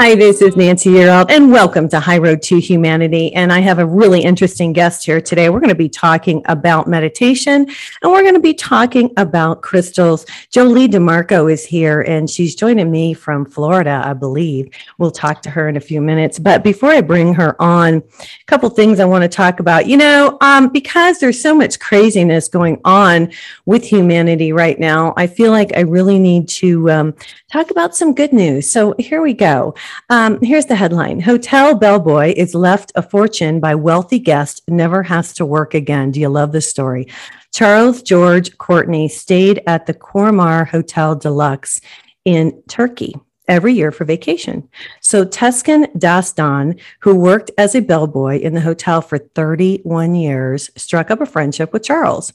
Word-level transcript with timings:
Hi, 0.00 0.14
this 0.14 0.40
is 0.42 0.56
Nancy 0.56 0.90
Yearout, 0.90 1.28
and 1.28 1.50
welcome 1.50 1.88
to 1.88 1.98
High 1.98 2.18
Road 2.18 2.40
to 2.42 2.60
Humanity. 2.60 3.34
And 3.34 3.52
I 3.52 3.58
have 3.58 3.80
a 3.80 3.84
really 3.84 4.22
interesting 4.22 4.72
guest 4.72 5.04
here 5.04 5.20
today. 5.20 5.50
We're 5.50 5.58
going 5.58 5.70
to 5.70 5.74
be 5.74 5.88
talking 5.88 6.40
about 6.44 6.86
meditation, 6.86 7.66
and 8.02 8.12
we're 8.12 8.22
going 8.22 8.34
to 8.34 8.40
be 8.40 8.54
talking 8.54 9.10
about 9.16 9.62
crystals. 9.62 10.24
Jolie 10.50 10.86
DeMarco 10.86 11.52
is 11.52 11.64
here, 11.64 12.02
and 12.02 12.30
she's 12.30 12.54
joining 12.54 12.92
me 12.92 13.12
from 13.12 13.44
Florida, 13.44 14.00
I 14.04 14.12
believe. 14.12 14.68
We'll 14.98 15.10
talk 15.10 15.42
to 15.42 15.50
her 15.50 15.68
in 15.68 15.76
a 15.76 15.80
few 15.80 16.00
minutes. 16.00 16.38
But 16.38 16.62
before 16.62 16.90
I 16.90 17.00
bring 17.00 17.34
her 17.34 17.60
on, 17.60 17.94
a 17.96 18.44
couple 18.46 18.70
things 18.70 19.00
I 19.00 19.04
want 19.04 19.22
to 19.22 19.28
talk 19.28 19.58
about. 19.58 19.88
You 19.88 19.96
know, 19.96 20.38
um, 20.40 20.68
because 20.68 21.18
there's 21.18 21.42
so 21.42 21.56
much 21.56 21.80
craziness 21.80 22.46
going 22.46 22.80
on 22.84 23.32
with 23.66 23.82
humanity 23.82 24.52
right 24.52 24.78
now, 24.78 25.12
I 25.16 25.26
feel 25.26 25.50
like 25.50 25.76
I 25.76 25.80
really 25.80 26.20
need 26.20 26.46
to 26.50 26.88
um, 26.88 27.14
talk 27.50 27.72
about 27.72 27.96
some 27.96 28.14
good 28.14 28.32
news. 28.32 28.70
So 28.70 28.94
here 29.00 29.22
we 29.22 29.34
go. 29.34 29.74
Um, 30.10 30.38
here's 30.42 30.66
the 30.66 30.76
headline 30.76 31.20
Hotel 31.20 31.74
Bellboy 31.74 32.34
is 32.36 32.54
left 32.54 32.92
a 32.94 33.02
fortune 33.02 33.60
by 33.60 33.74
wealthy 33.74 34.18
guest, 34.18 34.62
never 34.68 35.02
has 35.02 35.32
to 35.34 35.46
work 35.46 35.74
again. 35.74 36.10
Do 36.10 36.20
you 36.20 36.28
love 36.28 36.52
this 36.52 36.70
story? 36.70 37.08
Charles 37.52 38.02
George 38.02 38.56
Courtney 38.58 39.08
stayed 39.08 39.62
at 39.66 39.86
the 39.86 39.94
Kormar 39.94 40.68
Hotel 40.68 41.14
Deluxe 41.14 41.80
in 42.24 42.62
Turkey 42.68 43.14
every 43.48 43.72
year 43.72 43.90
for 43.90 44.04
vacation. 44.04 44.68
So 45.00 45.24
Taskin 45.24 45.90
Dastan, 45.96 46.78
who 47.00 47.14
worked 47.14 47.50
as 47.56 47.74
a 47.74 47.80
bellboy 47.80 48.40
in 48.40 48.54
the 48.54 48.60
hotel 48.60 49.00
for 49.00 49.18
31 49.18 50.14
years, 50.14 50.70
struck 50.76 51.10
up 51.10 51.20
a 51.20 51.26
friendship 51.26 51.72
with 51.72 51.82
Charles. 51.82 52.32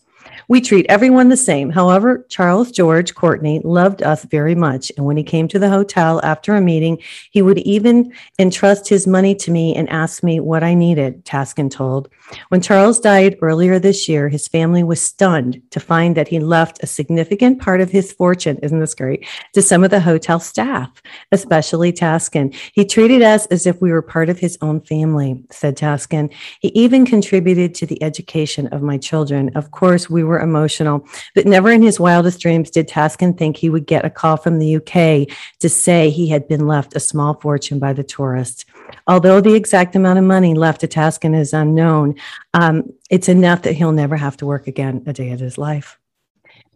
We 0.47 0.61
treat 0.61 0.85
everyone 0.89 1.29
the 1.29 1.37
same. 1.37 1.69
However, 1.69 2.25
Charles 2.29 2.71
George 2.71 3.15
Courtney 3.15 3.61
loved 3.63 4.03
us 4.03 4.23
very 4.25 4.55
much. 4.55 4.91
And 4.97 5.05
when 5.05 5.17
he 5.17 5.23
came 5.23 5.47
to 5.49 5.59
the 5.59 5.69
hotel 5.69 6.19
after 6.23 6.55
a 6.55 6.61
meeting, 6.61 6.99
he 7.31 7.41
would 7.41 7.59
even 7.59 8.13
entrust 8.39 8.87
his 8.87 9.07
money 9.07 9.35
to 9.35 9.51
me 9.51 9.75
and 9.75 9.89
ask 9.89 10.23
me 10.23 10.39
what 10.39 10.63
I 10.63 10.73
needed, 10.73 11.25
Taskin 11.25 11.69
told. 11.69 12.09
When 12.49 12.61
Charles 12.61 12.99
died 12.99 13.37
earlier 13.41 13.79
this 13.79 14.07
year, 14.07 14.29
his 14.29 14.47
family 14.47 14.83
was 14.83 15.01
stunned 15.01 15.61
to 15.71 15.79
find 15.79 16.15
that 16.15 16.27
he 16.27 16.39
left 16.39 16.83
a 16.83 16.87
significant 16.87 17.61
part 17.61 17.81
of 17.81 17.89
his 17.89 18.11
fortune, 18.11 18.57
isn't 18.63 18.79
this 18.79 18.95
great, 18.95 19.27
to 19.53 19.61
some 19.61 19.83
of 19.83 19.91
the 19.91 19.99
hotel 19.99 20.39
staff, 20.39 20.89
especially 21.31 21.91
Taskin. 21.91 22.53
He 22.73 22.85
treated 22.85 23.21
us 23.21 23.45
as 23.47 23.65
if 23.65 23.81
we 23.81 23.91
were 23.91 24.01
part 24.01 24.29
of 24.29 24.39
his 24.39 24.57
own 24.61 24.81
family, 24.81 25.43
said 25.51 25.77
Taskin. 25.77 26.33
He 26.59 26.69
even 26.69 27.05
contributed 27.05 27.75
to 27.75 27.85
the 27.85 28.01
education 28.01 28.67
of 28.67 28.81
my 28.81 28.97
children. 28.97 29.51
Of 29.55 29.71
course, 29.71 30.09
we 30.09 30.22
were 30.23 30.39
emotional, 30.39 31.07
but 31.35 31.45
never 31.45 31.71
in 31.71 31.81
his 31.81 31.99
wildest 31.99 32.39
dreams 32.39 32.69
did 32.69 32.87
Taskin 32.87 33.37
think 33.37 33.57
he 33.57 33.69
would 33.69 33.85
get 33.85 34.05
a 34.05 34.09
call 34.09 34.37
from 34.37 34.59
the 34.59 34.75
UK 34.77 35.27
to 35.59 35.69
say 35.69 36.09
he 36.09 36.27
had 36.27 36.47
been 36.47 36.67
left 36.67 36.95
a 36.95 36.99
small 36.99 37.35
fortune 37.35 37.79
by 37.79 37.93
the 37.93 38.03
tourists. 38.03 38.65
Although 39.07 39.41
the 39.41 39.55
exact 39.55 39.95
amount 39.95 40.19
of 40.19 40.25
money 40.25 40.53
left 40.53 40.81
to 40.81 40.87
Taskin 40.87 41.37
is 41.37 41.53
unknown, 41.53 42.15
um, 42.53 42.91
it's 43.09 43.29
enough 43.29 43.63
that 43.63 43.73
he'll 43.73 43.91
never 43.91 44.15
have 44.15 44.37
to 44.37 44.45
work 44.45 44.67
again 44.67 45.03
a 45.05 45.13
day 45.13 45.31
of 45.31 45.39
his 45.39 45.57
life. 45.57 45.99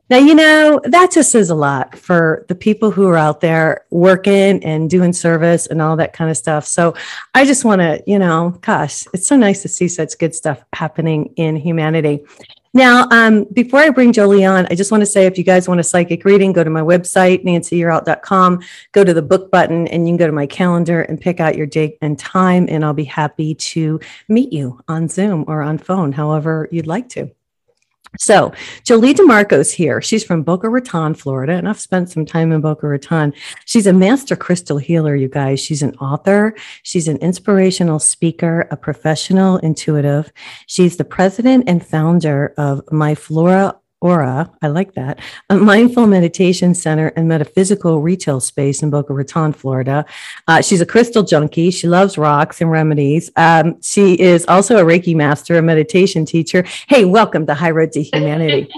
Now, 0.10 0.20
you 0.20 0.36
know, 0.36 0.80
that 0.86 1.12
just 1.12 1.32
says 1.32 1.50
a 1.50 1.56
lot 1.56 1.98
for 1.98 2.46
the 2.48 2.56
people 2.56 2.92
who 2.92 3.08
are 3.10 3.18
out 3.18 3.42
there 3.42 3.86
working 3.90 4.64
and 4.64 4.90
doing 4.90 5.12
service 5.12 5.68
and 5.68 5.82
all 5.82 5.98
that 5.98 6.14
kind 6.14 6.32
of 6.32 6.38
stuff. 6.38 6.66
So 6.66 6.96
I 7.34 7.44
just 7.44 7.66
want 7.66 7.82
to, 7.82 8.02
you 8.08 8.18
know, 8.18 8.58
gosh, 8.62 9.04
it's 9.14 9.28
so 9.28 9.36
nice 9.36 9.62
to 9.64 9.68
see 9.68 9.90
such 9.90 10.18
good 10.18 10.34
stuff 10.34 10.64
happening 10.74 11.34
in 11.36 11.58
humanity. 11.58 12.24
Now, 12.78 13.08
um, 13.10 13.46
before 13.54 13.80
I 13.80 13.90
bring 13.90 14.14
Jolie 14.14 14.46
on, 14.46 14.68
I 14.68 14.76
just 14.76 14.92
want 14.92 15.02
to 15.02 15.08
say 15.08 15.26
if 15.26 15.36
you 15.36 15.44
guys 15.44 15.68
want 15.68 15.80
a 15.80 15.84
psychic 15.84 16.24
reading, 16.24 16.54
go 16.54 16.64
to 16.64 16.70
my 16.70 16.82
website, 16.82 17.44
nancyyearout.com, 17.44 18.62
go 18.92 19.04
to 19.04 19.16
the 19.16 19.22
book 19.24 19.50
button, 19.50 19.88
and 19.88 20.06
you 20.06 20.12
can 20.12 20.18
go 20.18 20.28
to 20.28 20.32
my 20.32 20.46
calendar 20.46 21.02
and 21.02 21.20
pick 21.20 21.40
out 21.40 21.58
your 21.58 21.66
date 21.66 21.98
and 22.04 22.20
time, 22.20 22.68
and 22.70 22.86
I'll 22.86 22.94
be 22.94 23.04
happy 23.04 23.56
to 23.56 24.00
meet 24.28 24.54
you 24.54 24.80
on 24.88 25.10
Zoom 25.10 25.44
or 25.48 25.64
on 25.64 25.80
phone, 25.80 26.12
however 26.12 26.70
you'd 26.72 26.86
like 26.86 27.10
to. 27.10 27.32
So 28.20 28.54
Jolie 28.84 29.14
DeMarco's 29.14 29.72
here. 29.72 30.02
She's 30.02 30.24
from 30.24 30.44
Boca 30.44 30.70
Raton, 30.70 31.14
Florida, 31.14 31.54
and 31.54 31.68
I've 31.68 31.80
spent 31.80 32.10
some 32.10 32.26
time 32.26 32.52
in 32.52 32.62
Boca 32.62 32.88
Raton. 32.88 33.34
She's 33.66 33.88
a 33.88 33.94
master 33.94 34.36
crystal 34.36 34.78
healer, 34.78 35.16
you 35.16 35.28
guys. 35.28 35.60
She's 35.60 35.82
an 35.82 35.96
author. 35.96 36.56
She's 36.84 37.08
an 37.08 37.18
inspirational 37.18 38.00
speaker, 38.00 38.68
a 38.72 38.78
professional 38.78 39.58
intuitive. 39.58 40.32
She's 40.68 40.98
the 40.98 41.06
president 41.06 41.66
and 41.68 41.86
founder 41.86 42.54
of 42.58 42.82
My 42.92 43.16
Flora 43.16 43.76
Aura, 44.00 44.52
I 44.62 44.68
like 44.68 44.94
that, 44.94 45.20
a 45.50 45.56
mindful 45.56 46.06
meditation 46.06 46.76
center 46.76 47.08
and 47.08 47.28
metaphysical 47.28 48.00
retail 48.00 48.40
space 48.40 48.84
in 48.84 48.92
Boca 48.92 49.12
Raton, 49.12 49.54
Florida. 49.54 50.06
Uh, 50.48 50.62
she's 50.62 50.82
a 50.82 50.86
crystal 50.86 51.24
junkie. 51.24 51.72
She 51.72 51.88
loves 51.88 52.16
rocks 52.16 52.62
and 52.62 52.70
remedies. 52.70 53.32
Um, 53.36 53.82
she 53.82 54.14
is 54.14 54.46
also 54.48 54.78
a 54.78 54.84
Reiki 54.84 55.16
master, 55.16 55.58
a 55.58 55.64
meditation 55.64 56.26
teacher. 56.26 56.64
Hey, 56.88 57.06
welcome 57.06 57.48
to 57.48 57.56
High 57.56 57.72
Road 57.72 57.92
to 57.94 58.04
Humanity. 58.04 58.70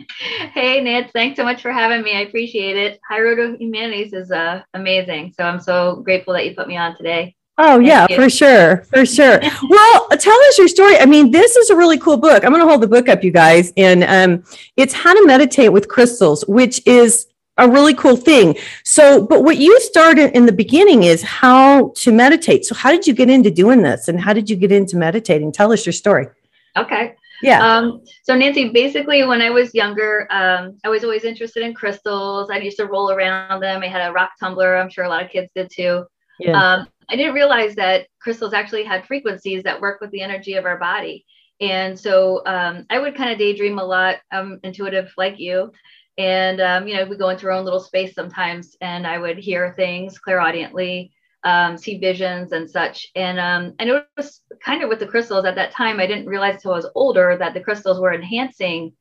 hey, 0.54 0.80
Nance, 0.80 1.10
thanks 1.12 1.36
so 1.36 1.42
much 1.42 1.60
for 1.60 1.72
having 1.72 2.04
me. 2.04 2.12
I 2.14 2.20
appreciate 2.20 2.76
it. 2.76 3.00
High 3.08 3.20
Road 3.20 3.36
to 3.36 3.56
Humanities 3.58 4.12
is 4.12 4.30
uh, 4.30 4.62
amazing. 4.74 5.34
So 5.36 5.42
I'm 5.42 5.60
so 5.60 5.96
grateful 5.96 6.34
that 6.34 6.46
you 6.46 6.54
put 6.54 6.68
me 6.68 6.76
on 6.76 6.96
today. 6.96 7.34
Oh 7.60 7.80
yeah, 7.80 8.06
for 8.06 8.30
sure, 8.30 8.84
for 8.84 9.04
sure. 9.04 9.40
well, 9.68 10.08
tell 10.10 10.40
us 10.44 10.58
your 10.58 10.68
story. 10.68 10.96
I 10.96 11.06
mean, 11.06 11.32
this 11.32 11.56
is 11.56 11.70
a 11.70 11.76
really 11.76 11.98
cool 11.98 12.16
book. 12.16 12.44
I'm 12.44 12.52
going 12.52 12.62
to 12.62 12.68
hold 12.68 12.80
the 12.80 12.88
book 12.88 13.08
up, 13.08 13.24
you 13.24 13.32
guys, 13.32 13.72
and 13.76 14.04
um, 14.04 14.44
it's 14.76 14.94
how 14.94 15.12
to 15.12 15.26
meditate 15.26 15.72
with 15.72 15.88
crystals, 15.88 16.44
which 16.46 16.80
is 16.86 17.26
a 17.56 17.68
really 17.68 17.94
cool 17.94 18.16
thing. 18.16 18.56
So, 18.84 19.26
but 19.26 19.42
what 19.42 19.56
you 19.56 19.78
started 19.80 20.36
in 20.36 20.46
the 20.46 20.52
beginning 20.52 21.02
is 21.02 21.20
how 21.22 21.92
to 21.96 22.12
meditate. 22.12 22.64
So, 22.64 22.76
how 22.76 22.92
did 22.92 23.08
you 23.08 23.12
get 23.12 23.28
into 23.28 23.50
doing 23.50 23.82
this, 23.82 24.06
and 24.06 24.20
how 24.20 24.32
did 24.32 24.48
you 24.48 24.54
get 24.54 24.70
into 24.70 24.96
meditating? 24.96 25.50
Tell 25.50 25.72
us 25.72 25.84
your 25.84 25.92
story. 25.92 26.28
Okay. 26.76 27.16
Yeah. 27.42 27.64
Um, 27.64 28.02
so 28.22 28.36
Nancy, 28.36 28.68
basically, 28.70 29.24
when 29.24 29.40
I 29.42 29.50
was 29.50 29.74
younger, 29.74 30.26
um, 30.30 30.78
I 30.84 30.88
was 30.88 31.04
always 31.04 31.24
interested 31.24 31.62
in 31.64 31.74
crystals. 31.74 32.50
I 32.50 32.58
used 32.58 32.78
to 32.78 32.86
roll 32.86 33.10
around 33.10 33.60
them. 33.60 33.82
I 33.82 33.88
had 33.88 34.08
a 34.08 34.12
rock 34.12 34.30
tumbler. 34.40 34.76
I'm 34.76 34.90
sure 34.90 35.04
a 35.04 35.08
lot 35.08 35.24
of 35.24 35.30
kids 35.30 35.50
did 35.54 35.70
too. 35.70 36.04
Yeah. 36.40 36.60
Um, 36.60 36.88
I 37.10 37.16
didn't 37.16 37.34
realize 37.34 37.74
that 37.76 38.06
crystals 38.20 38.52
actually 38.52 38.84
had 38.84 39.06
frequencies 39.06 39.62
that 39.62 39.80
work 39.80 40.00
with 40.00 40.10
the 40.10 40.20
energy 40.20 40.54
of 40.54 40.66
our 40.66 40.78
body. 40.78 41.24
And 41.60 41.98
so 41.98 42.42
um, 42.46 42.86
I 42.90 42.98
would 42.98 43.16
kind 43.16 43.30
of 43.30 43.38
daydream 43.38 43.78
a 43.78 43.84
lot. 43.84 44.16
I'm 44.30 44.60
intuitive 44.62 45.12
like 45.16 45.38
you. 45.38 45.72
And, 46.16 46.60
um, 46.60 46.88
you 46.88 46.96
know, 46.96 47.04
we 47.04 47.16
go 47.16 47.30
into 47.30 47.46
our 47.46 47.52
own 47.52 47.64
little 47.64 47.80
space 47.80 48.14
sometimes 48.14 48.76
and 48.80 49.06
I 49.06 49.18
would 49.18 49.38
hear 49.38 49.72
things 49.76 50.18
clairaudiently, 50.18 51.12
um, 51.44 51.78
see 51.78 51.98
visions 51.98 52.52
and 52.52 52.68
such. 52.68 53.06
And 53.14 53.38
um, 53.38 53.74
I 53.78 53.84
noticed 53.84 54.42
kind 54.62 54.82
of 54.82 54.88
with 54.88 54.98
the 54.98 55.06
crystals 55.06 55.44
at 55.44 55.54
that 55.54 55.70
time, 55.70 56.00
I 56.00 56.06
didn't 56.06 56.26
realize 56.26 56.56
until 56.56 56.72
I 56.72 56.76
was 56.76 56.90
older 56.94 57.36
that 57.38 57.54
the 57.54 57.60
crystals 57.60 58.00
were 58.00 58.12
enhancing, 58.12 58.92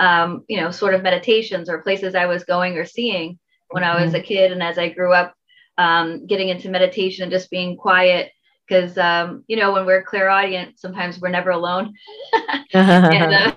um, 0.00 0.44
you 0.48 0.60
know, 0.60 0.72
sort 0.72 0.94
of 0.94 1.02
meditations 1.02 1.70
or 1.70 1.82
places 1.82 2.16
I 2.16 2.26
was 2.26 2.44
going 2.44 2.76
or 2.76 2.84
seeing 2.84 3.38
when. 3.70 3.84
I 3.84 4.02
was 4.02 4.12
mm-hmm. 4.12 4.22
a 4.22 4.26
kid. 4.26 4.52
And 4.52 4.62
as 4.62 4.76
I 4.76 4.88
grew 4.88 5.12
up, 5.12 5.34
um, 5.78 6.26
getting 6.26 6.48
into 6.48 6.68
meditation 6.68 7.22
and 7.22 7.32
just 7.32 7.50
being 7.50 7.76
quiet. 7.76 8.30
Because 8.66 8.96
um, 8.96 9.44
you 9.46 9.56
know 9.56 9.72
when 9.72 9.84
we're 9.84 10.02
clairaudient 10.02 10.78
sometimes 10.78 11.20
we're 11.20 11.28
never 11.28 11.50
alone. 11.50 11.94
And, 12.74 13.34
uh, 13.34 13.52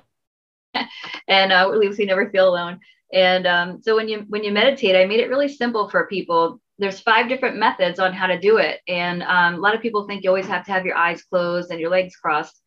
and 1.28 1.52
uh, 1.52 1.72
at 1.72 1.78
least 1.78 1.98
we 1.98 2.06
never 2.06 2.30
feel 2.30 2.50
alone. 2.50 2.80
And 3.12 3.48
um, 3.48 3.82
so 3.82 3.96
when 3.96 4.08
you 4.10 4.26
when 4.28 4.44
you 4.44 4.52
meditate 4.52 4.96
i 4.96 5.06
made 5.06 5.20
it 5.20 5.30
really 5.30 5.48
simple 5.48 5.90
for 5.90 6.08
people. 6.08 6.62
There's 6.80 7.00
five 7.00 7.28
different 7.28 7.58
methods 7.58 8.00
on 8.00 8.14
how 8.14 8.28
to 8.28 8.40
do 8.40 8.58
it. 8.58 8.82
And 8.88 9.24
um, 9.24 9.56
a 9.56 9.58
lot 9.58 9.74
of 9.74 9.82
people 9.82 10.06
think 10.06 10.24
you 10.24 10.30
always 10.30 10.46
have 10.46 10.64
to 10.66 10.72
have 10.72 10.86
your 10.86 10.96
eyes 10.96 11.24
closed 11.24 11.72
and 11.72 11.80
your 11.80 11.90
legs 11.90 12.16
crossed. 12.16 12.62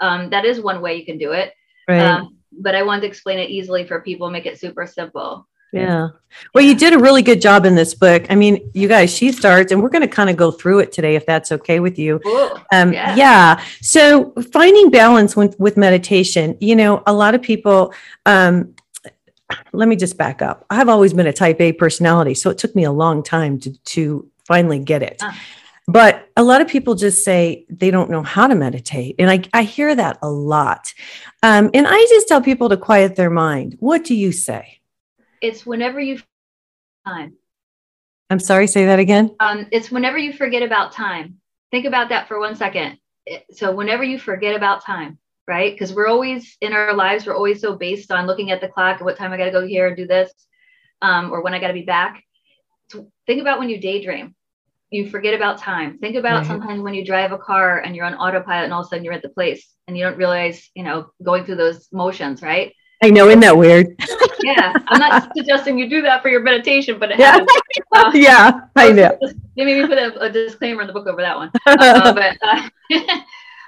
Um, 0.00 0.30
that 0.30 0.44
is 0.44 0.60
one 0.60 0.82
way 0.82 0.96
you 0.96 1.04
can 1.04 1.16
do 1.16 1.30
it. 1.30 1.52
Right. 1.86 2.00
Um, 2.00 2.38
but 2.60 2.74
i 2.74 2.82
wanted 2.82 3.02
to 3.02 3.06
explain 3.06 3.38
it 3.38 3.50
easily 3.50 3.86
for 3.86 4.00
people 4.02 4.30
make 4.30 4.46
it 4.46 4.60
super 4.60 4.86
simple 4.86 5.48
yeah. 5.80 6.08
Well, 6.54 6.64
you 6.64 6.74
did 6.74 6.92
a 6.94 6.98
really 6.98 7.22
good 7.22 7.40
job 7.40 7.66
in 7.66 7.74
this 7.74 7.94
book. 7.94 8.24
I 8.30 8.34
mean, 8.34 8.70
you 8.74 8.88
guys, 8.88 9.14
she 9.14 9.32
starts, 9.32 9.72
and 9.72 9.82
we're 9.82 9.90
going 9.90 10.02
to 10.02 10.08
kind 10.08 10.30
of 10.30 10.36
go 10.36 10.50
through 10.50 10.80
it 10.80 10.92
today, 10.92 11.14
if 11.14 11.26
that's 11.26 11.52
okay 11.52 11.80
with 11.80 11.98
you. 11.98 12.20
Cool. 12.20 12.60
Um, 12.72 12.92
yeah. 12.92 13.14
yeah. 13.16 13.64
So, 13.80 14.32
finding 14.52 14.90
balance 14.90 15.36
with, 15.36 15.58
with 15.58 15.76
meditation, 15.76 16.56
you 16.60 16.74
know, 16.74 17.02
a 17.06 17.12
lot 17.12 17.34
of 17.34 17.42
people, 17.42 17.92
um, 18.26 18.74
let 19.72 19.88
me 19.88 19.96
just 19.96 20.16
back 20.16 20.40
up. 20.40 20.64
I've 20.70 20.88
always 20.88 21.12
been 21.12 21.26
a 21.26 21.32
type 21.32 21.60
A 21.60 21.72
personality, 21.72 22.34
so 22.34 22.50
it 22.50 22.58
took 22.58 22.74
me 22.74 22.84
a 22.84 22.92
long 22.92 23.22
time 23.22 23.58
to, 23.60 23.72
to 23.72 24.30
finally 24.46 24.78
get 24.78 25.02
it. 25.02 25.22
But 25.88 26.28
a 26.36 26.42
lot 26.42 26.60
of 26.60 26.68
people 26.68 26.94
just 26.94 27.24
say 27.24 27.66
they 27.68 27.90
don't 27.90 28.08
know 28.08 28.22
how 28.22 28.46
to 28.46 28.54
meditate. 28.54 29.16
And 29.18 29.30
I, 29.30 29.42
I 29.52 29.64
hear 29.64 29.94
that 29.94 30.18
a 30.22 30.30
lot. 30.30 30.94
Um, 31.42 31.70
and 31.74 31.86
I 31.88 32.06
just 32.08 32.28
tell 32.28 32.40
people 32.40 32.68
to 32.68 32.76
quiet 32.76 33.16
their 33.16 33.30
mind. 33.30 33.76
What 33.80 34.04
do 34.04 34.14
you 34.14 34.32
say? 34.32 34.78
It's 35.42 35.66
whenever 35.66 36.00
you 36.00 36.20
time. 37.06 37.34
I'm 38.30 38.38
sorry, 38.38 38.66
say 38.68 38.86
that 38.86 39.00
again. 39.00 39.34
Um, 39.40 39.66
it's 39.72 39.90
whenever 39.90 40.16
you 40.16 40.32
forget 40.32 40.62
about 40.62 40.92
time. 40.92 41.38
Think 41.70 41.84
about 41.84 42.08
that 42.10 42.28
for 42.28 42.38
one 42.38 42.54
second. 42.54 42.98
So, 43.50 43.72
whenever 43.72 44.04
you 44.04 44.18
forget 44.18 44.54
about 44.54 44.84
time, 44.84 45.18
right? 45.48 45.72
Because 45.72 45.92
we're 45.92 46.06
always 46.06 46.56
in 46.60 46.72
our 46.72 46.94
lives, 46.94 47.26
we're 47.26 47.36
always 47.36 47.60
so 47.60 47.76
based 47.76 48.12
on 48.12 48.26
looking 48.26 48.52
at 48.52 48.60
the 48.60 48.68
clock 48.68 48.98
and 48.98 49.04
what 49.04 49.18
time 49.18 49.32
I 49.32 49.36
got 49.36 49.46
to 49.46 49.50
go 49.50 49.66
here 49.66 49.88
and 49.88 49.96
do 49.96 50.06
this, 50.06 50.32
um, 51.02 51.32
or 51.32 51.42
when 51.42 51.54
I 51.54 51.58
got 51.58 51.68
to 51.68 51.74
be 51.74 51.82
back. 51.82 52.22
So 52.90 53.10
think 53.26 53.40
about 53.40 53.58
when 53.58 53.68
you 53.68 53.80
daydream. 53.80 54.34
You 54.90 55.08
forget 55.08 55.34
about 55.34 55.58
time. 55.58 55.98
Think 55.98 56.16
about 56.16 56.38
right. 56.38 56.46
sometimes 56.46 56.82
when 56.82 56.94
you 56.94 57.04
drive 57.04 57.32
a 57.32 57.38
car 57.38 57.80
and 57.80 57.96
you're 57.96 58.04
on 58.04 58.14
autopilot 58.14 58.64
and 58.64 58.72
all 58.72 58.80
of 58.80 58.86
a 58.86 58.88
sudden 58.90 59.04
you're 59.04 59.14
at 59.14 59.22
the 59.22 59.30
place 59.30 59.74
and 59.88 59.96
you 59.96 60.04
don't 60.04 60.18
realize, 60.18 60.70
you 60.74 60.84
know, 60.84 61.10
going 61.22 61.44
through 61.44 61.56
those 61.56 61.88
motions, 61.92 62.42
right? 62.42 62.74
I 63.02 63.10
know, 63.10 63.26
isn't 63.26 63.40
that 63.40 63.56
weird? 63.56 63.96
yeah, 64.44 64.72
I'm 64.86 65.00
not 65.00 65.32
suggesting 65.36 65.76
you 65.76 65.88
do 65.88 66.02
that 66.02 66.22
for 66.22 66.28
your 66.28 66.40
meditation, 66.40 67.00
but 67.00 67.18
yeah, 67.18 67.44
uh, 67.92 68.12
yeah, 68.14 68.60
I 68.76 68.92
know. 68.92 69.18
Maybe 69.56 69.86
put 69.86 69.98
a, 69.98 70.20
a, 70.20 70.30
disclaimer 70.30 70.82
in 70.82 70.86
the 70.86 70.92
book 70.92 71.08
over 71.08 71.20
that 71.20 71.36
one. 71.36 71.50
Uh, 71.66 72.12
but 72.12 72.38
uh, 72.42 72.68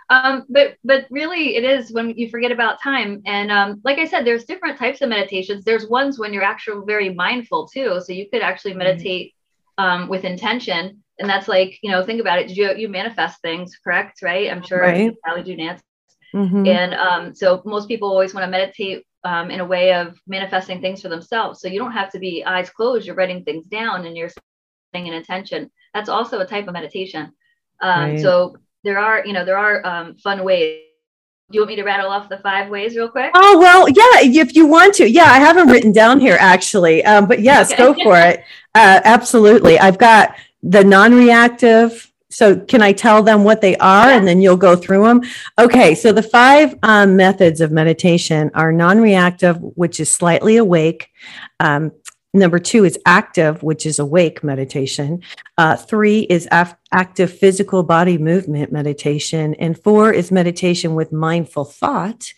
um, 0.09 0.45
but 0.49 0.77
but 0.85 1.07
really, 1.11 1.57
it 1.57 1.65
is 1.65 1.93
when 1.93 2.11
you 2.11 2.31
forget 2.31 2.53
about 2.53 2.81
time. 2.81 3.23
And 3.27 3.51
um, 3.51 3.81
like 3.85 3.99
I 3.99 4.07
said, 4.07 4.25
there's 4.25 4.45
different 4.45 4.79
types 4.79 5.01
of 5.01 5.09
meditations. 5.09 5.65
There's 5.65 5.89
ones 5.89 6.17
when 6.17 6.33
you're 6.33 6.45
actually 6.45 6.85
very 6.87 7.13
mindful 7.13 7.67
too. 7.67 8.01
So 8.05 8.13
you 8.13 8.31
could 8.31 8.41
actually 8.41 8.73
mm-hmm. 8.73 8.79
meditate 8.79 9.35
um, 9.79 10.09
with 10.09 10.25
intention, 10.25 11.03
and 11.19 11.29
that's 11.29 11.49
like 11.49 11.79
you 11.83 11.91
know, 11.91 12.05
think 12.05 12.21
about 12.21 12.39
it. 12.39 12.47
Did 12.47 12.57
you 12.57 12.73
you 12.77 12.89
manifest 12.89 13.41
things, 13.43 13.77
correct? 13.83 14.23
Right? 14.23 14.49
I'm 14.49 14.63
sure 14.63 14.81
right. 14.81 15.01
you 15.01 15.17
probably 15.25 15.43
do, 15.43 15.57
Nancy. 15.57 15.83
Mm-hmm. 16.33 16.67
And 16.67 16.95
um, 16.95 17.35
so 17.35 17.63
most 17.65 17.89
people 17.89 18.09
always 18.09 18.35
want 18.35 18.45
to 18.45 18.51
meditate 18.51 19.05
um, 19.25 19.51
in 19.51 19.61
a 19.61 19.65
way 19.65 19.95
of 19.95 20.19
manifesting 20.27 20.81
things 20.81 21.03
for 21.03 21.09
themselves. 21.09 21.61
So 21.61 21.69
you 21.69 21.79
don't 21.79 21.93
have 21.93 22.11
to 22.13 22.19
be 22.19 22.45
eyes 22.45 22.71
closed. 22.71 23.07
You're 23.07 23.17
writing 23.17 23.43
things 23.45 23.67
down 23.67 24.07
and 24.07 24.17
you're 24.17 24.31
setting 24.93 25.09
an 25.09 25.15
intention. 25.15 25.71
That's 25.95 26.09
also 26.09 26.41
a 26.41 26.47
type 26.47 26.67
of 26.67 26.75
meditation. 26.75 27.33
Um, 27.81 28.11
right. 28.11 28.21
So 28.21 28.57
there 28.85 28.99
are, 28.99 29.25
you 29.25 29.33
know, 29.33 29.45
there 29.45 29.59
are 29.59 29.85
um, 29.87 30.17
fun 30.17 30.45
ways. 30.45 30.83
Do 31.51 31.57
you 31.57 31.61
want 31.61 31.71
me 31.71 31.77
to 31.77 31.85
rattle 31.85 32.11
off 32.11 32.29
the 32.29 32.39
five 32.39 32.71
ways 32.71 32.97
real 32.97 33.09
quick? 33.09 33.31
Oh 33.35 33.59
well, 33.59 33.87
yeah, 33.89 34.43
if 34.43 34.57
you 34.57 34.67
want 34.67 34.95
to. 34.95 35.09
Yeah, 35.09 35.25
I 35.25 35.39
have 35.39 35.57
them 35.57 35.69
written 35.69 35.93
down 35.93 36.19
here 36.19 36.39
actually. 36.41 37.05
Um, 37.05 37.27
but 37.27 37.41
yes, 37.41 37.71
okay. 37.71 37.83
go 37.83 37.95
for 38.03 38.19
it. 38.19 38.41
Uh, 38.75 39.01
absolutely. 39.05 39.79
I've 39.79 39.99
got 39.99 40.37
the 40.63 40.83
non-reactive, 40.83 42.11
so 42.35 42.59
can 42.59 42.83
I 42.83 42.93
tell 42.93 43.23
them 43.23 43.45
what 43.45 43.61
they 43.61 43.77
are 43.77 44.09
and 44.09 44.27
then 44.27 44.41
you'll 44.41 44.57
go 44.57 44.75
through 44.75 45.05
them? 45.05 45.23
Okay. 45.57 45.95
So 45.95 46.11
the 46.11 46.21
five 46.21 46.75
um, 46.83 47.15
methods 47.15 47.61
of 47.61 47.71
meditation 47.71 48.51
are 48.55 48.73
non 48.73 49.01
reactive, 49.01 49.57
which 49.61 50.01
is 50.01 50.11
slightly 50.11 50.57
awake. 50.57 51.11
Um, 51.61 51.93
number 52.33 52.59
two 52.59 52.85
is 52.85 52.99
active, 53.07 53.63
which 53.63 53.87
is 53.87 54.01
awake 54.01 54.43
meditation. 54.43 55.23
Uh, 55.59 55.77
three 55.77 56.23
is 56.23 56.49
af- 56.51 56.75
active 56.91 57.33
physical 57.33 57.85
body 57.85 58.19
movement 58.19 58.73
meditation. 58.73 59.55
And 59.55 59.81
four 59.81 60.13
is 60.13 60.33
meditation 60.33 60.97
with 60.97 61.13
mindful 61.13 61.67
thought. 61.67 62.33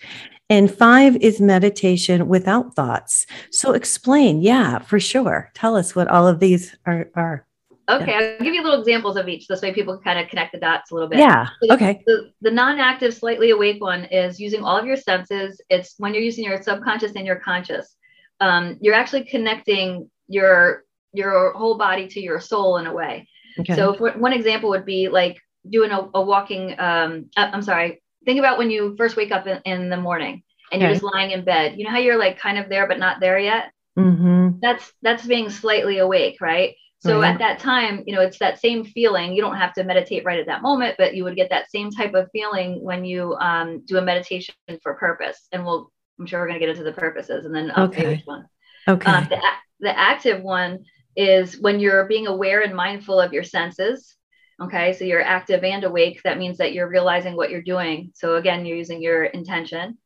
And 0.50 0.70
five 0.70 1.16
is 1.16 1.40
meditation 1.40 2.28
without 2.28 2.76
thoughts. 2.76 3.26
So 3.50 3.72
explain. 3.72 4.42
Yeah, 4.42 4.78
for 4.81 5.00
sure. 5.00 5.50
Tell 5.54 5.75
us 5.75 5.96
what 5.96 6.08
all 6.08 6.28
of 6.28 6.38
these 6.38 6.76
are. 6.84 7.08
are. 7.14 7.46
Okay, 7.88 8.14
I'll 8.14 8.44
give 8.44 8.52
you 8.52 8.62
little 8.62 8.80
examples 8.80 9.16
of 9.16 9.28
each. 9.28 9.46
This 9.46 9.62
way 9.62 9.72
people 9.72 9.96
can 9.96 10.02
kind 10.02 10.18
of 10.18 10.28
connect 10.28 10.52
the 10.52 10.58
dots 10.58 10.90
a 10.90 10.94
little 10.94 11.08
bit. 11.08 11.20
Yeah. 11.20 11.46
So 11.62 11.74
okay. 11.74 12.02
The, 12.04 12.32
the 12.40 12.50
non-active, 12.50 13.14
slightly 13.14 13.50
awake 13.50 13.80
one 13.80 14.06
is 14.06 14.40
using 14.40 14.64
all 14.64 14.76
of 14.76 14.86
your 14.86 14.96
senses. 14.96 15.60
It's 15.70 15.94
when 15.98 16.12
you're 16.12 16.22
using 16.22 16.44
your 16.44 16.60
subconscious 16.60 17.12
and 17.14 17.24
your 17.24 17.36
conscious. 17.36 17.94
Um, 18.40 18.76
you're 18.80 18.94
actually 18.94 19.24
connecting 19.24 20.10
your 20.28 20.84
your 21.12 21.52
whole 21.52 21.78
body 21.78 22.08
to 22.08 22.20
your 22.20 22.40
soul 22.40 22.78
in 22.78 22.86
a 22.86 22.92
way. 22.92 23.28
Okay. 23.60 23.74
So 23.74 23.94
one 24.18 24.32
example 24.32 24.68
would 24.70 24.84
be 24.84 25.08
like 25.08 25.38
doing 25.68 25.90
a, 25.92 26.08
a 26.14 26.20
walking. 26.20 26.78
Um, 26.78 27.30
uh, 27.36 27.50
I'm 27.52 27.62
sorry. 27.62 28.02
Think 28.24 28.40
about 28.40 28.58
when 28.58 28.70
you 28.70 28.96
first 28.98 29.16
wake 29.16 29.30
up 29.30 29.46
in, 29.46 29.60
in 29.64 29.88
the 29.88 29.96
morning 29.96 30.42
and 30.72 30.82
okay. 30.82 30.86
you're 30.86 30.94
just 30.94 31.04
lying 31.04 31.30
in 31.30 31.44
bed. 31.44 31.78
You 31.78 31.84
know 31.84 31.90
how 31.90 31.98
you're 31.98 32.18
like 32.18 32.38
kind 32.38 32.58
of 32.58 32.68
there 32.68 32.88
but 32.88 32.98
not 32.98 33.20
there 33.20 33.38
yet. 33.38 33.72
Mm-hmm. 33.96 34.58
That's 34.60 34.92
that's 35.02 35.24
being 35.24 35.48
slightly 35.48 35.98
awake, 35.98 36.38
right? 36.40 36.74
So 37.06 37.20
right. 37.20 37.32
at 37.32 37.38
that 37.38 37.58
time, 37.58 38.02
you 38.06 38.14
know, 38.14 38.20
it's 38.20 38.38
that 38.38 38.60
same 38.60 38.84
feeling. 38.84 39.32
You 39.32 39.42
don't 39.42 39.56
have 39.56 39.72
to 39.74 39.84
meditate 39.84 40.24
right 40.24 40.38
at 40.38 40.46
that 40.46 40.62
moment, 40.62 40.96
but 40.98 41.14
you 41.14 41.24
would 41.24 41.36
get 41.36 41.50
that 41.50 41.70
same 41.70 41.90
type 41.90 42.14
of 42.14 42.28
feeling 42.32 42.82
when 42.82 43.04
you 43.04 43.34
um, 43.36 43.82
do 43.86 43.98
a 43.98 44.02
meditation 44.02 44.54
for 44.82 44.94
purpose. 44.94 45.48
And 45.52 45.64
we'll, 45.64 45.90
I'm 46.18 46.26
sure 46.26 46.40
we're 46.40 46.48
going 46.48 46.60
to 46.60 46.66
get 46.66 46.70
into 46.70 46.84
the 46.84 46.92
purposes 46.92 47.44
and 47.44 47.54
then 47.54 47.70
okay. 47.72 48.08
which 48.08 48.26
one. 48.26 48.46
Okay. 48.88 49.10
Um, 49.10 49.26
the, 49.28 49.40
the 49.80 49.98
active 49.98 50.42
one 50.42 50.84
is 51.16 51.58
when 51.58 51.80
you're 51.80 52.06
being 52.06 52.26
aware 52.26 52.62
and 52.62 52.74
mindful 52.74 53.20
of 53.20 53.32
your 53.32 53.44
senses. 53.44 54.16
Okay. 54.62 54.92
So 54.92 55.04
you're 55.04 55.22
active 55.22 55.64
and 55.64 55.84
awake. 55.84 56.20
That 56.24 56.38
means 56.38 56.58
that 56.58 56.72
you're 56.72 56.88
realizing 56.88 57.36
what 57.36 57.50
you're 57.50 57.62
doing. 57.62 58.12
So 58.14 58.36
again, 58.36 58.64
you're 58.64 58.76
using 58.76 59.02
your 59.02 59.24
intention. 59.24 59.98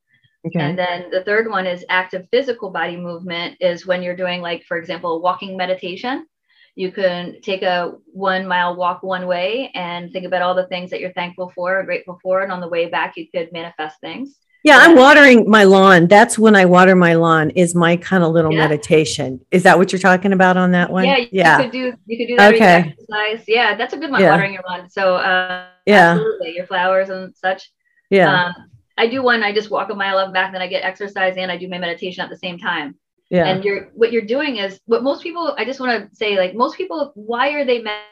Okay. 0.47 0.59
And 0.59 0.79
then 0.79 1.11
the 1.11 1.23
third 1.23 1.51
one 1.51 1.67
is 1.67 1.85
active 1.89 2.27
physical 2.33 2.71
body 2.71 2.97
movement 2.97 3.59
is 3.61 3.87
when 3.87 4.03
you're 4.03 4.17
doing 4.17 4.41
like, 4.41 4.65
for 4.65 4.79
example, 4.79 5.21
walking 5.21 5.57
meditation 5.57 6.27
you 6.81 6.91
can 6.91 7.39
take 7.43 7.61
a 7.61 7.93
one 8.07 8.47
mile 8.47 8.75
walk 8.75 9.03
one 9.03 9.27
way 9.27 9.71
and 9.75 10.11
think 10.13 10.25
about 10.25 10.41
all 10.41 10.55
the 10.55 10.67
things 10.69 10.89
that 10.91 10.99
you're 10.99 11.13
thankful 11.13 11.53
for 11.55 11.79
or 11.79 11.85
grateful 11.85 12.19
for. 12.23 12.41
And 12.41 12.51
on 12.51 12.61
the 12.61 12.69
way 12.69 12.89
back, 12.89 13.19
you 13.19 13.27
could 13.31 13.53
manifest 13.53 14.01
things. 14.01 14.39
Yeah, 14.65 14.79
I'm 14.79 14.97
watering 14.97 15.49
my 15.49 15.65
lawn. 15.65 16.07
That's 16.07 16.39
when 16.39 16.57
I 16.57 16.65
water 16.65 16.97
my 16.97 17.15
lawn 17.15 17.51
is 17.51 17.75
my 17.75 17.97
kind 17.99 18.25
of 18.25 18.33
little 18.33 18.53
yeah. 18.53 18.67
meditation. 18.67 19.45
Is 19.51 19.63
that 19.65 19.77
what 19.77 19.93
you're 19.93 20.01
talking 20.01 20.33
about 20.33 20.57
on 20.57 20.71
that 20.71 20.91
one? 20.91 21.05
Yeah, 21.05 21.19
you 21.19 21.29
yeah. 21.33 21.61
could 21.61 21.71
do 21.71 21.93
you 22.07 22.17
could 22.17 22.29
do 22.29 22.37
that 22.37 22.55
okay. 22.55 22.95
exercise. 22.99 23.45
Yeah, 23.47 23.77
that's 23.77 23.93
a 23.93 23.99
good 23.99 24.11
one, 24.11 24.23
yeah. 24.23 24.31
watering 24.31 24.55
your 24.55 24.63
lawn. 24.67 24.89
So 24.89 25.17
uh, 25.17 25.67
yeah, 25.85 26.13
absolutely, 26.13 26.55
your 26.55 26.67
flowers 26.67 27.11
and 27.11 27.37
such. 27.37 27.71
Yeah. 28.09 28.47
Um, 28.47 28.55
I 28.97 29.07
do 29.07 29.23
one, 29.23 29.43
I 29.43 29.53
just 29.53 29.71
walk 29.71 29.91
a 29.91 29.95
mile 29.95 30.19
up 30.19 30.33
back, 30.33 30.53
then 30.53 30.63
I 30.63 30.67
get 30.67 30.83
exercise 30.83 31.35
and 31.37 31.51
I 31.53 31.57
do 31.59 31.69
my 31.69 31.79
meditation 31.79 32.23
at 32.23 32.31
the 32.31 32.37
same 32.37 32.59
time 32.59 32.97
yeah. 33.31 33.47
and 33.47 33.65
you're 33.65 33.85
what 33.95 34.13
you're 34.13 34.23
doing 34.23 34.57
is 34.57 34.81
what 34.87 35.03
most 35.03 35.23
people 35.23 35.55
i 35.57 35.65
just 35.65 35.81
want 35.81 36.11
to 36.11 36.17
say 36.17 36.37
like 36.37 36.55
most 36.55 36.77
people 36.77 37.13
why 37.15 37.51
are 37.51 37.65
they 37.65 37.81
med- 37.81 38.03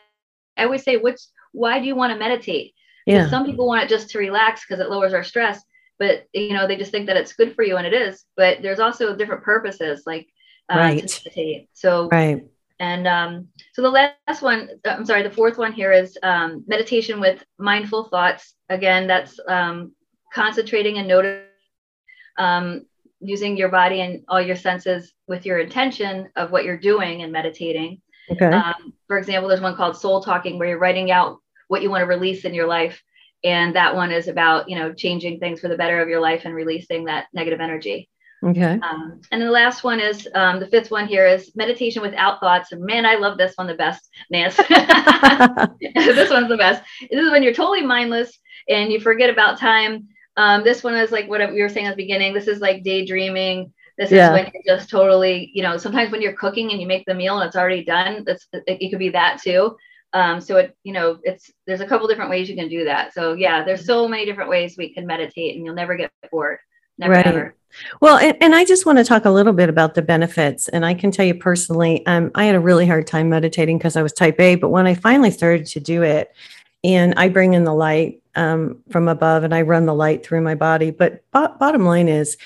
i 0.56 0.64
always 0.64 0.82
say 0.82 0.96
which 0.96 1.20
why 1.52 1.78
do 1.80 1.86
you 1.86 1.94
want 1.94 2.12
to 2.12 2.18
meditate 2.18 2.74
yeah. 3.06 3.28
some 3.28 3.44
people 3.44 3.66
want 3.66 3.82
it 3.82 3.88
just 3.88 4.10
to 4.10 4.18
relax 4.18 4.64
because 4.64 4.80
it 4.80 4.90
lowers 4.90 5.12
our 5.12 5.24
stress 5.24 5.62
but 5.98 6.26
you 6.32 6.52
know 6.52 6.66
they 6.66 6.76
just 6.76 6.92
think 6.92 7.06
that 7.06 7.16
it's 7.16 7.32
good 7.32 7.54
for 7.54 7.64
you 7.64 7.76
and 7.76 7.86
it 7.86 7.92
is 7.92 8.24
but 8.36 8.62
there's 8.62 8.80
also 8.80 9.14
different 9.14 9.42
purposes 9.42 10.04
like 10.06 10.28
uh, 10.70 10.76
right. 10.76 10.96
meditate. 10.96 11.68
So 11.72 12.08
right. 12.08 12.44
and 12.78 13.08
um, 13.08 13.48
so 13.72 13.82
the 13.82 13.90
last 13.90 14.42
one 14.42 14.68
i'm 14.84 15.04
sorry 15.04 15.22
the 15.22 15.30
fourth 15.30 15.58
one 15.58 15.72
here 15.72 15.92
is 15.92 16.16
um, 16.22 16.64
meditation 16.66 17.20
with 17.20 17.44
mindful 17.58 18.04
thoughts. 18.04 18.54
Again 18.68 19.06
that's 19.06 19.40
um, 19.48 19.92
concentrating 20.32 20.98
and 20.98 21.08
noticing 21.08 21.44
um, 22.38 22.86
using 23.20 23.56
your 23.56 23.68
body 23.68 24.00
and 24.00 24.24
all 24.28 24.40
your 24.40 24.56
senses 24.56 25.12
with 25.26 25.44
your 25.44 25.58
intention 25.58 26.28
of 26.36 26.50
what 26.50 26.64
you're 26.64 26.78
doing 26.78 27.22
and 27.22 27.32
meditating. 27.32 28.00
Okay. 28.30 28.46
Um, 28.46 28.92
for 29.06 29.18
example, 29.18 29.48
there's 29.48 29.60
one 29.60 29.76
called 29.76 29.96
Soul 29.96 30.22
Talking 30.22 30.58
where 30.58 30.68
you're 30.68 30.78
writing 30.78 31.10
out 31.10 31.38
what 31.68 31.82
you 31.82 31.90
want 31.90 32.02
to 32.02 32.06
release 32.06 32.44
in 32.44 32.54
your 32.54 32.66
life. 32.66 33.02
And 33.44 33.76
that 33.76 33.94
one 33.94 34.10
is 34.10 34.28
about, 34.28 34.68
you 34.68 34.76
know, 34.76 34.92
changing 34.92 35.38
things 35.38 35.60
for 35.60 35.68
the 35.68 35.76
better 35.76 36.00
of 36.00 36.08
your 36.08 36.20
life 36.20 36.42
and 36.44 36.54
releasing 36.54 37.04
that 37.04 37.26
negative 37.32 37.60
energy. 37.60 38.08
Okay. 38.44 38.78
Um, 38.82 39.20
and 39.32 39.42
the 39.42 39.50
last 39.50 39.82
one 39.82 39.98
is 39.98 40.28
um, 40.34 40.60
the 40.60 40.66
fifth 40.66 40.90
one 40.90 41.08
here 41.08 41.26
is 41.26 41.54
meditation 41.56 42.02
without 42.02 42.40
thoughts. 42.40 42.70
And 42.72 42.82
man, 42.82 43.04
I 43.04 43.16
love 43.16 43.36
this 43.36 43.54
one 43.56 43.66
the 43.66 43.74
best, 43.74 44.08
Nance. 44.30 44.56
this 44.56 46.30
one's 46.30 46.48
the 46.48 46.56
best. 46.56 46.82
This 47.10 47.24
is 47.24 47.30
when 47.32 47.42
you're 47.42 47.54
totally 47.54 47.82
mindless 47.82 48.38
and 48.68 48.92
you 48.92 49.00
forget 49.00 49.30
about 49.30 49.58
time 49.58 50.08
um, 50.38 50.62
this 50.62 50.84
one 50.84 50.94
is 50.94 51.10
like 51.10 51.28
what 51.28 51.52
we 51.52 51.60
were 51.60 51.68
saying 51.68 51.86
at 51.86 51.96
the 51.96 52.02
beginning. 52.02 52.32
This 52.32 52.46
is 52.46 52.60
like 52.60 52.84
daydreaming. 52.84 53.72
This 53.98 54.12
yeah. 54.12 54.28
is 54.28 54.32
when 54.32 54.52
you're 54.54 54.76
just 54.76 54.88
totally, 54.88 55.50
you 55.52 55.64
know, 55.64 55.76
sometimes 55.76 56.12
when 56.12 56.22
you're 56.22 56.34
cooking 56.34 56.70
and 56.70 56.80
you 56.80 56.86
make 56.86 57.04
the 57.06 57.14
meal 57.14 57.40
and 57.40 57.48
it's 57.48 57.56
already 57.56 57.84
done, 57.84 58.22
that's 58.24 58.46
it, 58.52 58.62
it 58.66 58.90
could 58.90 59.00
be 59.00 59.08
that 59.08 59.40
too. 59.42 59.76
Um, 60.12 60.40
so 60.40 60.56
it, 60.58 60.76
you 60.84 60.92
know, 60.92 61.18
it's 61.24 61.50
there's 61.66 61.80
a 61.80 61.86
couple 61.86 62.06
different 62.06 62.30
ways 62.30 62.48
you 62.48 62.54
can 62.54 62.68
do 62.68 62.84
that. 62.84 63.12
So 63.14 63.32
yeah, 63.32 63.64
there's 63.64 63.84
so 63.84 64.06
many 64.06 64.26
different 64.26 64.48
ways 64.48 64.76
we 64.78 64.94
can 64.94 65.08
meditate, 65.08 65.56
and 65.56 65.66
you'll 65.66 65.74
never 65.74 65.96
get 65.96 66.12
bored. 66.30 66.58
Never 66.98 67.14
right. 67.14 67.26
ever. 67.26 67.54
Well, 68.00 68.18
and, 68.18 68.36
and, 68.40 68.54
I 68.54 68.64
just 68.64 68.86
want 68.86 68.98
to 68.98 69.04
talk 69.04 69.24
a 69.24 69.30
little 69.30 69.52
bit 69.52 69.68
about 69.68 69.94
the 69.94 70.02
benefits. 70.02 70.68
And 70.68 70.86
I 70.86 70.94
can 70.94 71.10
tell 71.10 71.26
you 71.26 71.34
personally, 71.34 72.04
um, 72.06 72.30
I 72.34 72.44
had 72.44 72.54
a 72.54 72.60
really 72.60 72.86
hard 72.86 73.06
time 73.06 73.28
meditating 73.28 73.78
because 73.78 73.94
I 73.94 74.02
was 74.02 74.12
type 74.12 74.40
A. 74.40 74.54
But 74.54 74.70
when 74.70 74.86
I 74.86 74.94
finally 74.94 75.30
started 75.30 75.66
to 75.66 75.80
do 75.80 76.02
it, 76.02 76.32
and 76.84 77.14
I 77.16 77.28
bring 77.28 77.54
in 77.54 77.64
the 77.64 77.74
light 77.74 78.22
um, 78.34 78.82
from 78.90 79.08
above 79.08 79.44
and 79.44 79.54
I 79.54 79.62
run 79.62 79.86
the 79.86 79.94
light 79.94 80.24
through 80.24 80.42
my 80.42 80.54
body. 80.54 80.90
But 80.90 81.24
bo- 81.32 81.54
bottom 81.58 81.84
line 81.84 82.08
is, 82.08 82.36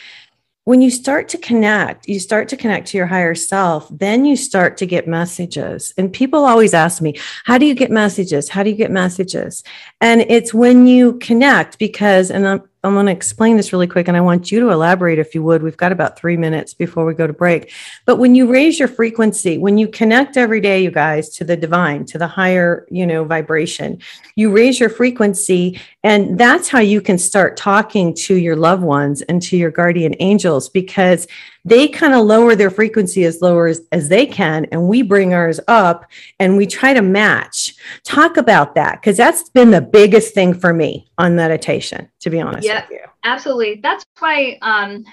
when 0.65 0.81
you 0.81 0.91
start 0.91 1.29
to 1.31 1.39
connect, 1.39 2.07
you 2.07 2.21
start 2.21 2.49
to 2.49 2.57
connect 2.57 2.87
to 2.89 2.97
your 2.97 3.07
higher 3.07 3.35
self, 3.35 3.89
then 3.91 4.25
you 4.25 4.37
start 4.37 4.77
to 4.77 4.87
get 4.87 5.09
messages. 5.09 5.93
And 5.99 6.13
people 6.13 6.45
always 6.45 6.73
ask 6.73 7.03
me, 7.03 7.19
How 7.45 7.59
do 7.59 7.67
you 7.67 7.75
get 7.75 7.91
messages? 7.91 8.49
How 8.49 8.63
do 8.63 8.71
you 8.71 8.77
get 8.77 8.91
messages? 8.91 9.65
And 10.01 10.21
it's 10.23 10.55
when 10.55 10.87
you 10.87 11.19
connect 11.19 11.79
because, 11.79 12.31
and 12.31 12.47
I'm, 12.47 12.63
I'm 12.85 12.95
going 12.95 13.07
to 13.07 13.13
explain 13.13 13.57
this 13.57 13.73
really 13.73 13.87
quick, 13.87 14.09
and 14.09 14.17
I 14.17 14.21
want 14.21 14.51
you 14.51 14.59
to 14.59 14.71
elaborate 14.71 15.21
if 15.21 15.37
you 15.37 15.43
would. 15.45 15.63
We've 15.63 15.77
got 15.77 15.93
about 15.93 16.19
three 16.19 16.37
minutes 16.37 16.75
before 16.75 17.05
we 17.05 17.15
go 17.15 17.29
to 17.29 17.33
break. 17.33 17.73
But 18.07 18.17
when 18.17 18.35
you 18.35 18.51
raise 18.51 18.79
your 18.79 18.89
frequency, 18.89 19.57
when 19.57 19.79
you 19.79 19.87
connect 19.87 20.37
every 20.37 20.61
day, 20.61 20.83
you 20.83 20.91
guys, 20.91 21.29
to 21.37 21.45
the 21.45 21.57
divine, 21.57 22.05
to 22.07 22.19
the 22.19 22.27
higher, 22.27 22.85
you 22.91 23.07
know, 23.07 23.23
vibration, 23.23 24.01
you 24.35 24.51
raise 24.51 24.81
your 24.81 24.89
frequency, 24.89 25.81
and 26.03 26.37
that's 26.37 26.69
how 26.69 26.81
you 26.81 27.01
can 27.01 27.19
start 27.19 27.57
talking 27.57 28.15
to 28.15 28.35
your 28.35 28.57
loved 28.57 28.83
ones 28.83 29.23
and 29.23 29.41
to 29.43 29.57
your 29.57 29.71
guardian 29.71 30.17
angels 30.19 30.69
because 30.69 31.29
they 31.65 31.89
kind 31.89 32.15
of 32.15 32.25
lower 32.27 32.57
their 32.57 32.71
frequency 32.71 33.25
as 33.25 33.41
low 33.41 33.61
as, 33.61 33.83
as 33.93 34.09
they 34.09 34.27
can 34.27 34.67
and 34.67 34.89
we 34.89 35.03
bring 35.03 35.33
ours 35.33 35.61
up 35.69 36.07
and 36.39 36.57
we 36.57 36.67
try 36.67 36.93
to 36.93 37.03
match. 37.03 37.75
Talk 38.05 38.37
about 38.37 38.75
that 38.75 39.01
because 39.01 39.17
that's 39.17 39.49
been 39.51 39.71
the 39.71 39.81
biggest 39.81 40.35
thing 40.35 40.55
for 40.55 40.73
me 40.73 41.09
on 41.19 41.37
meditation 41.37 42.09
to 42.21 42.31
be 42.31 42.41
honest 42.41 42.67
yeah 42.67 42.87
absolutely. 43.25 43.81
That's 43.83 44.05
why 44.19 44.59
um 44.63 45.05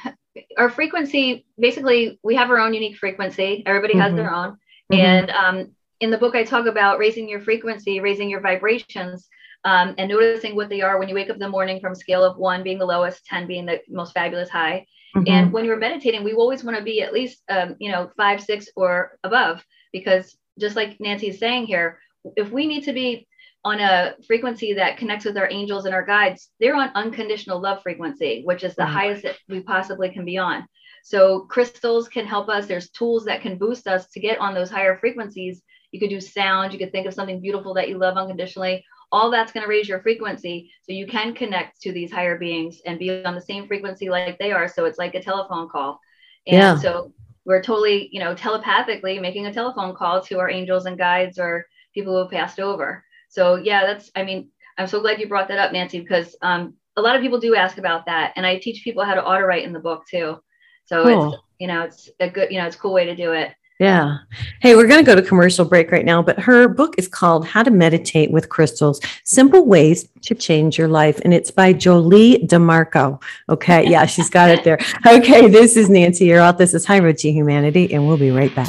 our 0.58 0.70
frequency 0.70 1.46
basically 1.60 2.20
we 2.24 2.36
have 2.36 2.50
our 2.50 2.60
own 2.60 2.74
unique 2.74 2.98
frequency. 2.98 3.64
Everybody 3.66 3.98
has 3.98 4.10
mm-hmm. 4.10 4.16
their 4.18 4.34
own. 4.34 4.58
Mm-hmm. 4.92 5.02
and 5.02 5.32
um 5.32 5.72
in 6.00 6.10
the 6.10 6.18
book 6.18 6.34
i 6.34 6.44
talk 6.44 6.66
about 6.66 6.98
raising 6.98 7.30
your 7.30 7.42
frequency 7.42 8.00
raising 8.00 8.30
your 8.30 8.42
vibrations 8.42 9.30
um, 9.66 9.94
and 9.98 10.10
noticing 10.10 10.56
what 10.56 10.70
they 10.70 10.82
are 10.82 10.98
when 10.98 11.10
you 11.10 11.16
wake 11.16 11.30
up 11.30 11.36
in 11.36 11.42
the 11.42 11.50
morning 11.50 11.82
from 11.82 11.94
scale 11.94 12.24
of 12.24 12.38
one 12.38 12.64
being 12.64 12.80
the 12.80 12.86
lowest 12.86 13.26
10 13.26 13.46
being 13.46 13.66
the 13.66 13.82
most 13.90 14.14
fabulous 14.14 14.50
high 14.50 14.86
Mm-hmm. 15.16 15.28
And 15.28 15.52
when 15.52 15.66
you're 15.66 15.78
meditating, 15.78 16.24
we 16.24 16.34
always 16.34 16.64
want 16.64 16.78
to 16.78 16.84
be 16.84 17.02
at 17.02 17.14
least, 17.14 17.42
um, 17.50 17.76
you 17.80 17.92
know, 17.92 18.12
five, 18.16 18.42
six, 18.42 18.68
or 18.76 19.18
above, 19.24 19.64
because 19.92 20.38
just 20.60 20.76
like 20.76 21.00
Nancy 21.00 21.30
is 21.30 21.40
saying 21.40 21.66
here, 21.66 22.00
if 22.36 22.52
we 22.52 22.68
need 22.68 22.84
to 22.84 22.94
be 22.94 23.28
on 23.66 23.80
a 23.80 24.16
frequency 24.28 24.74
that 24.74 24.98
connects 24.98 25.26
with 25.26 25.38
our 25.38 25.50
angels 25.52 25.86
and 25.86 25.94
our 25.94 26.06
guides, 26.06 26.50
they're 26.60 26.76
on 26.76 26.92
unconditional 26.96 27.62
love 27.62 27.82
frequency, 27.82 28.44
which 28.46 28.64
is 28.64 28.76
the 28.76 28.84
mm-hmm. 28.84 28.94
highest 28.94 29.24
that 29.24 29.36
we 29.48 29.62
possibly 29.62 30.10
can 30.10 30.26
be 30.26 30.38
on. 30.38 30.66
So 31.04 31.42
crystals 31.42 32.08
can 32.08 32.26
help 32.26 32.50
us. 32.50 32.68
There's 32.68 32.90
tools 32.92 33.26
that 33.26 33.42
can 33.42 33.58
boost 33.58 33.88
us 33.88 34.10
to 34.12 34.20
get 34.20 34.40
on 34.40 34.54
those 34.54 34.70
higher 34.70 34.98
frequencies. 34.98 35.62
You 35.92 36.00
could 36.00 36.10
do 36.10 36.22
sound. 36.22 36.72
You 36.72 36.80
could 36.80 36.92
think 36.92 37.08
of 37.08 37.14
something 37.14 37.42
beautiful 37.42 37.74
that 37.74 37.90
you 37.90 37.98
love 37.98 38.16
unconditionally, 38.16 38.86
all 39.12 39.32
that's 39.32 39.52
going 39.52 39.64
to 39.64 39.70
raise 39.70 39.88
your 39.88 40.02
frequency 40.02 40.72
so 40.84 40.94
you 40.94 41.08
can 41.08 41.34
connect 41.34 41.82
to 41.82 41.92
these 41.92 42.12
higher 42.12 42.38
beings 42.38 42.82
and 42.86 43.00
be 43.00 43.24
on 43.24 43.36
the 43.36 43.42
same 43.42 43.68
frequency 43.68 44.10
like 44.10 44.38
they 44.38 44.52
are 44.52 44.68
so 44.68 44.86
it's 44.86 45.00
like 45.00 45.16
a 45.16 45.22
telephone 45.22 45.68
call 45.68 46.00
and 46.48 46.58
yeah. 46.58 46.76
so 46.76 47.14
we're 47.46 47.62
totally 47.62 48.10
you 48.12 48.20
know 48.20 48.36
telepathically 48.36 49.20
making 49.20 49.48
a 49.48 49.54
telephone 49.54 49.96
call 49.96 50.22
to 50.22 50.40
our 50.40 50.50
angels 50.50 50.86
and 50.86 50.98
guides 50.98 51.40
or 51.40 51.66
people 51.94 52.14
who 52.14 52.20
have 52.20 52.32
passed 52.32 52.60
over 52.60 53.04
so 53.30 53.56
yeah 53.56 53.86
that's 53.86 54.12
i 54.16 54.24
mean 54.24 54.50
i'm 54.78 54.88
so 54.88 55.02
glad 55.02 55.20
you 55.20 55.28
brought 55.28 55.48
that 55.48 55.60
up 55.60 55.72
nancy 55.72 56.00
because 56.00 56.36
um, 56.42 56.76
a 56.96 57.02
lot 57.02 57.16
of 57.16 57.22
people 57.22 57.40
do 57.40 57.56
ask 57.56 57.78
about 57.78 58.06
that 58.06 58.34
and 58.36 58.46
i 58.46 58.58
teach 58.58 58.84
people 58.84 59.04
how 59.04 59.16
to 59.16 59.24
auto 59.24 59.44
write 59.44 59.64
in 59.64 59.74
the 59.74 59.80
book 59.80 60.04
too 60.10 60.38
so 60.86 61.04
cool. 61.04 61.34
it's 61.34 61.44
you 61.60 61.68
know 61.68 61.82
it's 61.82 62.10
a 62.20 62.30
good 62.30 62.52
you 62.52 62.60
know 62.60 62.68
it's 62.68 62.76
a 62.76 62.80
cool 62.80 62.94
way 62.94 63.06
to 63.06 63.16
do 63.16 63.32
it 63.32 63.52
yeah. 63.80 64.18
Hey, 64.60 64.76
we're 64.76 64.88
going 64.88 65.00
to 65.00 65.06
go 65.06 65.16
to 65.16 65.22
commercial 65.22 65.64
break 65.64 65.90
right 65.90 66.04
now, 66.04 66.22
but 66.22 66.38
her 66.38 66.68
book 66.68 66.96
is 66.98 67.08
called 67.08 67.48
How 67.48 67.64
to 67.64 67.72
Meditate 67.72 68.30
with 68.30 68.50
Crystals 68.50 69.00
Simple 69.24 69.66
Ways 69.66 70.10
to 70.24 70.36
Change 70.36 70.78
Your 70.78 70.90
Life. 70.90 71.22
And 71.24 71.34
it's 71.34 71.50
by 71.50 71.72
Jolie 71.72 72.46
DeMarco. 72.46 73.22
Okay. 73.48 73.90
Yeah, 73.90 74.06
she's 74.06 74.30
got 74.30 74.50
it 74.50 74.66
there. 74.66 74.80
Okay. 75.08 75.48
This 75.48 75.78
is 75.78 75.90
Nancy 75.90 76.28
Yearout. 76.28 76.58
This 76.58 76.74
is 76.74 76.86
High 76.86 77.00
Road 77.00 77.18
to 77.20 77.32
Humanity, 77.32 77.94
and 77.94 78.06
we'll 78.06 78.18
be 78.18 78.32
right 78.32 78.54
back. 78.54 78.68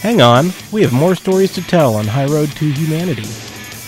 Hang 0.00 0.22
on. 0.22 0.50
We 0.70 0.82
have 0.82 0.92
more 0.92 1.16
stories 1.16 1.52
to 1.54 1.62
tell 1.62 1.96
on 1.96 2.06
High 2.06 2.26
Road 2.26 2.50
to 2.52 2.70
Humanity. 2.70 3.26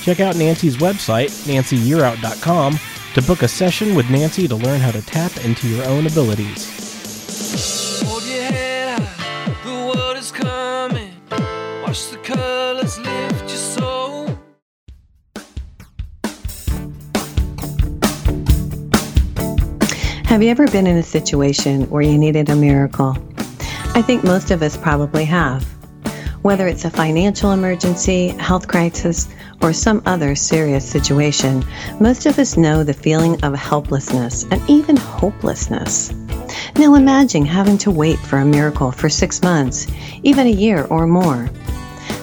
Check 0.02 0.18
out 0.18 0.36
Nancy's 0.36 0.78
website, 0.78 1.30
nancyyearout.com, 1.46 2.78
to 3.14 3.22
book 3.22 3.42
a 3.42 3.48
session 3.48 3.94
with 3.94 4.10
Nancy 4.10 4.48
to 4.48 4.56
learn 4.56 4.80
how 4.80 4.90
to 4.90 5.02
tap 5.02 5.36
into 5.44 5.68
your 5.68 5.84
own 5.86 6.06
abilities. 6.06 6.89
Hold 7.40 8.22
your 8.24 8.42
head 8.42 9.00
high, 9.00 9.54
the 9.64 9.70
world 9.70 10.18
is 10.18 10.30
coming. 10.30 11.10
Watch 11.82 12.10
the 12.10 12.18
colors 12.18 12.98
lift 12.98 13.40
your 13.40 13.48
soul. 13.48 14.26
Have 20.26 20.42
you 20.42 20.50
ever 20.50 20.66
been 20.66 20.86
in 20.86 20.98
a 20.98 21.02
situation 21.02 21.88
where 21.88 22.02
you 22.02 22.18
needed 22.18 22.50
a 22.50 22.56
miracle? 22.56 23.16
I 23.94 24.02
think 24.02 24.22
most 24.22 24.50
of 24.50 24.62
us 24.62 24.76
probably 24.76 25.24
have. 25.24 25.64
Whether 26.42 26.68
it's 26.68 26.84
a 26.84 26.90
financial 26.90 27.52
emergency, 27.52 28.28
health 28.28 28.68
crisis, 28.68 29.28
or 29.62 29.72
some 29.72 30.02
other 30.04 30.34
serious 30.34 30.86
situation, 30.86 31.64
most 32.00 32.26
of 32.26 32.38
us 32.38 32.58
know 32.58 32.84
the 32.84 32.92
feeling 32.92 33.42
of 33.42 33.54
helplessness 33.54 34.44
and 34.50 34.60
even 34.68 34.96
hopelessness. 34.96 36.12
Now 36.76 36.94
imagine 36.94 37.44
having 37.44 37.78
to 37.78 37.90
wait 37.90 38.18
for 38.18 38.38
a 38.38 38.44
miracle 38.44 38.92
for 38.92 39.08
six 39.08 39.42
months, 39.42 39.86
even 40.22 40.46
a 40.46 40.50
year 40.50 40.84
or 40.84 41.06
more. 41.06 41.50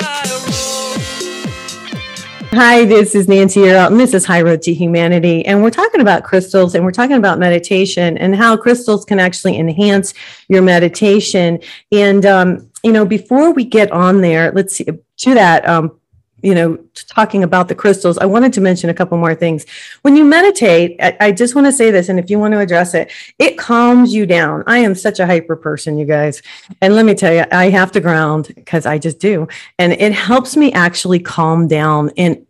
Hi, 2.53 2.83
this 2.83 3.15
is 3.15 3.29
Nancy 3.29 3.61
Yearout, 3.61 3.87
and 3.87 3.99
this 3.99 4.13
is 4.13 4.25
High 4.25 4.41
Road 4.41 4.61
to 4.63 4.73
Humanity. 4.73 5.45
And 5.45 5.63
we're 5.63 5.69
talking 5.69 6.01
about 6.01 6.25
crystals 6.25 6.75
and 6.75 6.83
we're 6.83 6.91
talking 6.91 7.15
about 7.15 7.39
meditation 7.39 8.17
and 8.17 8.35
how 8.35 8.57
crystals 8.57 9.05
can 9.05 9.19
actually 9.19 9.57
enhance 9.57 10.13
your 10.49 10.61
meditation. 10.61 11.61
And, 11.93 12.25
um, 12.25 12.69
you 12.83 12.91
know, 12.91 13.05
before 13.05 13.53
we 13.53 13.63
get 13.63 13.89
on 13.93 14.19
there, 14.19 14.51
let's 14.51 14.75
see 14.75 14.83
to 14.83 15.33
that, 15.33 15.65
um, 15.65 15.97
you 16.41 16.55
know, 16.55 16.77
talking 17.07 17.43
about 17.43 17.67
the 17.67 17.75
crystals, 17.75 18.17
I 18.17 18.25
wanted 18.25 18.53
to 18.53 18.61
mention 18.61 18.89
a 18.89 18.93
couple 18.93 19.17
more 19.17 19.35
things. 19.35 19.65
When 20.01 20.15
you 20.15 20.25
meditate, 20.25 20.95
I, 20.99 21.17
I, 21.19 21.31
just 21.31 21.55
want 21.55 21.67
to 21.67 21.71
say 21.71 21.91
this, 21.91 22.09
and 22.09 22.19
if 22.19 22.29
you 22.29 22.39
want 22.39 22.53
to 22.53 22.59
address 22.59 22.93
it, 22.93 23.11
it 23.39 23.57
calms 23.57 24.13
you 24.13 24.25
down. 24.25 24.63
I 24.67 24.79
am 24.79 24.95
such 24.95 25.19
a 25.19 25.25
hyper 25.25 25.55
person, 25.55 25.97
you 25.97 26.05
guys. 26.05 26.41
And 26.81 26.95
let 26.95 27.05
me 27.05 27.13
tell 27.13 27.33
you, 27.33 27.45
I 27.51 27.69
have 27.69 27.91
to 27.93 27.99
ground 27.99 28.51
because 28.55 28.85
I 28.85 28.97
just 28.97 29.19
do. 29.19 29.47
And 29.77 29.93
it 29.93 30.13
helps 30.13 30.57
me 30.57 30.71
actually 30.73 31.19
calm 31.19 31.67
down. 31.67 32.11
And 32.17 32.45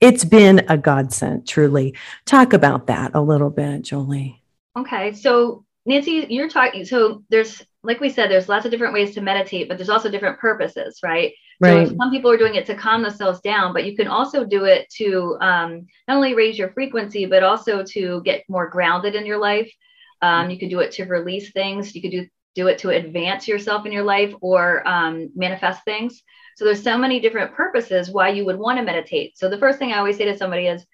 it's 0.00 0.24
been 0.24 0.64
a 0.68 0.76
godsend, 0.76 1.46
truly. 1.46 1.94
Talk 2.24 2.52
about 2.52 2.86
that 2.86 3.12
a 3.14 3.20
little 3.20 3.50
bit, 3.50 3.82
Jolie. 3.82 4.42
Okay. 4.76 5.12
So, 5.12 5.64
Nancy, 5.86 6.26
you're 6.30 6.48
talking, 6.48 6.84
so 6.84 7.22
there's 7.28 7.62
like 7.84 8.00
we 8.00 8.08
said, 8.08 8.30
there's 8.30 8.48
lots 8.48 8.64
of 8.64 8.70
different 8.70 8.94
ways 8.94 9.14
to 9.14 9.20
meditate, 9.20 9.68
but 9.68 9.76
there's 9.76 9.90
also 9.90 10.10
different 10.10 10.38
purposes, 10.38 11.00
right? 11.02 11.34
Right. 11.60 11.88
So 11.88 11.94
some 11.96 12.10
people 12.10 12.30
are 12.30 12.36
doing 12.36 12.56
it 12.56 12.66
to 12.66 12.74
calm 12.74 13.02
themselves 13.02 13.40
down, 13.40 13.72
but 13.72 13.84
you 13.84 13.96
can 13.96 14.08
also 14.08 14.44
do 14.44 14.64
it 14.64 14.88
to 14.96 15.36
um, 15.40 15.86
not 16.08 16.16
only 16.16 16.34
raise 16.34 16.58
your 16.58 16.72
frequency, 16.72 17.26
but 17.26 17.42
also 17.42 17.84
to 17.90 18.22
get 18.24 18.44
more 18.48 18.68
grounded 18.68 19.14
in 19.14 19.26
your 19.26 19.38
life. 19.38 19.72
Um, 20.20 20.50
you 20.50 20.58
could 20.58 20.70
do 20.70 20.80
it 20.80 20.92
to 20.92 21.04
release 21.04 21.52
things. 21.52 21.94
You 21.94 22.02
could 22.02 22.10
do 22.10 22.26
do 22.54 22.68
it 22.68 22.78
to 22.78 22.90
advance 22.90 23.48
yourself 23.48 23.84
in 23.84 23.90
your 23.90 24.04
life 24.04 24.32
or 24.40 24.86
um, 24.86 25.28
manifest 25.34 25.84
things. 25.84 26.22
So 26.56 26.64
there's 26.64 26.84
so 26.84 26.96
many 26.96 27.18
different 27.18 27.52
purposes 27.52 28.10
why 28.10 28.28
you 28.28 28.44
would 28.44 28.58
want 28.58 28.78
to 28.78 28.84
meditate. 28.84 29.36
So 29.36 29.50
the 29.50 29.58
first 29.58 29.80
thing 29.80 29.92
I 29.92 29.98
always 29.98 30.16
say 30.16 30.24
to 30.26 30.38
somebody 30.38 30.68
is, 30.68 30.86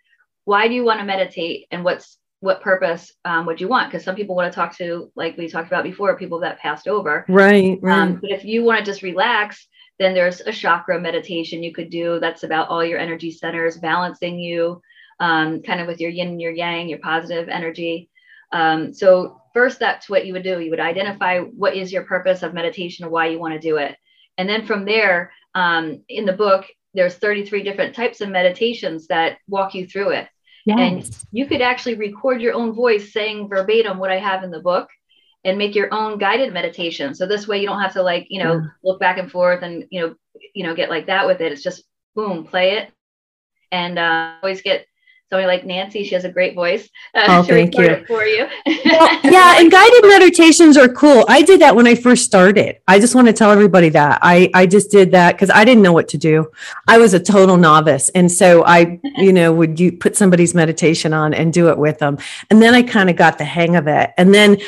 why 0.46 0.68
do 0.68 0.74
you 0.74 0.84
want 0.84 1.00
to 1.00 1.04
meditate, 1.04 1.66
and 1.70 1.84
what's 1.84 2.16
what 2.40 2.62
purpose 2.62 3.12
um, 3.26 3.44
would 3.44 3.60
you 3.60 3.68
want? 3.68 3.90
Because 3.90 4.04
some 4.04 4.16
people 4.16 4.34
want 4.34 4.50
to 4.50 4.56
talk 4.56 4.74
to, 4.78 5.12
like 5.14 5.36
we 5.36 5.48
talked 5.48 5.68
about 5.68 5.84
before, 5.84 6.16
people 6.16 6.40
that 6.40 6.58
passed 6.58 6.88
over. 6.88 7.26
Right. 7.28 7.78
Right. 7.82 7.98
Um, 7.98 8.18
but 8.22 8.30
if 8.30 8.44
you 8.44 8.64
want 8.64 8.78
to 8.78 8.84
just 8.90 9.02
relax, 9.02 9.68
then 10.00 10.14
there's 10.14 10.40
a 10.40 10.50
chakra 10.50 10.98
meditation 10.98 11.62
you 11.62 11.74
could 11.74 11.90
do. 11.90 12.18
That's 12.18 12.42
about 12.42 12.68
all 12.68 12.82
your 12.82 12.98
energy 12.98 13.30
centers, 13.30 13.76
balancing 13.76 14.38
you, 14.38 14.80
um, 15.20 15.60
kind 15.60 15.78
of 15.78 15.86
with 15.86 16.00
your 16.00 16.10
yin 16.10 16.28
and 16.28 16.40
your 16.40 16.52
yang, 16.52 16.88
your 16.88 17.00
positive 17.00 17.50
energy. 17.50 18.08
Um, 18.50 18.94
so 18.94 19.42
first, 19.52 19.78
that's 19.78 20.08
what 20.08 20.24
you 20.24 20.32
would 20.32 20.42
do. 20.42 20.58
You 20.58 20.70
would 20.70 20.80
identify 20.80 21.40
what 21.40 21.76
is 21.76 21.92
your 21.92 22.04
purpose 22.04 22.42
of 22.42 22.54
meditation 22.54 23.04
and 23.04 23.12
why 23.12 23.26
you 23.26 23.38
want 23.38 23.52
to 23.52 23.60
do 23.60 23.76
it, 23.76 23.94
and 24.38 24.48
then 24.48 24.64
from 24.64 24.86
there, 24.86 25.32
um, 25.54 26.02
in 26.08 26.24
the 26.24 26.32
book, 26.32 26.64
there's 26.94 27.14
33 27.16 27.62
different 27.62 27.94
types 27.94 28.22
of 28.22 28.30
meditations 28.30 29.06
that 29.08 29.36
walk 29.46 29.74
you 29.74 29.86
through 29.86 30.10
it. 30.10 30.28
Yes. 30.64 30.78
And 30.78 31.26
you 31.30 31.46
could 31.46 31.60
actually 31.60 31.96
record 31.96 32.40
your 32.40 32.54
own 32.54 32.72
voice 32.72 33.12
saying 33.12 33.48
verbatim 33.48 33.98
what 33.98 34.10
I 34.10 34.18
have 34.18 34.42
in 34.44 34.50
the 34.50 34.60
book 34.60 34.88
and 35.44 35.56
make 35.58 35.74
your 35.74 35.92
own 35.92 36.18
guided 36.18 36.52
meditation. 36.52 37.14
So 37.14 37.26
this 37.26 37.48
way 37.48 37.60
you 37.60 37.66
don't 37.66 37.80
have 37.80 37.94
to 37.94 38.02
like, 38.02 38.26
you 38.28 38.42
know, 38.42 38.54
yeah. 38.54 38.66
look 38.84 39.00
back 39.00 39.18
and 39.18 39.30
forth 39.30 39.62
and, 39.62 39.84
you 39.90 40.00
know, 40.00 40.14
you 40.54 40.64
know, 40.64 40.74
get 40.74 40.90
like 40.90 41.06
that 41.06 41.26
with 41.26 41.40
it. 41.40 41.52
It's 41.52 41.62
just 41.62 41.84
boom, 42.14 42.46
play 42.46 42.72
it. 42.72 42.90
And 43.72 43.98
uh, 43.98 44.34
always 44.42 44.62
get 44.62 44.86
somebody 45.30 45.46
like 45.46 45.64
Nancy, 45.64 46.02
she 46.02 46.14
has 46.16 46.24
a 46.24 46.28
great 46.28 46.56
voice 46.56 46.88
uh, 47.14 47.24
oh, 47.28 47.42
thank 47.44 47.78
you. 47.78 48.04
for 48.06 48.24
you. 48.24 48.48
well, 48.66 49.20
yeah, 49.22 49.60
and 49.60 49.70
guided 49.70 50.02
meditations 50.02 50.76
are 50.76 50.88
cool. 50.88 51.24
I 51.28 51.42
did 51.42 51.60
that 51.60 51.76
when 51.76 51.86
I 51.86 51.94
first 51.94 52.24
started. 52.24 52.78
I 52.88 52.98
just 52.98 53.14
want 53.14 53.28
to 53.28 53.32
tell 53.32 53.52
everybody 53.52 53.90
that 53.90 54.18
I 54.22 54.50
I 54.54 54.66
just 54.66 54.90
did 54.90 55.12
that 55.12 55.32
because 55.32 55.50
I 55.50 55.64
didn't 55.64 55.84
know 55.84 55.92
what 55.92 56.08
to 56.08 56.18
do. 56.18 56.50
I 56.88 56.98
was 56.98 57.14
a 57.14 57.20
total 57.20 57.56
novice, 57.56 58.08
and 58.10 58.30
so 58.30 58.64
I, 58.64 58.98
you 59.16 59.32
know, 59.32 59.52
would 59.52 59.78
you 59.78 59.92
put 59.92 60.16
somebody's 60.16 60.52
meditation 60.52 61.12
on 61.12 61.32
and 61.32 61.52
do 61.52 61.68
it 61.68 61.78
with 61.78 61.98
them, 61.98 62.18
and 62.50 62.60
then 62.60 62.74
I 62.74 62.82
kind 62.82 63.08
of 63.08 63.14
got 63.14 63.38
the 63.38 63.44
hang 63.44 63.76
of 63.76 63.86
it, 63.86 64.10
and 64.18 64.34
then. 64.34 64.58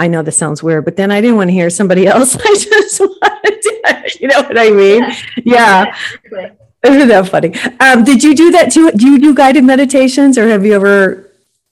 I 0.00 0.06
know 0.06 0.22
this 0.22 0.38
sounds 0.38 0.62
weird, 0.62 0.84
but 0.84 0.94
then 0.94 1.10
I 1.10 1.20
didn't 1.20 1.38
want 1.38 1.48
to 1.48 1.52
hear 1.52 1.68
somebody 1.70 2.06
else. 2.14 2.36
I 2.36 2.54
just 2.54 3.00
wanted 3.00 3.62
to, 3.62 4.10
you 4.20 4.28
know 4.28 4.42
what 4.42 4.56
I 4.56 4.70
mean? 4.70 5.02
Yeah. 5.44 5.92
yeah. 6.30 6.50
Isn't 6.86 7.08
that 7.08 7.28
funny? 7.28 7.58
Um, 7.80 8.04
did 8.04 8.22
you 8.22 8.34
do 8.34 8.50
that 8.52 8.70
too? 8.72 8.92
Do 8.92 9.08
you 9.08 9.18
do 9.18 9.34
guided 9.34 9.64
meditations 9.64 10.38
or 10.38 10.48
have 10.48 10.64
you 10.64 10.74
ever? 10.74 11.24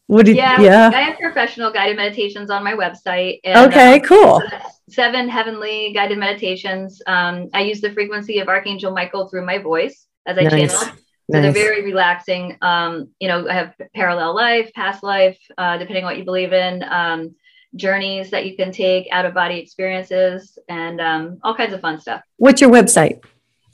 What 0.09 0.27
did, 0.27 0.37
yeah, 0.37 0.61
yeah, 0.61 0.91
I 0.95 1.01
have 1.01 1.19
professional 1.19 1.73
guided 1.73 1.97
meditations 1.97 2.49
on 2.49 2.63
my 2.63 2.75
website. 2.75 3.41
And, 3.43 3.69
okay, 3.69 3.95
um, 3.95 4.01
cool. 4.01 4.43
Seven 4.89 5.29
heavenly 5.29 5.93
guided 5.93 6.19
meditations. 6.19 7.03
Um, 7.09 7.49
I 7.55 7.63
use 7.63 7.81
the 7.81 7.91
frequency 7.91 8.39
of 8.39 8.47
Archangel 8.47 8.93
Michael 8.93 9.29
through 9.29 9.45
my 9.45 9.59
voice 9.59 10.07
as 10.27 10.39
I 10.39 10.43
nice. 10.43 10.53
channel. 10.53 10.97
So 11.29 11.41
nice. 11.41 11.43
they're 11.43 11.53
very 11.53 11.83
relaxing. 11.83 12.57
Um, 12.63 13.09
you 13.19 13.27
know, 13.27 13.49
I 13.49 13.55
have 13.55 13.75
parallel 13.97 14.33
life, 14.33 14.73
past 14.75 15.03
life, 15.03 15.39
uh, 15.59 15.77
depending 15.77 16.05
on 16.05 16.11
what 16.11 16.19
you 16.19 16.25
believe 16.25 16.53
in. 16.53 16.85
Um, 16.85 17.35
journeys 17.75 18.31
that 18.31 18.47
you 18.47 18.57
can 18.57 18.71
take, 18.71 19.09
out 19.11 19.27
of 19.27 19.35
body 19.35 19.59
experiences, 19.59 20.57
and 20.69 21.01
um, 21.01 21.39
all 21.43 21.55
kinds 21.55 21.73
of 21.73 21.81
fun 21.81 22.01
stuff. 22.01 22.23
What's 22.37 22.61
your 22.61 22.71
website? 22.71 23.25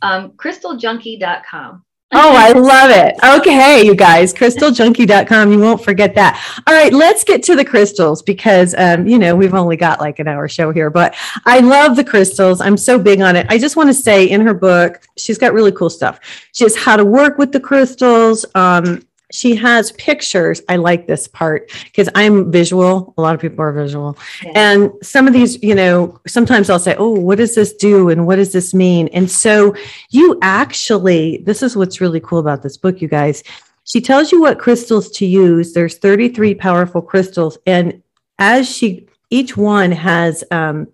Um, 0.03 0.33
crystaljunkie.com. 0.33 1.85
Oh, 2.15 2.37
I 2.37 2.53
love 2.53 2.91
it. 2.91 3.15
Okay, 3.25 3.87
you 3.87 3.95
guys, 3.95 4.35
crystaljunkie.com. 4.35 5.51
You 5.51 5.59
won't 5.59 5.83
forget 5.83 6.15
that. 6.17 6.63
All 6.67 6.75
right, 6.75 6.93
let's 6.93 7.25
get 7.25 7.43
to 7.45 7.57
the 7.57 7.65
crystals 7.65 8.21
because, 8.21 8.75
um, 8.77 9.07
you 9.07 9.19
know, 9.19 9.35
we've 9.35 9.55
only 9.55 9.79
got 9.79 9.99
like 9.99 10.19
an 10.19 10.29
hour 10.29 10.47
show 10.47 10.73
here, 10.73 10.91
but 10.91 11.15
I 11.47 11.61
love 11.61 11.97
the 11.97 12.05
crystals. 12.05 12.61
I'm 12.61 12.77
so 12.77 12.99
big 12.99 13.23
on 13.23 13.35
it. 13.35 13.47
I 13.49 13.57
just 13.57 13.77
want 13.77 13.89
to 13.89 13.95
say 13.95 14.27
in 14.27 14.43
her 14.43 14.53
book, 14.53 15.01
she's 15.17 15.39
got 15.39 15.55
really 15.55 15.73
cool 15.73 15.89
stuff. 15.89 16.21
She 16.53 16.65
has 16.65 16.77
how 16.77 16.99
to 16.99 17.05
work 17.05 17.39
with 17.39 17.51
the 17.51 17.61
crystals. 17.61 18.45
Um, 18.55 19.07
she 19.33 19.55
has 19.57 19.93
pictures. 19.93 20.61
I 20.69 20.77
like 20.77 21.07
this 21.07 21.27
part 21.27 21.71
because 21.85 22.09
I'm 22.15 22.53
visual. 22.53 23.15
A 23.17 23.23
lot 23.23 23.35
of 23.35 23.41
people 23.41 23.63
are 23.65 23.73
visual. 23.73 24.17
Yeah. 24.43 24.53
And 24.55 24.93
some 25.03 25.27
of 25.27 25.33
these, 25.33 25.63
you 25.63 25.75
know, 25.75 26.21
sometimes 26.27 26.71
I'll 26.71 26.79
say, 26.79 26.95
Oh, 26.99 27.11
what 27.11 27.39
does 27.39 27.55
this 27.55 27.73
do? 27.73 28.11
And 28.11 28.27
what 28.27 28.37
does 28.37 28.53
this 28.53 28.75
mean? 28.75 29.09
And 29.09 29.31
so 29.31 29.75
you 30.11 30.39
actually, 30.43 31.39
this 31.39 31.63
is 31.63 31.77
what's 31.77 32.01
really 32.01 32.21
cool 32.21 32.39
about 32.39 32.63
this 32.63 32.77
book, 32.77 33.01
you 33.01 33.09
guys. 33.09 33.43
She 33.85 34.01
tells 34.01 34.31
you 34.31 34.41
what 34.41 34.59
crystals 34.59 35.11
to 35.13 35.27
use. 35.27 35.73
There's 35.73 35.99
33 35.99 36.55
powerful 36.55 37.03
crystals. 37.03 37.59
And 37.67 38.03
as 38.39 38.71
she, 38.71 39.09
each 39.31 39.57
one 39.57 39.91
has, 39.93 40.45
um, 40.51 40.89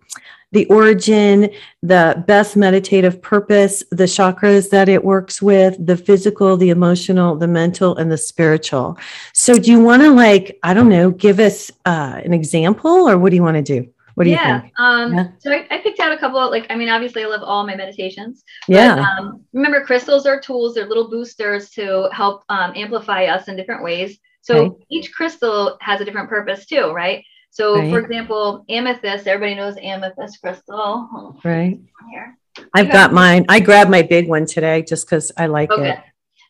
the 0.53 0.67
origin, 0.67 1.51
the 1.83 2.25
best 2.27 2.57
meditative 2.57 3.21
purpose, 3.21 3.83
the 3.91 4.05
chakras 4.05 4.71
that 4.71 4.89
it 4.89 5.05
works 5.05 5.43
with, 5.43 5.85
the 5.85 5.97
physical, 5.97 6.57
the 6.57 6.71
emotional, 6.71 7.37
the 7.37 7.49
mental, 7.49 7.97
and 7.97 8.11
the 8.11 8.19
spiritual. 8.19 8.99
So, 9.35 9.59
do 9.59 9.71
you 9.71 9.81
want 9.81 10.03
to, 10.03 10.11
like, 10.11 10.59
I 10.63 10.75
don't 10.75 10.89
know, 10.89 11.11
give 11.11 11.39
us 11.39 11.71
uh, 11.85 12.21
an 12.25 12.33
example 12.33 13.09
or 13.09 13.19
what 13.19 13.31
do 13.31 13.37
you 13.37 13.43
want 13.43 13.57
to 13.57 13.63
do? 13.63 13.89
What 14.15 14.25
do 14.25 14.31
yeah, 14.31 14.57
you 14.57 14.61
think? 14.63 14.73
Um, 14.81 15.15
yeah. 15.15 15.29
So 15.39 15.53
I, 15.53 15.67
I, 15.71 15.79
picked 15.79 16.01
out 16.01 16.11
a 16.11 16.19
couple. 16.19 16.41
Of, 16.41 16.51
like, 16.51 16.67
I 16.71 16.75
mean, 16.75 16.89
obviously, 16.89 17.23
I 17.23 17.27
love 17.27 17.45
all 17.45 17.65
my 17.65 17.77
meditations. 17.77 18.43
But, 18.67 18.75
yeah. 18.75 18.97
Um, 18.97 19.45
remember, 19.53 19.85
crystals 19.85 20.27
are 20.27 20.41
tools. 20.41 20.75
They're 20.75 20.89
little 20.89 21.09
boosters 21.09 21.71
to 21.71 22.09
help 22.11 22.43
um, 22.49 22.73
amplify 22.75 23.27
us 23.27 23.47
in 23.47 23.55
different 23.55 23.85
ways. 23.85 24.19
So 24.41 24.57
okay. 24.57 24.85
each 24.91 25.13
crystal 25.13 25.77
has 25.83 26.01
a 26.01 26.05
different 26.05 26.29
purpose 26.29 26.65
too, 26.67 26.91
right? 26.91 27.23
So, 27.59 27.75
right. 27.75 27.91
for 27.91 27.99
example, 27.99 28.65
amethyst, 28.69 29.27
everybody 29.27 29.57
knows 29.57 29.77
amethyst 29.83 30.41
crystal. 30.41 31.37
Right. 31.43 31.81
Here. 32.09 32.39
I've 32.73 32.89
got 32.89 33.13
mine. 33.13 33.47
I 33.49 33.59
grabbed 33.59 33.91
my 33.91 34.03
big 34.03 34.29
one 34.29 34.47
today 34.47 34.83
just 34.83 35.07
because 35.07 35.33
I 35.37 35.47
like 35.47 35.73
okay. 35.73 35.91
it. 35.91 35.99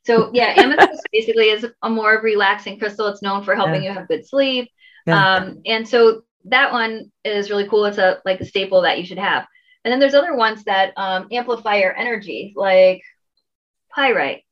So, 0.05 0.31
yeah, 0.35 0.53
amethyst 0.59 1.01
basically 1.13 1.49
is 1.49 1.67
a 1.83 1.89
more 1.89 2.21
relaxing 2.23 2.79
crystal. 2.79 3.07
It's 3.07 3.23
known 3.23 3.43
for 3.43 3.55
helping 3.55 3.83
yeah. 3.83 3.89
you 3.89 3.99
have 3.99 4.07
good 4.07 4.29
sleep. 4.29 4.71
Yeah. 5.07 5.37
Um, 5.37 5.63
and 5.65 5.89
so 5.89 6.25
that 6.45 6.73
one 6.73 7.11
is 7.25 7.49
really 7.49 7.67
cool. 7.69 7.87
It's 7.87 7.97
a 7.97 8.21
like 8.27 8.41
a 8.41 8.45
staple 8.45 8.83
that 8.83 8.99
you 8.99 9.07
should 9.07 9.19
have. 9.19 9.47
And 9.85 9.93
then 9.93 10.01
there's 10.01 10.13
other 10.13 10.37
ones 10.37 10.63
that 10.65 10.93
um, 10.99 11.29
amplify 11.33 11.77
your 11.77 11.97
energy, 11.97 12.53
like 12.55 13.01
pyrite. 13.95 14.43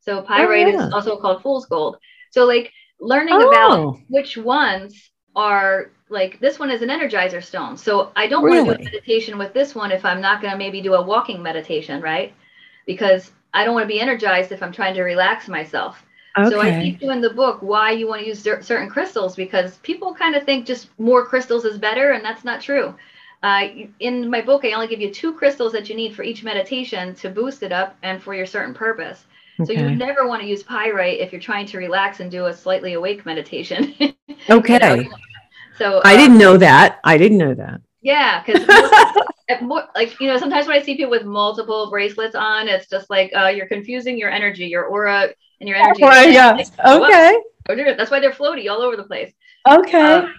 So 0.00 0.22
pyrite 0.22 0.68
oh, 0.68 0.70
yeah. 0.70 0.86
is 0.86 0.94
also 0.94 1.18
called 1.18 1.42
fool's 1.42 1.66
gold. 1.66 1.98
So 2.30 2.46
like 2.46 2.72
learning 3.00 3.34
oh. 3.36 3.48
about 3.50 3.98
which 4.08 4.38
ones 4.38 5.10
are 5.34 5.90
like 6.08 6.38
this 6.40 6.58
one 6.58 6.70
is 6.70 6.82
an 6.82 6.88
energizer 6.88 7.42
stone. 7.42 7.76
So 7.76 8.12
I 8.16 8.26
don't 8.26 8.44
really? 8.44 8.62
want 8.62 8.78
to 8.78 8.84
do 8.84 8.88
a 8.88 8.92
meditation 8.92 9.38
with 9.38 9.52
this 9.52 9.74
one 9.74 9.90
if 9.90 10.04
I'm 10.04 10.20
not 10.20 10.40
going 10.40 10.52
to 10.52 10.58
maybe 10.58 10.80
do 10.80 10.94
a 10.94 11.02
walking 11.02 11.42
meditation, 11.42 12.00
right? 12.00 12.32
Because 12.86 13.32
I 13.52 13.64
don't 13.64 13.74
want 13.74 13.84
to 13.84 13.88
be 13.88 14.00
energized 14.00 14.52
if 14.52 14.62
I'm 14.62 14.72
trying 14.72 14.94
to 14.94 15.02
relax 15.02 15.48
myself. 15.48 16.04
Okay. 16.38 16.50
So 16.50 16.60
I 16.60 16.82
keep 16.82 17.00
doing 17.00 17.20
the 17.22 17.30
book 17.30 17.62
why 17.62 17.92
you 17.92 18.06
want 18.06 18.20
to 18.20 18.28
use 18.28 18.42
certain 18.42 18.90
crystals 18.90 19.34
because 19.34 19.78
people 19.78 20.14
kind 20.14 20.34
of 20.34 20.44
think 20.44 20.66
just 20.66 20.88
more 20.98 21.24
crystals 21.24 21.64
is 21.64 21.78
better, 21.78 22.12
and 22.12 22.22
that's 22.22 22.44
not 22.44 22.60
true. 22.60 22.94
Uh, 23.42 23.68
in 24.00 24.28
my 24.28 24.42
book, 24.42 24.64
I 24.64 24.72
only 24.72 24.86
give 24.86 25.00
you 25.00 25.12
two 25.12 25.32
crystals 25.32 25.72
that 25.72 25.88
you 25.88 25.94
need 25.94 26.14
for 26.14 26.22
each 26.22 26.42
meditation 26.42 27.14
to 27.16 27.30
boost 27.30 27.62
it 27.62 27.72
up 27.72 27.96
and 28.02 28.22
for 28.22 28.34
your 28.34 28.44
certain 28.44 28.74
purpose. 28.74 29.24
Okay. 29.58 29.74
So 29.74 29.80
you 29.80 29.86
would 29.86 29.98
never 29.98 30.26
want 30.26 30.42
to 30.42 30.48
use 30.48 30.62
pyrite 30.62 31.20
if 31.20 31.32
you're 31.32 31.40
trying 31.40 31.66
to 31.66 31.78
relax 31.78 32.20
and 32.20 32.30
do 32.30 32.46
a 32.46 32.54
slightly 32.54 32.92
awake 32.94 33.24
meditation. 33.24 33.94
Okay. 34.50 34.74
you 34.96 35.04
know? 35.04 35.16
So 35.78 36.00
I 36.04 36.16
didn't 36.16 36.36
um, 36.36 36.38
know 36.38 36.56
that. 36.58 37.00
I 37.04 37.18
didn't 37.18 37.38
know 37.38 37.54
that. 37.54 37.80
Yeah, 38.02 38.42
because 38.44 38.66
more 39.62 39.88
like 39.94 40.18
you 40.20 40.28
know, 40.28 40.38
sometimes 40.38 40.66
when 40.66 40.76
I 40.76 40.82
see 40.82 40.96
people 40.96 41.10
with 41.10 41.24
multiple 41.24 41.90
bracelets 41.90 42.34
on, 42.34 42.68
it's 42.68 42.88
just 42.88 43.10
like 43.10 43.32
uh, 43.36 43.48
you're 43.48 43.66
confusing 43.66 44.18
your 44.18 44.30
energy, 44.30 44.66
your 44.66 44.84
aura, 44.84 45.30
and 45.60 45.68
your 45.68 45.76
energy. 45.76 46.02
Oh, 46.04 46.22
yeah. 46.22 46.52
Like, 46.52 46.68
okay. 46.86 47.94
That's 47.96 48.10
why 48.10 48.20
they're 48.20 48.32
floaty 48.32 48.70
all 48.70 48.80
over 48.80 48.96
the 48.96 49.04
place. 49.04 49.32
Okay. 49.68 50.00
Um, 50.00 50.34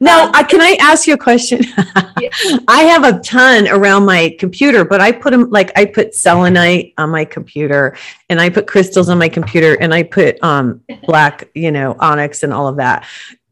now, 0.00 0.26
um, 0.26 0.44
can 0.46 0.60
I 0.60 0.76
ask 0.80 1.06
you 1.06 1.14
a 1.14 1.18
question? 1.18 1.62
yeah. 2.20 2.28
I 2.68 2.82
have 2.82 3.04
a 3.04 3.20
ton 3.20 3.68
around 3.68 4.04
my 4.04 4.36
computer, 4.38 4.84
but 4.84 5.00
I 5.00 5.12
put 5.12 5.30
them 5.30 5.48
like 5.50 5.72
I 5.78 5.84
put 5.84 6.14
selenite 6.14 6.92
on 6.98 7.10
my 7.10 7.24
computer, 7.24 7.96
and 8.28 8.40
I 8.40 8.50
put 8.50 8.66
crystals 8.66 9.08
on 9.08 9.18
my 9.18 9.28
computer, 9.28 9.74
and 9.80 9.94
I 9.94 10.02
put 10.02 10.42
um, 10.42 10.82
black, 11.04 11.48
you 11.54 11.70
know, 11.70 11.96
onyx 11.98 12.42
and 12.42 12.52
all 12.52 12.68
of 12.68 12.76
that 12.76 13.06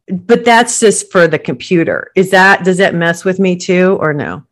but 0.08 0.44
that's 0.44 0.80
just 0.80 1.10
for 1.10 1.26
the 1.26 1.38
computer. 1.38 2.10
Is 2.14 2.30
that 2.30 2.64
does 2.64 2.78
that 2.78 2.94
mess 2.94 3.24
with 3.24 3.38
me 3.38 3.56
too 3.56 3.98
or 4.00 4.12
no? 4.12 4.44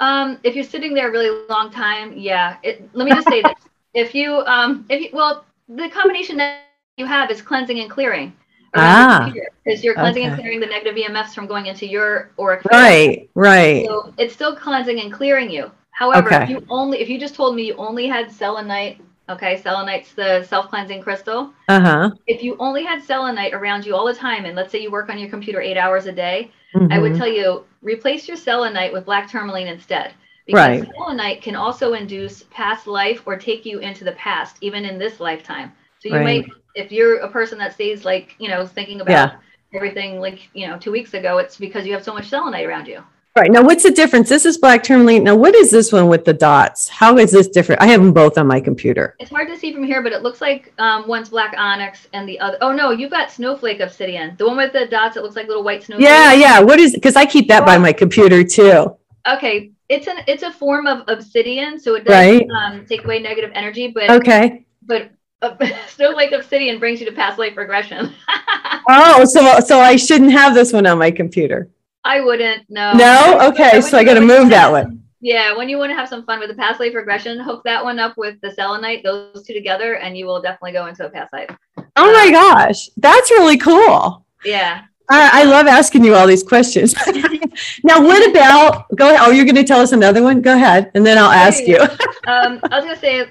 Um, 0.00 0.38
if 0.44 0.54
you're 0.54 0.64
sitting 0.64 0.94
there 0.94 1.08
a 1.08 1.12
really 1.12 1.46
long 1.48 1.70
time, 1.70 2.16
yeah. 2.16 2.58
It, 2.62 2.88
let 2.92 3.04
me 3.04 3.12
just 3.12 3.28
say 3.28 3.42
this: 3.42 3.54
if 3.94 4.14
you, 4.14 4.44
um, 4.46 4.86
if 4.88 5.02
you, 5.02 5.08
well, 5.12 5.44
the 5.68 5.88
combination 5.88 6.36
that 6.36 6.62
you 6.96 7.06
have 7.06 7.30
is 7.30 7.42
cleansing 7.42 7.80
and 7.80 7.90
clearing. 7.90 8.32
Ah. 8.74 9.32
Because 9.64 9.82
you're 9.82 9.94
cleansing 9.94 10.24
okay. 10.24 10.32
and 10.32 10.40
clearing 10.40 10.60
the 10.60 10.66
negative 10.66 10.94
EMFs 10.94 11.34
from 11.34 11.46
going 11.46 11.66
into 11.66 11.86
your 11.86 12.32
auric. 12.38 12.64
Right, 12.66 13.30
right. 13.34 13.86
So 13.86 14.12
it's 14.18 14.34
still 14.34 14.54
cleansing 14.54 15.00
and 15.00 15.12
clearing 15.12 15.50
you. 15.50 15.70
However, 15.90 16.28
okay. 16.28 16.44
if 16.44 16.50
you 16.50 16.66
only 16.68 17.00
if 17.00 17.08
you 17.08 17.18
just 17.18 17.34
told 17.34 17.56
me 17.56 17.66
you 17.66 17.74
only 17.76 18.06
had 18.06 18.30
selenite, 18.30 19.00
okay, 19.28 19.60
selenite's 19.60 20.14
the 20.14 20.44
self-cleansing 20.44 21.02
crystal. 21.02 21.52
Uh-huh. 21.68 22.10
If 22.26 22.42
you 22.42 22.56
only 22.58 22.84
had 22.84 23.02
selenite 23.02 23.54
around 23.54 23.84
you 23.84 23.94
all 23.94 24.06
the 24.06 24.14
time, 24.14 24.44
and 24.44 24.56
let's 24.56 24.72
say 24.72 24.80
you 24.82 24.90
work 24.90 25.10
on 25.10 25.18
your 25.18 25.30
computer 25.30 25.60
eight 25.60 25.76
hours 25.76 26.06
a 26.06 26.12
day, 26.12 26.50
mm-hmm. 26.74 26.92
I 26.92 26.98
would 26.98 27.12
mm-hmm. 27.12 27.20
tell 27.20 27.28
you 27.28 27.64
replace 27.82 28.26
your 28.26 28.36
selenite 28.36 28.92
with 28.92 29.04
black 29.04 29.30
tourmaline 29.30 29.66
instead. 29.66 30.12
Because 30.46 30.80
right. 30.80 30.90
selenite 30.96 31.42
can 31.42 31.54
also 31.54 31.92
induce 31.92 32.44
past 32.44 32.86
life 32.86 33.22
or 33.26 33.36
take 33.36 33.66
you 33.66 33.80
into 33.80 34.02
the 34.02 34.12
past, 34.12 34.56
even 34.62 34.86
in 34.86 34.98
this 34.98 35.20
lifetime. 35.20 35.72
So 35.98 36.08
you 36.08 36.14
right. 36.14 36.46
might, 36.46 36.56
if 36.74 36.90
you're 36.90 37.18
a 37.18 37.30
person 37.30 37.58
that 37.58 37.74
stays 37.74 38.06
like, 38.06 38.34
you 38.38 38.48
know, 38.48 38.66
thinking 38.66 39.02
about 39.02 39.12
yeah. 39.12 39.36
everything 39.74 40.20
like, 40.20 40.48
you 40.54 40.66
know, 40.66 40.78
two 40.78 40.90
weeks 40.90 41.12
ago, 41.12 41.36
it's 41.36 41.58
because 41.58 41.86
you 41.86 41.92
have 41.92 42.02
so 42.02 42.14
much 42.14 42.28
selenite 42.28 42.64
around 42.64 42.86
you. 42.86 43.04
Right. 43.38 43.52
Now, 43.52 43.62
what's 43.62 43.84
the 43.84 43.90
difference? 43.90 44.28
This 44.28 44.44
is 44.44 44.58
black 44.58 44.82
tourmaline. 44.82 45.22
Now, 45.24 45.36
what 45.36 45.54
is 45.54 45.70
this 45.70 45.92
one 45.92 46.08
with 46.08 46.24
the 46.24 46.32
dots? 46.32 46.88
How 46.88 47.18
is 47.18 47.30
this 47.30 47.46
different? 47.48 47.80
I 47.80 47.86
have 47.86 48.00
them 48.00 48.12
both 48.12 48.36
on 48.36 48.46
my 48.46 48.60
computer. 48.60 49.14
It's 49.20 49.30
hard 49.30 49.48
to 49.48 49.56
see 49.56 49.72
from 49.72 49.84
here, 49.84 50.02
but 50.02 50.12
it 50.12 50.22
looks 50.22 50.40
like 50.40 50.72
um, 50.78 51.06
one's 51.06 51.28
black 51.28 51.54
onyx 51.56 52.08
and 52.12 52.28
the 52.28 52.40
other. 52.40 52.58
Oh, 52.60 52.72
no, 52.72 52.90
you've 52.90 53.12
got 53.12 53.30
snowflake 53.30 53.80
obsidian. 53.80 54.34
The 54.38 54.46
one 54.46 54.56
with 54.56 54.72
the 54.72 54.86
dots, 54.86 55.16
it 55.16 55.22
looks 55.22 55.36
like 55.36 55.46
little 55.46 55.62
white 55.62 55.84
snowflakes. 55.84 56.10
Yeah, 56.10 56.32
yeah. 56.32 56.60
What 56.60 56.80
is, 56.80 56.94
because 56.94 57.16
I 57.16 57.26
keep 57.26 57.48
that 57.48 57.64
by 57.64 57.78
my 57.78 57.92
computer 57.92 58.42
too. 58.42 58.96
Okay 59.26 59.72
it's 59.88 60.06
an 60.06 60.16
it's 60.26 60.42
a 60.42 60.52
form 60.52 60.86
of 60.86 61.04
obsidian, 61.08 61.78
so 61.78 61.94
it 61.94 62.04
does 62.04 62.12
right. 62.12 62.46
um, 62.50 62.84
take 62.86 63.04
away 63.04 63.20
negative 63.20 63.50
energy. 63.54 63.88
But 63.88 64.10
okay, 64.10 64.66
but 64.82 65.10
uh, 65.42 65.56
snowflake 65.88 66.32
obsidian 66.32 66.78
brings 66.78 67.00
you 67.00 67.06
to 67.06 67.12
past 67.12 67.38
life 67.38 67.56
regression. 67.56 68.12
oh, 68.88 69.24
so 69.24 69.60
so 69.60 69.80
I 69.80 69.96
shouldn't 69.96 70.32
have 70.32 70.54
this 70.54 70.72
one 70.72 70.86
on 70.86 70.98
my 70.98 71.10
computer. 71.10 71.70
I 72.08 72.22
wouldn't. 72.22 72.64
No. 72.70 72.94
No. 72.94 73.38
Okay, 73.50 73.82
so 73.82 73.98
I 73.98 74.02
got 74.02 74.14
to 74.14 74.22
move 74.22 74.48
that 74.48 74.72
one. 74.72 75.02
Yeah, 75.20 75.54
when 75.54 75.68
you 75.68 75.76
want 75.76 75.90
to 75.90 75.94
have 75.94 76.08
some 76.08 76.24
fun 76.24 76.40
with 76.40 76.48
the 76.48 76.54
past 76.54 76.80
life 76.80 76.94
regression, 76.94 77.38
hook 77.38 77.62
that 77.64 77.84
one 77.84 77.98
up 77.98 78.16
with 78.16 78.40
the 78.40 78.50
selenite, 78.52 79.04
those 79.04 79.42
two 79.44 79.52
together, 79.52 79.96
and 79.96 80.16
you 80.16 80.24
will 80.24 80.40
definitely 80.40 80.72
go 80.72 80.86
into 80.86 81.04
a 81.04 81.10
past 81.10 81.34
life. 81.34 81.54
Oh 81.96 82.12
my 82.12 82.26
um, 82.26 82.32
gosh, 82.32 82.88
that's 82.96 83.30
really 83.32 83.58
cool. 83.58 84.24
Yeah. 84.42 84.84
I, 85.10 85.42
I 85.42 85.44
love 85.44 85.66
asking 85.66 86.04
you 86.04 86.14
all 86.14 86.26
these 86.26 86.42
questions. 86.42 86.94
now, 87.84 88.00
what 88.00 88.30
about 88.30 88.86
go 88.96 89.08
ahead? 89.08 89.20
Oh, 89.20 89.30
you're 89.30 89.44
going 89.44 89.56
to 89.56 89.64
tell 89.64 89.80
us 89.80 89.92
another 89.92 90.22
one? 90.22 90.40
Go 90.40 90.54
ahead, 90.54 90.90
and 90.94 91.04
then 91.04 91.18
I'll 91.18 91.30
ask 91.30 91.66
you. 91.66 91.78
um, 92.26 92.60
I 92.70 92.76
was 92.76 92.84
going 92.84 92.94
to 92.94 93.00
say, 93.00 93.28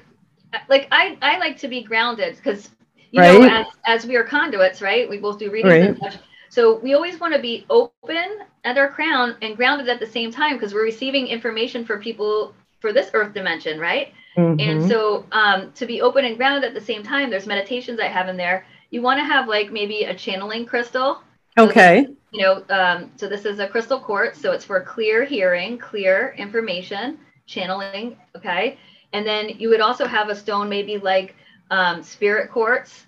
like, 0.70 0.88
I, 0.92 1.18
I 1.24 1.40
like 1.40 1.58
to 1.60 1.68
be 1.68 1.82
grounded 1.82 2.36
because, 2.36 2.70
you 3.10 3.22
right. 3.22 3.40
know, 3.40 3.48
as, 3.48 3.66
as 3.86 4.06
we 4.06 4.18
are 4.18 4.24
conduits, 4.24 4.84
right? 4.84 5.10
We 5.10 5.18
both 5.18 5.40
do 5.40 5.50
readings 5.50 5.72
right. 5.72 5.90
and 5.90 5.98
such. 5.98 6.18
So 6.50 6.80
we 6.80 6.94
always 6.94 7.20
want 7.20 7.34
to 7.34 7.40
be 7.40 7.66
open 7.70 8.40
at 8.64 8.78
our 8.78 8.90
crown 8.90 9.36
and 9.42 9.56
grounded 9.56 9.90
at 9.90 10.00
the 10.00 10.08
same 10.08 10.32
time 10.32 10.54
because 10.54 10.74
we're 10.74 10.84
receiving 10.84 11.28
information 11.28 11.86
for 11.86 12.00
people 12.00 12.54
for 12.80 12.94
this 12.94 13.10
earth 13.14 13.34
dimension, 13.34 13.80
right? 13.80 14.14
Mm-hmm. 14.36 14.60
And 14.60 14.90
so 14.90 15.26
um, 15.32 15.72
to 15.74 15.86
be 15.86 16.02
open 16.02 16.26
and 16.26 16.38
grounded 16.38 16.64
at 16.64 16.74
the 16.74 16.86
same 16.86 17.04
time, 17.04 17.30
there's 17.30 17.48
meditations 17.48 18.00
I 18.00 18.08
have 18.08 18.30
in 18.30 18.38
there. 18.38 18.66
You 18.92 19.02
want 19.02 19.20
to 19.20 19.24
have 19.24 19.48
like 19.48 19.72
maybe 19.72 20.04
a 20.04 20.16
channeling 20.16 20.66
crystal 20.66 21.22
Okay. 21.58 22.06
So, 22.06 22.16
you 22.32 22.42
know, 22.44 22.64
um, 22.70 23.12
so 23.16 23.28
this 23.28 23.46
is 23.46 23.60
a 23.60 23.68
crystal 23.68 24.00
quartz, 24.00 24.40
so 24.40 24.52
it's 24.52 24.66
for 24.66 24.82
clear 24.82 25.26
hearing, 25.26 25.78
clear 25.78 26.36
information, 26.38 27.18
channeling. 27.46 28.18
Okay. 28.36 28.78
And 29.14 29.26
then 29.26 29.50
you 29.50 29.70
would 29.70 29.82
also 29.82 30.06
have 30.06 30.30
a 30.30 30.36
stone, 30.36 30.70
maybe 30.70 30.98
like 30.98 31.36
um, 31.72 32.04
spirit 32.04 32.52
quartz. 32.52 33.07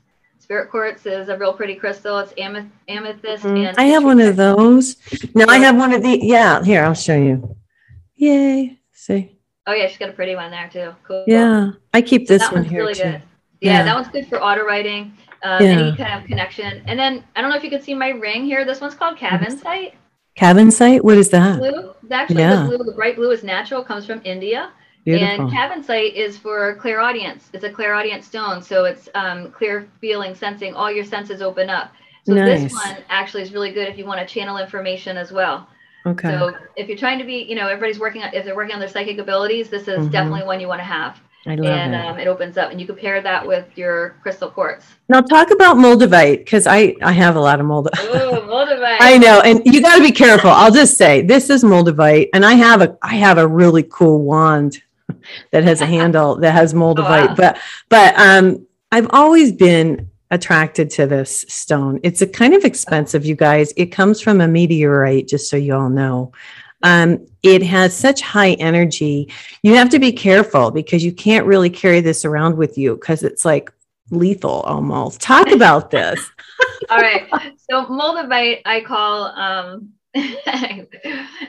Spirit 0.50 0.72
quartz 0.72 1.06
is 1.06 1.30
a 1.30 1.38
real 1.38 1.54
pretty 1.54 1.76
crystal. 1.76 2.18
It's 2.18 2.34
ameth- 2.34 2.72
amethyst. 2.88 3.44
Mm, 3.44 3.68
and 3.68 3.78
I 3.78 3.84
have 3.84 4.04
one 4.04 4.20
of 4.20 4.36
those. 4.36 4.96
No, 5.36 5.46
I 5.48 5.60
have 5.60 5.78
one 5.78 5.94
of 5.94 6.02
the. 6.02 6.20
Yeah, 6.24 6.64
here 6.64 6.84
I'll 6.84 6.96
show 6.96 7.16
you. 7.16 7.56
Yay! 8.16 8.80
See. 8.92 9.38
Oh 9.68 9.74
yeah, 9.74 9.86
she's 9.88 10.00
got 10.00 10.10
a 10.10 10.14
pretty 10.14 10.36
one 10.36 10.50
there 10.50 10.68
too. 10.68 10.96
Cool. 11.04 11.24
Yeah, 11.28 11.74
I 11.94 12.02
keep 12.02 12.28
this 12.28 12.42
that 12.42 12.52
one 12.52 12.64
here 12.64 12.80
really 12.80 12.96
too. 12.96 13.04
Good. 13.04 13.22
Yeah, 13.62 13.74
yeah, 13.74 13.84
that 13.84 13.94
one's 13.94 14.08
good 14.08 14.28
for 14.28 14.42
auto 14.42 14.66
writing 14.66 15.16
um, 15.44 15.64
yeah. 15.64 15.70
any 15.70 15.96
kind 15.96 16.20
of 16.20 16.28
connection. 16.28 16.82
And 16.88 16.98
then 16.98 17.24
I 17.36 17.42
don't 17.42 17.52
know 17.52 17.58
if 17.58 17.64
you 17.64 17.70
can 17.70 17.84
see 17.84 17.94
my 17.94 18.10
ring 18.10 18.44
here. 18.44 18.66
This 18.66 18.82
one's 18.82 18.96
called 18.96 19.20
Cavansite. 19.20 19.94
Cabin 20.34 20.72
site? 20.72 21.06
What 21.06 21.20
is 21.20 21.30
that? 21.30 21.60
Blue. 21.60 21.94
Actually, 22.10 22.40
yeah. 22.40 22.64
the 22.64 22.70
blue, 22.70 22.84
the 22.86 22.94
bright 22.94 23.18
blue 23.18 23.30
is 23.30 23.44
natural, 23.44 23.84
comes 23.84 24.08
from 24.08 24.20
India. 24.24 24.72
Beautiful. 25.18 25.48
And 25.48 25.52
Cavansite 25.52 26.14
is 26.14 26.38
for 26.38 26.76
clairaudience. 26.76 27.50
It's 27.54 27.64
a 27.64 27.72
clairaudient 27.72 28.24
stone, 28.24 28.62
so 28.62 28.86
it's 28.86 29.10
um, 29.16 29.52
clear 29.52 29.88
feeling, 30.00 30.36
sensing. 30.36 30.76
All 30.76 30.92
your 30.92 31.06
senses 31.06 31.42
open 31.42 31.70
up. 31.70 31.92
So 32.26 32.36
nice. 32.36 32.64
this 32.64 32.74
one 32.74 32.98
actually 33.10 33.42
is 33.42 33.52
really 33.52 33.72
good 33.72 33.88
if 33.88 33.98
you 33.98 34.06
want 34.06 34.20
to 34.20 34.32
channel 34.32 34.58
information 34.58 35.18
as 35.18 35.32
well. 35.32 35.68
Okay. 36.06 36.30
So 36.30 36.54
if 36.76 36.88
you're 36.88 36.98
trying 36.98 37.18
to 37.20 37.26
be, 37.26 37.44
you 37.44 37.56
know, 37.56 37.68
everybody's 37.68 38.00
working 38.00 38.22
on 38.22 38.34
if 38.34 38.46
they're 38.46 38.56
working 38.56 38.74
on 38.74 38.80
their 38.80 38.90
psychic 38.90 39.18
abilities, 39.18 39.70
this 39.70 39.88
is 39.88 40.00
mm-hmm. 40.00 40.10
definitely 40.10 40.44
one 40.46 40.60
you 40.60 40.68
want 40.68 40.80
to 40.80 40.86
have. 40.86 41.20
I 41.48 41.56
love 41.56 41.66
and 41.66 41.96
it. 41.96 42.06
Um, 42.06 42.20
it 42.20 42.28
opens 42.28 42.58
up, 42.58 42.70
and 42.70 42.80
you 42.80 42.86
compare 42.86 43.22
that 43.22 43.48
with 43.48 43.66
your 43.76 44.16
crystal 44.22 44.52
quartz. 44.52 44.86
Now 45.08 45.22
talk 45.22 45.52
about 45.52 45.78
moldavite 45.78 46.40
because 46.40 46.68
I 46.68 46.96
I 47.02 47.14
have 47.14 47.36
a 47.36 47.40
lot 47.40 47.60
of 47.60 47.66
moldavite. 47.66 47.98
Oh, 47.98 48.42
moldavite! 48.48 48.98
I 49.00 49.18
know, 49.18 49.42
and 49.42 49.62
you 49.66 49.82
got 49.82 49.96
to 49.96 50.04
be 50.04 50.12
careful. 50.12 50.52
I'll 50.52 50.72
just 50.72 50.98
say 50.98 51.22
this 51.22 51.50
is 51.50 51.64
moldavite, 51.64 52.30
and 52.34 52.46
I 52.46 52.54
have 52.54 52.82
a 52.82 52.98
I 53.02 53.16
have 53.16 53.38
a 53.38 53.48
really 53.48 53.84
cool 53.84 54.22
wand 54.22 54.82
that 55.52 55.64
has 55.64 55.82
a 55.82 55.86
handle 55.86 56.36
that 56.36 56.52
has 56.52 56.74
moldavite, 56.74 57.24
oh, 57.24 57.28
wow. 57.28 57.36
but 57.36 57.58
but 57.90 58.20
um 58.20 58.66
I've 58.92 59.08
always 59.12 59.52
been 59.52 60.10
attracted 60.32 60.90
to 60.92 61.08
this 61.08 61.46
stone. 61.48 62.00
It's 62.04 62.22
a 62.22 62.28
kind 62.28 62.54
of 62.54 62.64
expensive, 62.64 63.26
you 63.26 63.36
guys. 63.36 63.74
It 63.78 63.88
comes 63.88 64.22
from 64.22 64.42
a 64.42 64.48
meteorite, 64.48 65.28
just 65.28 65.50
so 65.50 65.58
you 65.58 65.76
all 65.76 65.90
know. 65.90 66.32
Um, 66.84 67.28
it 67.44 67.62
has 67.64 67.96
such 67.96 68.22
high 68.22 68.54
energy. 68.54 69.32
You 69.64 69.76
have 69.76 69.90
to 69.90 70.00
be 70.00 70.12
careful 70.12 70.72
because 70.72 71.04
you 71.04 71.12
can't 71.12 71.46
really 71.46 71.70
carry 71.70 72.02
this 72.02 72.26
around 72.26 72.58
with 72.58 72.78
you 72.78 72.96
because 72.96 73.24
it's 73.24 73.44
like 73.44 73.72
lethal 74.12 74.62
almost. 74.62 75.22
Talk 75.22 75.52
about 75.52 75.92
this. 75.92 76.20
All 76.90 76.98
right. 76.98 77.28
So 77.70 77.86
moldavite, 77.86 78.62
I 78.66 78.82
call 78.82 79.26
um, 79.26 79.90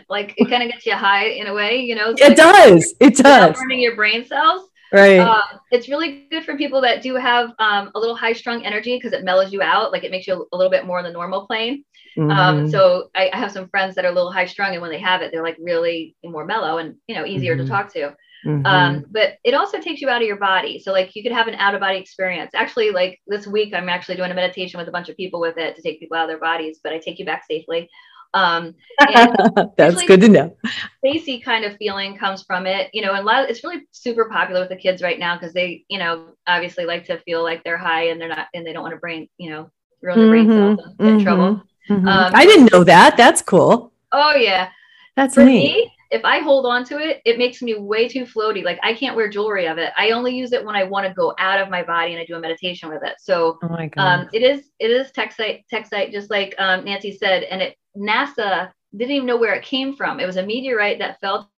like 0.09 0.35
it 0.37 0.49
kind 0.51 0.63
of 0.63 0.71
gets 0.71 0.87
you 0.87 0.95
high 0.95 1.27
in 1.27 1.47
a 1.47 1.55
way, 1.55 1.81
you 1.81 1.95
know. 1.95 2.11
It 2.11 2.21
like 2.21 2.37
does. 2.37 2.95
It 3.01 3.17
does. 3.17 3.57
Burning 3.57 3.81
your 3.81 3.97
brain 3.97 4.25
cells. 4.25 4.69
Right. 4.93 5.19
Uh, 5.19 5.43
it's 5.71 5.89
really 5.89 6.27
good 6.31 6.45
for 6.45 6.57
people 6.57 6.81
that 6.81 7.01
do 7.01 7.15
have 7.15 7.51
um, 7.59 7.91
a 7.95 7.99
little 7.99 8.17
high 8.17 8.33
strung 8.33 8.65
energy 8.65 8.97
because 8.97 9.13
it 9.13 9.25
mellows 9.25 9.53
you 9.53 9.63
out. 9.63 9.93
Like 9.93 10.05
it 10.05 10.11
makes 10.11 10.27
you 10.27 10.47
a 10.53 10.57
little 10.57 10.71
bit 10.71 10.85
more 10.85 10.99
on 10.99 11.05
the 11.05 11.13
normal 11.13 11.47
plane. 11.47 11.85
Um, 12.19 12.29
mm-hmm. 12.29 12.39
Um, 12.39 12.71
so 12.71 13.09
I, 13.15 13.31
I, 13.33 13.37
have 13.37 13.53
some 13.53 13.69
friends 13.69 13.95
that 13.95 14.05
are 14.05 14.11
a 14.11 14.15
little 14.15 14.33
high 14.33 14.47
strung, 14.47 14.73
and 14.73 14.83
when 14.83 14.91
they 14.91 14.99
have 14.99 15.23
it, 15.23 15.31
they're 15.31 15.45
like 15.45 15.57
really 15.61 16.17
more 16.25 16.45
mellow 16.45 16.79
and 16.79 16.97
you 17.07 17.15
know 17.15 17.25
easier 17.25 17.55
mm-hmm. 17.55 17.67
to 17.67 17.71
talk 17.71 17.93
to. 17.93 18.17
Mm-hmm. 18.45 18.67
Um, 18.67 19.05
but 19.11 19.35
it 19.45 19.55
also 19.55 19.81
takes 19.81 20.01
you 20.01 20.09
out 20.09 20.23
of 20.23 20.27
your 20.27 20.39
body. 20.39 20.79
So 20.79 20.93
like 20.93 21.15
you 21.15 21.23
could 21.23 21.33
have 21.33 21.47
an 21.47 21.55
out 21.55 21.75
of 21.75 21.81
body 21.81 21.99
experience. 21.99 22.53
Actually, 22.55 22.91
like 22.91 23.21
this 23.27 23.47
week, 23.47 23.75
I'm 23.75 23.89
actually 23.89 24.17
doing 24.17 24.31
a 24.31 24.35
meditation 24.35 24.79
with 24.79 24.89
a 24.89 24.93
bunch 24.93 25.09
of 25.09 25.17
people 25.17 25.41
with 25.41 25.57
it 25.59 25.77
to 25.77 25.83
take 25.83 26.01
people 26.01 26.17
out 26.17 26.25
of 26.25 26.31
their 26.31 26.41
bodies, 26.41 26.81
but 26.83 26.93
I 26.93 26.99
take 26.99 27.19
you 27.19 27.25
back 27.25 27.45
safely. 27.49 27.89
Um, 28.33 28.75
That's 29.77 30.05
good 30.05 30.21
to 30.21 30.29
know. 30.29 30.57
Spacey 31.05 31.43
kind 31.43 31.65
of 31.65 31.77
feeling 31.77 32.17
comes 32.17 32.43
from 32.43 32.67
it, 32.67 32.91
you 32.93 33.03
know, 33.03 33.13
and 33.13 33.25
lot, 33.25 33.51
it's 33.51 33.65
really 33.65 33.83
super 33.91 34.27
popular 34.27 34.61
with 34.61 34.69
the 34.69 34.77
kids 34.77 35.03
right 35.03 35.19
now 35.19 35.37
because 35.37 35.53
they, 35.53 35.85
you 35.89 35.99
know, 35.99 36.29
obviously 36.47 36.85
like 36.85 37.05
to 37.07 37.19
feel 37.21 37.43
like 37.43 37.65
they're 37.65 37.79
high 37.79 38.09
and 38.09 38.21
they're 38.21 38.29
not, 38.29 38.47
and 38.55 38.67
they 38.67 38.73
don't 38.73 38.83
want 38.83 38.95
to 38.95 39.01
bring, 39.01 39.29
you 39.39 39.51
know, 39.51 39.71
ruin 40.03 40.19
their 40.19 40.29
brain 40.29 40.49
cells 40.49 40.79
and 40.87 40.99
get 40.99 41.07
in 41.07 41.17
mm-hmm. 41.17 41.25
trouble. 41.25 41.63
Mm-hmm. 41.89 42.09
Um, 42.09 42.33
I 42.35 42.45
didn't 42.45 42.73
know 42.73 42.85
that. 42.85 43.17
That's 43.17 43.43
cool. 43.43 43.93
Oh 44.13 44.35
yeah, 44.35 44.71
that's. 45.17 45.37
Me, 45.37 45.91
if 46.11 46.25
I 46.25 46.41
hold 46.41 46.67
on 46.67 46.85
to 46.87 46.99
it, 46.99 47.23
it 47.25 47.39
makes 47.39 47.63
me 47.63 47.77
way 47.79 48.09
too 48.09 48.25
floaty. 48.25 48.65
Like 48.65 48.81
I 48.83 48.95
can't 48.95 49.15
wear 49.15 49.29
jewelry 49.29 49.67
of 49.67 49.79
it. 49.79 49.93
I 49.97 50.11
only 50.11 50.37
use 50.37 50.53
it 50.53 50.65
when 50.65 50.75
I 50.75 50.83
want 50.83 51.07
to 51.07 51.15
go 51.15 51.35
out 51.39 51.61
of 51.61 51.71
my 51.71 51.83
body 51.83 52.13
and 52.13 52.21
I 52.21 52.25
do 52.25 52.35
a 52.35 52.41
meditation 52.41 52.89
with 52.89 53.03
it. 53.05 53.15
So 53.21 53.59
oh 53.63 53.89
um, 53.97 54.29
it 54.33 54.43
is 54.43 54.71
it 54.81 54.91
is 54.91 55.13
tektite 55.13 55.65
tektite, 55.73 56.11
just 56.11 56.31
like 56.31 56.55
um, 56.59 56.85
Nancy 56.85 57.17
said, 57.17 57.45
and 57.45 57.63
it 57.63 57.77
NASA 57.97 58.73
didn't 58.97 59.15
even 59.15 59.27
know 59.27 59.37
where 59.37 59.55
it 59.55 59.65
came 59.65 59.95
from. 59.95 60.19
It 60.19 60.27
was 60.27 60.37
a 60.37 60.45
meteorite 60.45 60.99
that 60.99 61.21
fell 61.21 61.51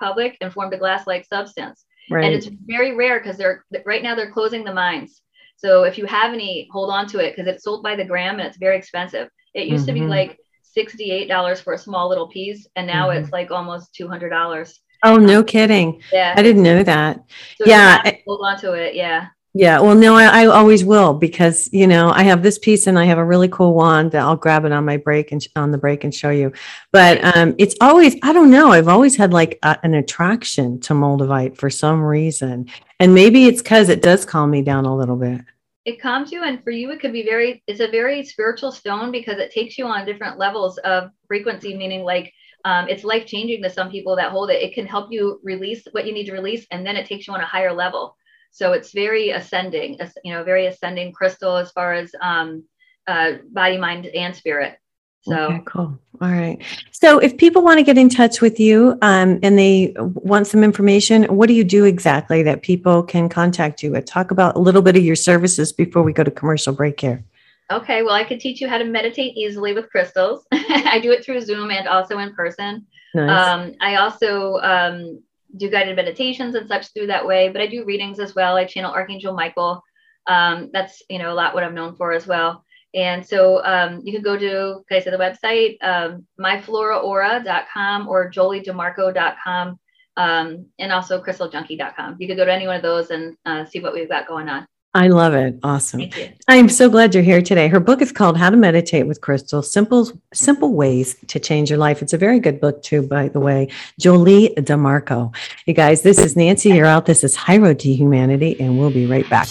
public 0.00 0.38
and 0.40 0.52
formed 0.52 0.72
a 0.72 0.78
glass-like 0.78 1.26
substance. 1.26 1.84
Right. 2.10 2.24
And 2.24 2.34
it's 2.34 2.48
very 2.66 2.96
rare 2.96 3.20
because 3.20 3.36
they're 3.36 3.64
right 3.84 4.02
now 4.02 4.14
they're 4.14 4.32
closing 4.32 4.64
the 4.64 4.74
mines. 4.74 5.20
So 5.56 5.84
if 5.84 5.98
you 5.98 6.06
have 6.06 6.32
any, 6.32 6.68
hold 6.72 6.90
on 6.90 7.06
to 7.08 7.18
it 7.18 7.36
because 7.36 7.46
it's 7.46 7.62
sold 7.62 7.82
by 7.82 7.94
the 7.94 8.04
gram 8.04 8.38
and 8.38 8.48
it's 8.48 8.56
very 8.56 8.76
expensive. 8.76 9.28
It 9.54 9.68
used 9.68 9.82
mm-hmm. 9.82 9.86
to 9.86 9.92
be 9.92 10.00
mm-hmm. 10.00 10.08
like 10.08 10.38
$68 10.76 11.62
for 11.62 11.72
a 11.72 11.78
small 11.78 12.08
little 12.08 12.28
piece, 12.28 12.66
and 12.76 12.86
now 12.86 13.08
mm-hmm. 13.08 13.22
it's 13.22 13.32
like 13.32 13.50
almost 13.50 13.94
$200. 13.98 14.78
Oh, 15.04 15.16
no 15.16 15.42
kidding. 15.42 16.00
Yeah. 16.12 16.34
I 16.36 16.42
didn't 16.42 16.62
know 16.62 16.82
that. 16.82 17.24
So 17.58 17.64
yeah. 17.66 18.10
Hold 18.26 18.40
on 18.44 18.58
to 18.60 18.72
it. 18.74 18.94
Yeah. 18.94 19.28
Yeah. 19.54 19.80
Well, 19.80 19.94
no, 19.94 20.14
I, 20.14 20.44
I, 20.44 20.46
always 20.46 20.82
will 20.82 21.12
because, 21.12 21.68
you 21.72 21.86
know, 21.86 22.10
I 22.10 22.22
have 22.22 22.42
this 22.42 22.58
piece 22.58 22.86
and 22.86 22.98
I 22.98 23.04
have 23.04 23.18
a 23.18 23.24
really 23.24 23.48
cool 23.48 23.74
wand 23.74 24.12
that 24.12 24.22
I'll 24.22 24.36
grab 24.36 24.64
it 24.64 24.72
on 24.72 24.86
my 24.86 24.96
break 24.96 25.30
and 25.30 25.42
sh- 25.42 25.48
on 25.56 25.70
the 25.70 25.76
break 25.76 26.04
and 26.04 26.14
show 26.14 26.30
you. 26.30 26.52
But 26.90 27.22
um, 27.36 27.54
it's 27.58 27.76
always, 27.82 28.16
I 28.22 28.32
don't 28.32 28.50
know, 28.50 28.72
I've 28.72 28.88
always 28.88 29.14
had 29.14 29.34
like 29.34 29.58
a, 29.62 29.78
an 29.82 29.92
attraction 29.92 30.80
to 30.80 30.94
Moldavite 30.94 31.58
for 31.58 31.68
some 31.68 32.02
reason. 32.02 32.70
And 32.98 33.14
maybe 33.14 33.44
it's 33.44 33.60
because 33.60 33.90
it 33.90 34.00
does 34.00 34.24
calm 34.24 34.50
me 34.50 34.62
down 34.62 34.86
a 34.86 34.96
little 34.96 35.16
bit. 35.16 35.42
It 35.84 36.00
calms 36.00 36.30
you 36.30 36.44
and 36.44 36.62
for 36.62 36.70
you 36.70 36.90
it 36.90 37.00
could 37.00 37.12
be 37.12 37.24
very 37.24 37.62
it's 37.66 37.80
a 37.80 37.88
very 37.88 38.24
spiritual 38.24 38.70
stone 38.70 39.10
because 39.10 39.38
it 39.38 39.50
takes 39.50 39.76
you 39.76 39.86
on 39.86 40.06
different 40.06 40.38
levels 40.38 40.78
of 40.78 41.10
frequency 41.26 41.76
meaning 41.76 42.02
like 42.02 42.32
um, 42.64 42.88
it's 42.88 43.04
life 43.04 43.26
changing 43.26 43.62
to 43.62 43.70
some 43.70 43.90
people 43.90 44.16
that 44.16 44.30
hold 44.30 44.50
it. 44.50 44.62
It 44.62 44.74
can 44.74 44.86
help 44.86 45.10
you 45.10 45.40
release 45.42 45.84
what 45.92 46.06
you 46.06 46.12
need 46.12 46.26
to 46.26 46.32
release 46.32 46.66
and 46.70 46.86
then 46.86 46.96
it 46.96 47.06
takes 47.06 47.26
you 47.26 47.34
on 47.34 47.40
a 47.40 47.46
higher 47.46 47.72
level. 47.72 48.16
So 48.52 48.72
it's 48.72 48.92
very 48.92 49.30
ascending 49.30 49.98
you 50.24 50.32
know 50.32 50.44
very 50.44 50.66
ascending 50.66 51.12
crystal 51.12 51.56
as 51.56 51.72
far 51.72 51.94
as 51.94 52.12
um, 52.20 52.64
uh, 53.06 53.32
body 53.50 53.78
mind 53.78 54.06
and 54.06 54.36
spirit 54.36 54.76
so 55.22 55.36
okay, 55.36 55.62
cool. 55.64 55.98
All 56.20 56.28
right. 56.28 56.60
So 56.90 57.18
if 57.18 57.36
people 57.36 57.62
want 57.62 57.78
to 57.78 57.84
get 57.84 57.96
in 57.96 58.08
touch 58.08 58.40
with 58.40 58.58
you 58.58 58.98
um, 59.02 59.38
and 59.42 59.56
they 59.56 59.94
want 59.98 60.46
some 60.48 60.64
information, 60.64 61.24
what 61.24 61.46
do 61.46 61.54
you 61.54 61.64
do 61.64 61.84
exactly 61.84 62.42
that 62.42 62.62
people 62.62 63.02
can 63.02 63.28
contact 63.28 63.82
you 63.82 63.92
with? 63.92 64.04
Talk 64.04 64.30
about 64.32 64.56
a 64.56 64.58
little 64.58 64.82
bit 64.82 64.96
of 64.96 65.04
your 65.04 65.16
services 65.16 65.72
before 65.72 66.02
we 66.02 66.12
go 66.12 66.24
to 66.24 66.30
commercial 66.30 66.72
break 66.72 67.00
here. 67.00 67.24
Okay. 67.70 68.02
Well, 68.02 68.14
I 68.14 68.24
could 68.24 68.40
teach 68.40 68.60
you 68.60 68.68
how 68.68 68.78
to 68.78 68.84
meditate 68.84 69.36
easily 69.36 69.72
with 69.72 69.90
crystals. 69.90 70.44
I 70.52 70.98
do 71.00 71.12
it 71.12 71.24
through 71.24 71.40
Zoom 71.40 71.70
and 71.70 71.86
also 71.86 72.18
in 72.18 72.34
person. 72.34 72.86
Nice. 73.14 73.48
Um, 73.48 73.74
I 73.80 73.96
also 73.96 74.58
um, 74.58 75.22
do 75.56 75.70
guided 75.70 75.96
meditations 75.96 76.56
and 76.56 76.66
such 76.66 76.92
through 76.92 77.06
that 77.08 77.26
way, 77.26 77.48
but 77.48 77.60
I 77.60 77.66
do 77.66 77.84
readings 77.84 78.18
as 78.18 78.34
well. 78.34 78.56
I 78.56 78.64
channel 78.64 78.92
Archangel 78.92 79.34
Michael. 79.34 79.82
Um, 80.26 80.70
that's 80.72 81.02
you 81.10 81.18
know 81.18 81.32
a 81.32 81.34
lot 81.34 81.54
what 81.54 81.64
I'm 81.64 81.74
known 81.74 81.94
for 81.94 82.12
as 82.12 82.26
well. 82.26 82.64
And 82.94 83.26
so 83.26 83.64
um, 83.64 84.00
you 84.04 84.12
can 84.12 84.22
go 84.22 84.36
to, 84.36 84.84
can 84.88 84.98
I 84.98 85.00
say 85.00 85.10
the 85.10 85.16
website, 85.16 85.82
um, 85.82 86.26
myfloraora.com 86.38 88.08
or 88.08 88.30
joliedemarco.com 88.30 89.78
um, 90.16 90.66
and 90.78 90.92
also 90.92 91.22
crystaljunkie.com. 91.22 92.16
You 92.18 92.28
could 92.28 92.36
go 92.36 92.44
to 92.44 92.52
any 92.52 92.66
one 92.66 92.76
of 92.76 92.82
those 92.82 93.10
and 93.10 93.36
uh, 93.46 93.64
see 93.64 93.80
what 93.80 93.94
we've 93.94 94.08
got 94.08 94.28
going 94.28 94.48
on. 94.48 94.66
I 94.94 95.08
love 95.08 95.32
it. 95.32 95.58
Awesome. 95.62 96.02
I'm 96.48 96.68
so 96.68 96.90
glad 96.90 97.14
you're 97.14 97.22
here 97.22 97.40
today. 97.40 97.66
Her 97.68 97.80
book 97.80 98.02
is 98.02 98.12
called 98.12 98.36
How 98.36 98.50
to 98.50 98.58
Meditate 98.58 99.06
with 99.06 99.22
Crystal: 99.22 99.62
Simple 99.62 100.10
Simple 100.34 100.74
Ways 100.74 101.16
to 101.28 101.40
Change 101.40 101.70
Your 101.70 101.78
Life. 101.78 102.02
It's 102.02 102.12
a 102.12 102.18
very 102.18 102.38
good 102.38 102.60
book 102.60 102.82
too, 102.82 103.00
by 103.00 103.28
the 103.28 103.40
way. 103.40 103.68
Jolie 103.98 104.52
DeMarco. 104.58 105.34
You 105.64 105.72
guys, 105.72 106.02
this 106.02 106.18
is 106.18 106.36
Nancy 106.36 106.68
Yearout. 106.68 107.06
This 107.06 107.24
is 107.24 107.34
High 107.34 107.56
Road 107.56 107.78
to 107.78 107.90
Humanity, 107.90 108.60
and 108.60 108.78
we'll 108.78 108.90
be 108.90 109.06
right 109.06 109.28
back. 109.30 109.48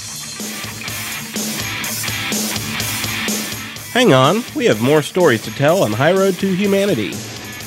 Hang 3.92 4.14
on, 4.14 4.42
we 4.56 4.64
have 4.68 4.82
more 4.82 5.02
stories 5.02 5.42
to 5.42 5.52
tell 5.52 5.84
on 5.84 5.92
High 5.92 6.14
Road 6.14 6.36
to 6.36 6.56
Humanity. 6.56 7.12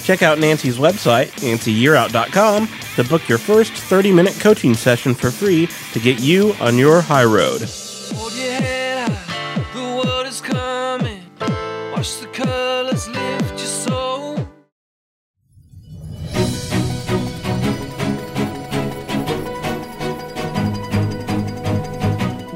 Check 0.04 0.22
out 0.22 0.38
Nancy's 0.38 0.78
website, 0.78 1.28
nancyyearout.com, 1.42 2.68
to 2.96 3.04
book 3.04 3.28
your 3.28 3.36
first 3.36 3.74
30 3.74 4.10
minute 4.10 4.34
coaching 4.40 4.72
session 4.72 5.14
for 5.14 5.30
free 5.30 5.68
to 5.92 6.00
get 6.00 6.20
you 6.20 6.54
on 6.60 6.78
your 6.78 7.02
high 7.02 7.24
road. 7.24 7.60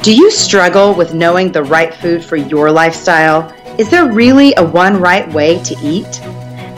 Do 0.02 0.16
you 0.16 0.30
struggle 0.30 0.94
with 0.94 1.12
knowing 1.12 1.52
the 1.52 1.62
right 1.62 1.92
food 1.92 2.24
for 2.24 2.36
your 2.36 2.70
lifestyle? 2.70 3.54
Is 3.78 3.88
there 3.88 4.12
really 4.12 4.52
a 4.56 4.64
one 4.64 5.00
right 5.00 5.32
way 5.32 5.62
to 5.62 5.76
eat? 5.80 6.20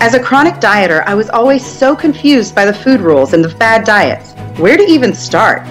As 0.03 0.13
a 0.13 0.23
chronic 0.23 0.57
dieter, 0.57 1.03
I 1.07 1.15
was 1.15 1.31
always 1.31 1.65
so 1.65 1.97
confused 1.97 2.55
by 2.55 2.67
the 2.67 2.75
food 2.75 3.01
rules 3.01 3.33
and 3.33 3.43
the 3.43 3.49
fad 3.49 3.87
diets. 3.87 4.33
Where 4.61 4.77
to 4.77 4.83
even 4.83 5.15
start? 5.15 5.63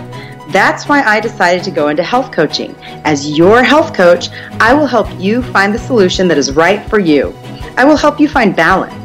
That's 0.49 0.87
why 0.89 1.03
I 1.03 1.19
decided 1.19 1.63
to 1.65 1.71
go 1.71 1.89
into 1.89 2.01
health 2.01 2.31
coaching. 2.31 2.75
As 3.05 3.37
your 3.37 3.61
health 3.61 3.93
coach, 3.93 4.29
I 4.59 4.73
will 4.73 4.87
help 4.87 5.07
you 5.19 5.43
find 5.43 5.71
the 5.71 5.77
solution 5.77 6.27
that 6.29 6.39
is 6.39 6.53
right 6.53 6.83
for 6.89 6.97
you. 6.97 7.37
I 7.77 7.85
will 7.85 7.95
help 7.95 8.19
you 8.19 8.27
find 8.27 8.55
balance. 8.55 8.95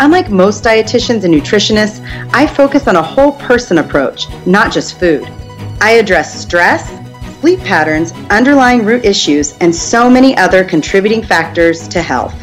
Unlike 0.00 0.30
most 0.30 0.64
dietitians 0.64 1.24
and 1.24 1.34
nutritionists, 1.34 2.00
I 2.32 2.46
focus 2.46 2.88
on 2.88 2.96
a 2.96 3.02
whole 3.02 3.32
person 3.32 3.76
approach, 3.76 4.24
not 4.46 4.72
just 4.72 4.98
food. 4.98 5.28
I 5.82 5.90
address 5.90 6.40
stress, 6.40 6.90
sleep 7.46 7.60
patterns, 7.60 8.10
underlying 8.28 8.84
root 8.84 9.04
issues, 9.04 9.56
and 9.58 9.72
so 9.72 10.10
many 10.10 10.36
other 10.36 10.64
contributing 10.64 11.22
factors 11.22 11.86
to 11.86 12.02
health. 12.02 12.34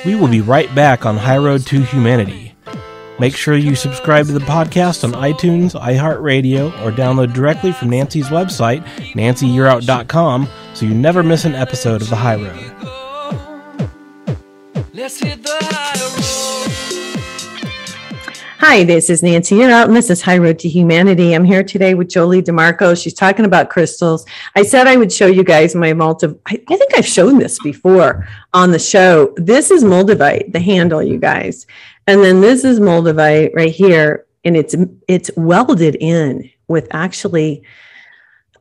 We 0.08 0.14
will 0.14 0.28
be 0.28 0.40
right 0.40 0.74
back 0.74 1.04
on 1.04 1.18
High 1.18 1.36
Road 1.36 1.66
to 1.66 1.82
Humanity. 1.82 2.54
Make 3.20 3.36
sure 3.36 3.56
you 3.56 3.76
subscribe 3.76 4.24
to 4.28 4.32
the 4.32 4.38
podcast 4.40 5.04
on 5.04 5.12
iTunes, 5.12 5.78
iHeartRadio, 5.78 6.68
or 6.82 6.90
download 6.90 7.34
directly 7.34 7.72
from 7.72 7.90
Nancy's 7.90 8.28
website, 8.28 8.82
nancyyearout.com, 9.12 10.48
so 10.72 10.86
you 10.86 10.94
never 10.94 11.22
miss 11.22 11.44
an 11.44 11.54
episode 11.54 12.00
of 12.00 12.08
The 12.08 12.16
High 12.16 12.36
Road. 12.36 12.72
Let's 14.94 15.20
hit 15.20 15.42
the 15.42 15.54
high 15.60 16.00
road. 16.00 16.67
Hi, 18.60 18.82
this 18.82 19.08
is 19.08 19.22
Nancy 19.22 19.54
You're 19.54 19.70
and 19.70 19.94
this 19.94 20.10
is 20.10 20.20
High 20.20 20.38
Road 20.38 20.58
to 20.58 20.68
Humanity. 20.68 21.32
I'm 21.32 21.44
here 21.44 21.62
today 21.62 21.94
with 21.94 22.08
Jolie 22.08 22.42
DeMarco. 22.42 23.00
She's 23.00 23.14
talking 23.14 23.44
about 23.44 23.70
crystals. 23.70 24.26
I 24.56 24.64
said 24.64 24.88
I 24.88 24.96
would 24.96 25.12
show 25.12 25.28
you 25.28 25.44
guys 25.44 25.76
my 25.76 25.92
multi. 25.92 26.26
I, 26.44 26.60
I 26.68 26.76
think 26.76 26.90
I've 26.96 27.06
shown 27.06 27.38
this 27.38 27.60
before 27.60 28.26
on 28.52 28.72
the 28.72 28.78
show. 28.80 29.32
This 29.36 29.70
is 29.70 29.84
moldavite, 29.84 30.52
the 30.52 30.58
handle, 30.58 31.00
you 31.00 31.18
guys, 31.18 31.68
and 32.08 32.20
then 32.20 32.40
this 32.40 32.64
is 32.64 32.80
moldavite 32.80 33.54
right 33.54 33.70
here, 33.70 34.26
and 34.42 34.56
it's 34.56 34.74
it's 35.06 35.30
welded 35.36 35.96
in 36.00 36.50
with 36.66 36.88
actually. 36.90 37.62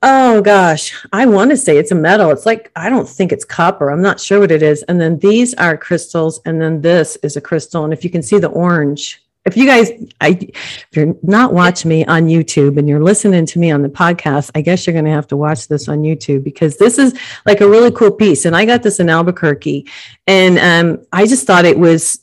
Oh 0.03 0.43
gosh, 0.43 0.93
I 1.11 1.25
want 1.25 1.49
to 1.49 1.57
say 1.57 1.79
it's 1.79 1.91
a 1.91 1.95
metal. 1.95 2.29
It's 2.29 2.45
like 2.45 2.71
I 2.75 2.89
don't 2.89 3.09
think 3.09 3.31
it's 3.31 3.43
copper. 3.43 3.89
I'm 3.89 4.03
not 4.03 4.19
sure 4.19 4.41
what 4.41 4.51
it 4.51 4.61
is. 4.61 4.83
And 4.83 5.01
then 5.01 5.17
these 5.17 5.55
are 5.55 5.75
crystals, 5.75 6.39
and 6.45 6.61
then 6.61 6.81
this 6.81 7.17
is 7.23 7.35
a 7.35 7.41
crystal. 7.41 7.83
And 7.83 7.91
if 7.91 8.03
you 8.03 8.11
can 8.11 8.21
see 8.21 8.37
the 8.37 8.49
orange 8.49 9.23
if 9.47 9.55
you 9.57 9.65
guys 9.65 9.91
I, 10.21 10.37
if 10.41 10.87
you're 10.93 11.15
not 11.23 11.53
watching 11.53 11.89
me 11.89 12.05
on 12.05 12.27
youtube 12.27 12.77
and 12.77 12.87
you're 12.87 13.01
listening 13.01 13.45
to 13.45 13.59
me 13.59 13.71
on 13.71 13.81
the 13.81 13.89
podcast 13.89 14.51
i 14.53 14.61
guess 14.61 14.85
you're 14.85 14.93
going 14.93 15.05
to 15.05 15.11
have 15.11 15.27
to 15.27 15.37
watch 15.37 15.67
this 15.67 15.87
on 15.87 16.03
youtube 16.03 16.43
because 16.43 16.77
this 16.77 16.97
is 16.97 17.17
like 17.45 17.61
a 17.61 17.69
really 17.69 17.91
cool 17.91 18.11
piece. 18.11 18.45
And 18.45 18.55
i 18.55 18.65
got 18.65 18.83
this 18.83 18.99
in 18.99 19.09
albuquerque 19.09 19.87
and 20.27 20.59
um, 20.59 21.05
i 21.11 21.25
just 21.25 21.47
thought 21.47 21.65
it 21.65 21.79
was 21.79 22.19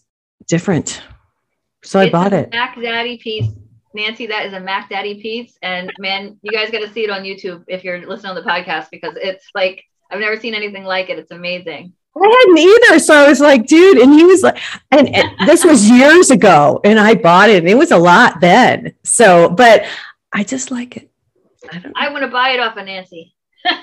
different. 0.46 1.02
So 1.82 2.00
it's 2.00 2.08
i 2.08 2.12
bought 2.12 2.32
it. 2.32 2.50
Mac 2.52 2.80
daddy 2.80 3.18
piece. 3.18 3.50
Nancy 3.94 4.26
that 4.26 4.46
is 4.46 4.52
a 4.52 4.60
mac 4.60 4.90
daddy 4.90 5.20
piece. 5.20 5.56
And 5.62 5.90
man 5.98 6.38
you 6.42 6.52
guys 6.52 6.70
got 6.70 6.80
to 6.80 6.92
see 6.92 7.04
it 7.04 7.10
on 7.10 7.22
youtube 7.22 7.64
if 7.68 7.84
you're 7.84 8.06
listening 8.06 8.30
on 8.30 8.36
the 8.36 8.42
podcast 8.42 8.90
because 8.90 9.16
it's 9.16 9.48
like 9.54 9.82
i've 10.10 10.20
never 10.20 10.38
seen 10.38 10.54
anything 10.54 10.84
like 10.84 11.08
it. 11.10 11.18
It's 11.18 11.30
amazing 11.30 11.94
I 12.16 12.26
hadn't 12.26 12.58
either. 12.58 12.98
So 13.00 13.14
I 13.14 13.28
was 13.28 13.40
like, 13.40 13.66
dude, 13.66 13.98
and 13.98 14.12
he 14.12 14.24
was 14.24 14.42
like, 14.42 14.58
and, 14.90 15.08
and 15.14 15.48
this 15.48 15.64
was 15.64 15.90
years 15.90 16.30
ago, 16.30 16.80
and 16.84 16.98
I 16.98 17.14
bought 17.14 17.50
it, 17.50 17.58
and 17.58 17.68
it 17.68 17.76
was 17.76 17.90
a 17.90 17.96
lot 17.96 18.40
then. 18.40 18.94
So, 19.02 19.48
but 19.48 19.84
I 20.32 20.44
just 20.44 20.70
like 20.70 20.96
it. 20.96 21.10
I, 21.70 21.82
I 21.96 22.12
want 22.12 22.22
to 22.22 22.30
buy 22.30 22.50
it 22.50 22.60
off 22.60 22.76
of 22.76 22.84
Nancy. 22.86 23.34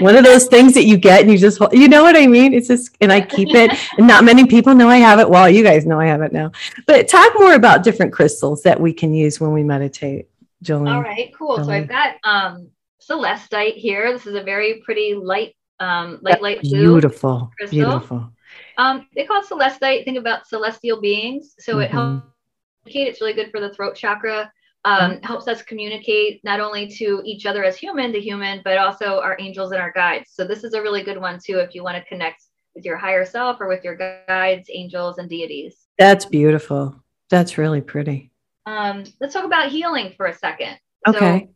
One 0.00 0.16
of 0.16 0.24
those 0.24 0.46
things 0.46 0.74
that 0.74 0.84
you 0.84 0.98
get 0.98 1.22
and 1.22 1.30
you 1.32 1.38
just, 1.38 1.60
you 1.72 1.88
know 1.88 2.02
what 2.02 2.14
I 2.14 2.26
mean? 2.26 2.52
It's 2.52 2.68
just, 2.68 2.96
and 3.00 3.10
I 3.10 3.22
keep 3.22 3.48
it, 3.54 3.72
and 3.96 4.06
not 4.06 4.22
many 4.22 4.46
people 4.46 4.74
know 4.74 4.88
I 4.88 4.98
have 4.98 5.18
it. 5.18 5.28
Well, 5.28 5.48
you 5.48 5.64
guys 5.64 5.86
know 5.86 5.98
I 5.98 6.06
have 6.06 6.20
it 6.22 6.32
now. 6.32 6.52
But 6.86 7.08
talk 7.08 7.32
more 7.38 7.54
about 7.54 7.84
different 7.84 8.12
crystals 8.12 8.62
that 8.64 8.78
we 8.78 8.92
can 8.92 9.14
use 9.14 9.40
when 9.40 9.52
we 9.52 9.62
meditate, 9.62 10.28
Jolene. 10.62 10.94
All 10.94 11.02
right, 11.02 11.32
cool. 11.36 11.58
Jolene. 11.58 11.64
So 11.64 11.72
I've 11.72 11.88
got 11.88 12.16
um, 12.22 12.68
celestite 13.00 13.76
here. 13.76 14.12
This 14.12 14.26
is 14.26 14.34
a 14.34 14.42
very 14.42 14.82
pretty 14.84 15.14
light 15.14 15.56
um, 15.80 16.18
light, 16.22 16.42
light 16.42 16.60
blue. 16.62 17.00
Beautiful. 17.00 17.50
Crystal. 17.56 17.78
Beautiful. 17.78 18.32
Um, 18.76 19.06
they 19.14 19.24
call 19.24 19.40
it 19.40 19.48
celestite. 19.48 20.04
Think 20.04 20.18
about 20.18 20.46
celestial 20.46 21.00
beings. 21.00 21.54
So 21.58 21.74
mm-hmm. 21.74 21.82
it 21.82 21.90
helps. 21.90 22.26
communicate. 22.84 23.08
It's 23.08 23.20
really 23.20 23.34
good 23.34 23.50
for 23.50 23.60
the 23.60 23.72
throat 23.74 23.94
chakra. 23.94 24.52
Um, 24.84 25.12
mm-hmm. 25.12 25.24
Helps 25.24 25.48
us 25.48 25.62
communicate 25.62 26.40
not 26.44 26.60
only 26.60 26.86
to 26.88 27.20
each 27.24 27.46
other 27.46 27.64
as 27.64 27.76
human 27.76 28.12
to 28.12 28.20
human, 28.20 28.60
but 28.64 28.78
also 28.78 29.20
our 29.20 29.36
angels 29.40 29.72
and 29.72 29.80
our 29.80 29.92
guides. 29.92 30.30
So 30.32 30.46
this 30.46 30.64
is 30.64 30.74
a 30.74 30.82
really 30.82 31.02
good 31.02 31.20
one 31.20 31.38
too 31.44 31.58
if 31.58 31.74
you 31.74 31.82
want 31.82 31.96
to 31.96 32.04
connect 32.08 32.44
with 32.74 32.84
your 32.84 32.96
higher 32.96 33.24
self 33.24 33.60
or 33.60 33.68
with 33.68 33.82
your 33.82 33.96
guides, 33.96 34.68
angels, 34.72 35.18
and 35.18 35.28
deities. 35.28 35.88
That's 35.98 36.24
beautiful. 36.24 37.02
That's 37.28 37.58
really 37.58 37.80
pretty. 37.80 38.30
Um, 38.66 39.04
let's 39.20 39.34
talk 39.34 39.44
about 39.44 39.70
healing 39.70 40.14
for 40.16 40.26
a 40.26 40.34
second. 40.34 40.78
Okay. 41.06 41.48
So, 41.48 41.54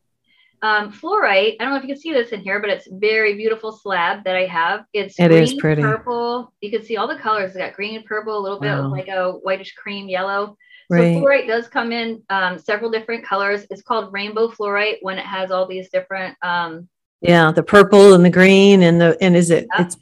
um, 0.62 0.92
fluorite. 0.92 1.57
I 1.59 1.64
don't 1.64 1.70
know 1.70 1.77
if 1.77 1.83
you 1.83 1.88
can 1.88 2.01
see 2.01 2.12
this 2.12 2.31
in 2.31 2.40
here, 2.40 2.61
but 2.61 2.70
it's 2.70 2.88
very 2.90 3.35
beautiful 3.35 3.72
slab 3.72 4.25
that 4.25 4.37
I 4.37 4.46
have. 4.46 4.85
It's 4.92 5.18
it 5.18 5.29
green, 5.29 5.42
is 5.42 5.55
pretty 5.55 5.83
purple. 5.83 6.53
You 6.61 6.70
can 6.70 6.83
see 6.85 6.96
all 6.96 7.09
the 7.09 7.18
colors. 7.18 7.51
It's 7.51 7.57
got 7.59 7.75
green, 7.75 8.03
purple, 8.05 8.38
a 8.38 8.40
little 8.40 8.61
bit 8.61 8.68
Wow. 8.68 8.88
like 8.90 9.09
a 9.09 9.33
whitish 9.33 9.75
cream 9.75 10.09
yellow. 10.09 10.57
right 10.88 11.14
So 11.14 11.20
fluorite 11.20 11.46
does 11.48 11.68
come 11.68 11.90
in 11.92 12.22
um, 12.31 12.59
several 12.59 12.90
different 12.90 13.25
colors. 13.25 13.66
It's 13.70 13.83
called 13.83 14.12
rainbow 14.12 14.48
fluorite 14.48 14.98
when 15.03 15.18
it 15.18 15.27
has 15.27 15.51
all 15.51 15.66
these 15.66 15.90
different. 15.90 16.37
Um, 16.42 16.88
yeah 17.20 17.53
the 17.53 17.62
purple 17.62 18.14
and 18.14 18.25
the 18.25 18.31
green 18.31 18.83
and 18.83 19.01
the 19.01 19.16
and 19.20 19.37
is 19.37 19.51
it 19.51 19.66
Yeah. 19.72 19.85
it's 19.85 19.96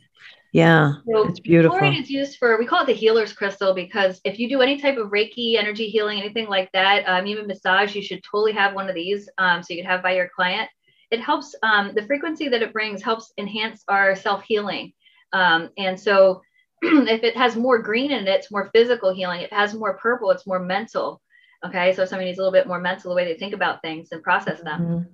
yeah 0.52 0.94
so 1.06 1.28
it's 1.28 1.40
beautiful 1.40 1.78
Fluorite 1.78 2.02
is 2.02 2.10
used 2.10 2.38
for, 2.38 2.58
we 2.58 2.66
call 2.66 2.82
it 2.82 2.86
the 2.86 2.92
healer's 2.92 3.32
crystal 3.32 3.74
because 3.74 4.20
if 4.24 4.38
you 4.38 4.48
do 4.48 4.60
any 4.60 4.78
type 4.78 4.98
of 4.98 5.08
Reiki, 5.08 5.56
energy 5.56 5.88
healing, 5.88 6.20
anything 6.20 6.48
like 6.48 6.70
that, 6.72 7.04
um, 7.08 7.26
even 7.26 7.46
massage, 7.46 7.94
you 7.94 8.02
should 8.02 8.22
totally 8.22 8.52
have 8.52 8.74
one 8.74 8.88
of 8.88 8.94
these 8.94 9.28
um, 9.38 9.62
so 9.62 9.72
you 9.74 9.82
could 9.82 9.90
have 9.90 10.02
by 10.02 10.14
your 10.14 10.30
client. 10.34 10.68
It 11.10 11.20
helps, 11.20 11.54
um, 11.62 11.92
the 11.94 12.06
frequency 12.06 12.48
that 12.48 12.62
it 12.62 12.72
brings 12.72 13.02
helps 13.02 13.32
enhance 13.38 13.82
our 13.88 14.14
self 14.14 14.42
healing. 14.44 14.92
Um, 15.32 15.70
and 15.78 15.98
so 15.98 16.42
if 16.82 17.24
it 17.24 17.36
has 17.36 17.56
more 17.56 17.78
green 17.78 18.12
in 18.12 18.26
it, 18.26 18.28
it's 18.28 18.52
more 18.52 18.70
physical 18.72 19.12
healing. 19.12 19.40
If 19.40 19.52
it 19.52 19.54
has 19.54 19.74
more 19.74 19.96
purple, 19.96 20.30
it's 20.30 20.46
more 20.46 20.60
mental. 20.60 21.20
Okay. 21.64 21.92
So 21.94 22.02
if 22.02 22.08
somebody 22.08 22.28
needs 22.28 22.38
a 22.38 22.42
little 22.42 22.52
bit 22.52 22.66
more 22.66 22.80
mental, 22.80 23.10
the 23.10 23.16
way 23.16 23.24
they 23.24 23.38
think 23.38 23.54
about 23.54 23.82
things 23.82 24.08
and 24.12 24.22
process 24.22 24.60
them 24.62 24.80
Mhm. 24.80 25.06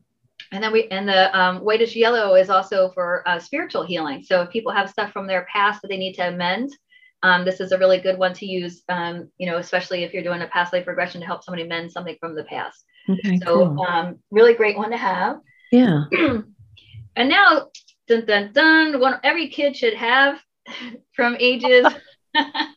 And 0.53 0.63
then 0.63 0.73
we 0.73 0.89
and 0.89 1.09
the 1.09 1.39
um, 1.39 1.59
whitish 1.59 1.97
yellow 1.97 2.35
is 2.35 2.51
also 2.51 2.91
for 2.91 3.27
uh, 3.29 3.39
spiritual 3.39 3.85
healing. 3.85 4.23
So 4.23 4.43
if 4.43 4.51
people 4.51 4.73
have 4.73 4.91
stuff 4.91 5.13
from 5.13 5.27
their 5.27 5.47
past 5.53 5.83
that 5.83 5.89
they 5.89 5.97
need 5.97 6.15
to 6.15 6.29
amend 6.29 6.73
um, 7.23 7.45
this 7.45 7.61
is 7.61 7.73
a 7.73 7.79
really 7.79 7.99
good 7.99 8.19
one 8.19 8.33
to 8.35 8.47
use 8.47 8.83
um, 8.89 9.29
you 9.39 9.47
know 9.47 9.59
especially 9.59 10.05
if 10.05 10.13
you're 10.13 10.23
doing 10.23 10.43
a 10.43 10.47
past 10.47 10.73
life 10.73 10.87
regression 10.87 11.21
to 11.21 11.27
help 11.27 11.43
somebody 11.43 11.67
mend 11.67 11.91
something 11.91 12.17
from 12.21 12.35
the 12.35 12.45
past. 12.45 12.85
Okay 13.09 13.39
so 13.39 13.75
cool. 13.75 13.83
um, 13.83 14.19
really 14.31 14.55
great 14.55 14.77
one 14.77 14.91
to 14.91 14.97
have. 14.97 15.41
Yeah. 15.73 16.05
And 17.19 17.31
now 17.31 17.69
dun, 18.09 18.27
dun, 18.27 18.53
dun, 18.53 19.01
one 19.01 19.19
every 19.25 19.49
kid 19.49 19.75
should 19.75 19.95
have 19.95 20.39
from 21.15 21.35
ages 21.41 21.87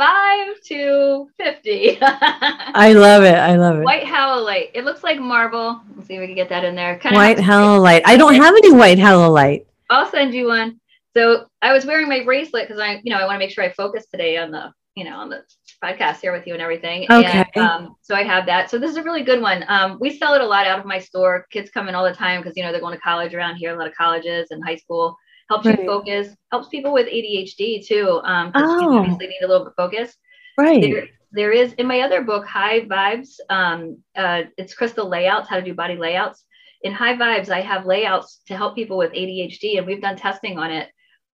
five 0.00 0.60
to 0.64 1.28
50 1.36 1.98
i 2.00 2.92
love 2.94 3.22
it 3.22 3.34
i 3.34 3.54
love 3.54 3.78
it 3.78 3.84
white 3.84 4.04
howlite 4.04 4.70
it 4.72 4.84
looks 4.84 5.04
like 5.04 5.18
marble 5.18 5.80
let's 5.94 6.08
see 6.08 6.14
if 6.14 6.20
we 6.20 6.26
can 6.26 6.34
get 6.34 6.48
that 6.48 6.64
in 6.64 6.74
there 6.74 6.98
Kinda 6.98 7.18
white 7.18 7.36
halolite 7.36 8.02
i 8.06 8.16
don't 8.16 8.34
have 8.34 8.54
any 8.54 8.72
white 8.72 8.96
halolite 8.96 9.66
I'll 9.90 10.10
send 10.10 10.32
you 10.32 10.46
one. 10.46 10.80
So 11.16 11.46
I 11.60 11.72
was 11.72 11.84
wearing 11.84 12.08
my 12.08 12.22
bracelet 12.22 12.68
because 12.68 12.80
I, 12.80 13.00
you 13.02 13.12
know, 13.12 13.18
I 13.18 13.24
want 13.24 13.34
to 13.34 13.38
make 13.40 13.50
sure 13.50 13.64
I 13.64 13.72
focus 13.72 14.06
today 14.06 14.36
on 14.36 14.52
the, 14.52 14.72
you 14.94 15.04
know, 15.04 15.16
on 15.16 15.28
the 15.28 15.42
podcast 15.82 16.20
here 16.20 16.32
with 16.32 16.46
you 16.46 16.54
and 16.54 16.62
everything. 16.62 17.06
Okay. 17.10 17.44
And, 17.56 17.66
um, 17.66 17.96
so 18.00 18.14
I 18.14 18.22
have 18.22 18.46
that. 18.46 18.70
So 18.70 18.78
this 18.78 18.90
is 18.90 18.96
a 18.96 19.02
really 19.02 19.24
good 19.24 19.42
one. 19.42 19.64
Um, 19.66 19.98
we 20.00 20.16
sell 20.16 20.34
it 20.34 20.40
a 20.40 20.46
lot 20.46 20.66
out 20.66 20.78
of 20.78 20.86
my 20.86 21.00
store. 21.00 21.46
Kids 21.50 21.70
come 21.70 21.88
in 21.88 21.96
all 21.96 22.04
the 22.04 22.14
time 22.14 22.40
because 22.40 22.56
you 22.56 22.62
know 22.62 22.70
they're 22.70 22.80
going 22.80 22.94
to 22.94 23.00
college 23.00 23.34
around 23.34 23.56
here. 23.56 23.74
A 23.74 23.78
lot 23.78 23.88
of 23.88 23.94
colleges 23.94 24.48
and 24.50 24.64
high 24.64 24.76
school 24.76 25.16
helps 25.50 25.66
Right. 25.66 25.78
you 25.80 25.84
focus. 25.86 26.34
Helps 26.52 26.68
people 26.68 26.92
with 26.92 27.06
ADHD 27.08 27.84
too. 27.86 28.20
Um, 28.24 28.52
Oh. 28.54 28.98
obviously 28.98 29.26
need 29.26 29.42
a 29.42 29.48
little 29.48 29.64
bit 29.64 29.72
of 29.72 29.76
focus. 29.76 30.16
right 30.58 30.80
There, 30.80 31.06
there 31.32 31.52
is 31.52 31.72
in 31.74 31.86
my 31.86 32.00
other 32.00 32.22
book, 32.22 32.46
High 32.46 32.80
Vibes. 32.80 33.30
Um, 33.50 33.98
uh, 34.16 34.42
it's 34.56 34.74
crystal 34.74 35.08
layouts, 35.08 35.48
how 35.48 35.56
to 35.56 35.62
do 35.62 35.74
body 35.74 35.96
layouts. 35.96 36.44
In 36.82 36.92
High 36.92 37.14
Vibes, 37.16 37.50
I 37.50 37.60
have 37.60 37.84
layouts 37.86 38.40
to 38.48 38.56
help 38.56 38.74
people 38.74 38.96
with 38.96 39.12
ADHD, 39.12 39.76
and 39.78 39.86
we've 39.86 40.00
done 40.00 40.16
testing 40.16 40.58
on 40.58 40.70
it 40.70 40.88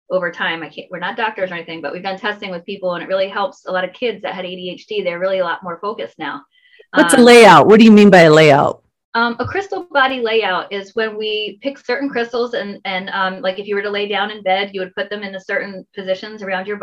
over 0.09 0.31
time. 0.31 0.61
I 0.63 0.69
can't, 0.69 0.87
we're 0.91 0.99
not 0.99 1.17
doctors 1.17 1.51
or 1.51 1.55
anything, 1.55 1.81
but 1.81 1.93
we've 1.93 2.03
done 2.03 2.17
testing 2.17 2.51
with 2.51 2.65
people, 2.65 2.93
and 2.95 3.03
it 3.03 3.07
really 3.07 3.27
helps 3.29 3.65
a 3.65 3.71
lot 3.71 3.83
of 3.85 3.93
kids 3.93 4.21
that 4.23 4.33
had 4.35 4.45
ADHD. 4.45 5.03
They're 5.03 5.19
really 5.19 5.39
a 5.39 5.43
lot 5.45 5.63
more 5.63 5.79
focused 5.81 6.17
now. 6.19 6.41
what's 6.93 7.13
a 7.13 7.17
Um, 7.17 7.23
layout 7.25 7.67
what 7.67 7.79
do 7.79 7.85
you 7.85 7.91
mean 7.91 8.09
by 8.09 8.21
a 8.21 8.31
layout 8.31 8.81
um, 9.13 9.35
a 9.39 9.45
crystal 9.45 9.87
body 9.91 10.19
layout 10.19 10.71
is 10.71 10.95
when 10.95 11.17
we 11.17 11.59
pick 11.61 11.77
certain 11.77 12.09
crystals 12.09 12.53
and 12.53 12.79
and 12.85 13.09
um, 13.09 13.41
like 13.41 13.59
if 13.59 13.67
you 13.67 13.75
were 13.75 13.81
to 13.81 13.89
lay 13.89 14.07
down 14.07 14.31
in 14.31 14.43
bed, 14.43 14.71
you 14.73 14.81
would 14.81 14.93
put 14.95 15.09
them 15.09 15.23
in 15.23 15.31
the 15.31 15.39
certain 15.39 15.87
positions 15.95 16.43
around 16.43 16.67
your 16.67 16.77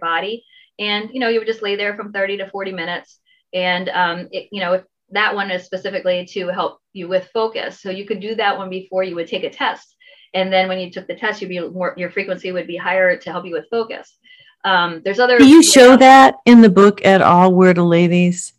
body, 0.00 0.44
and 0.78 1.10
you 1.12 1.20
know 1.20 1.28
you 1.28 1.38
would 1.38 1.46
just 1.46 1.62
lay 1.62 1.76
there 1.76 1.94
from 1.94 2.12
30 2.12 2.38
to 2.38 2.50
40 2.50 2.72
minutes, 2.72 3.20
and 3.52 3.88
um, 3.90 4.28
it, 4.32 4.48
you 4.50 4.60
know 4.60 4.82
that 5.10 5.34
one 5.34 5.50
is 5.50 5.64
specifically 5.64 6.26
to 6.26 6.48
help 6.48 6.80
you 6.92 7.06
with 7.06 7.28
focus, 7.32 7.80
so 7.80 7.90
you 7.90 8.06
could 8.06 8.20
do 8.20 8.34
that 8.34 8.56
one 8.56 8.70
before 8.70 9.04
you 9.04 9.14
would 9.14 9.28
take 9.28 9.44
a 9.44 9.50
test, 9.50 9.94
and 10.34 10.52
then 10.52 10.68
when 10.68 10.80
you 10.80 10.90
took 10.90 11.06
the 11.06 11.14
test, 11.14 11.40
you'd 11.42 11.48
be 11.48 11.60
more 11.60 11.94
your 11.96 12.10
frequency 12.10 12.50
would 12.50 12.66
be 12.66 12.76
higher 12.76 13.16
to 13.16 13.30
help 13.30 13.44
you 13.44 13.52
with 13.52 13.66
focus. 13.70 14.16
Um, 14.64 15.00
there's 15.04 15.20
other. 15.20 15.38
do 15.38 15.46
you 15.46 15.62
show 15.62 15.96
that 15.96 16.36
in 16.44 16.60
the 16.60 16.70
book 16.70 17.04
at 17.04 17.22
all 17.22 17.54
where 17.54 17.74
to 17.74 17.84
lay 17.84 18.08
these 18.08 18.52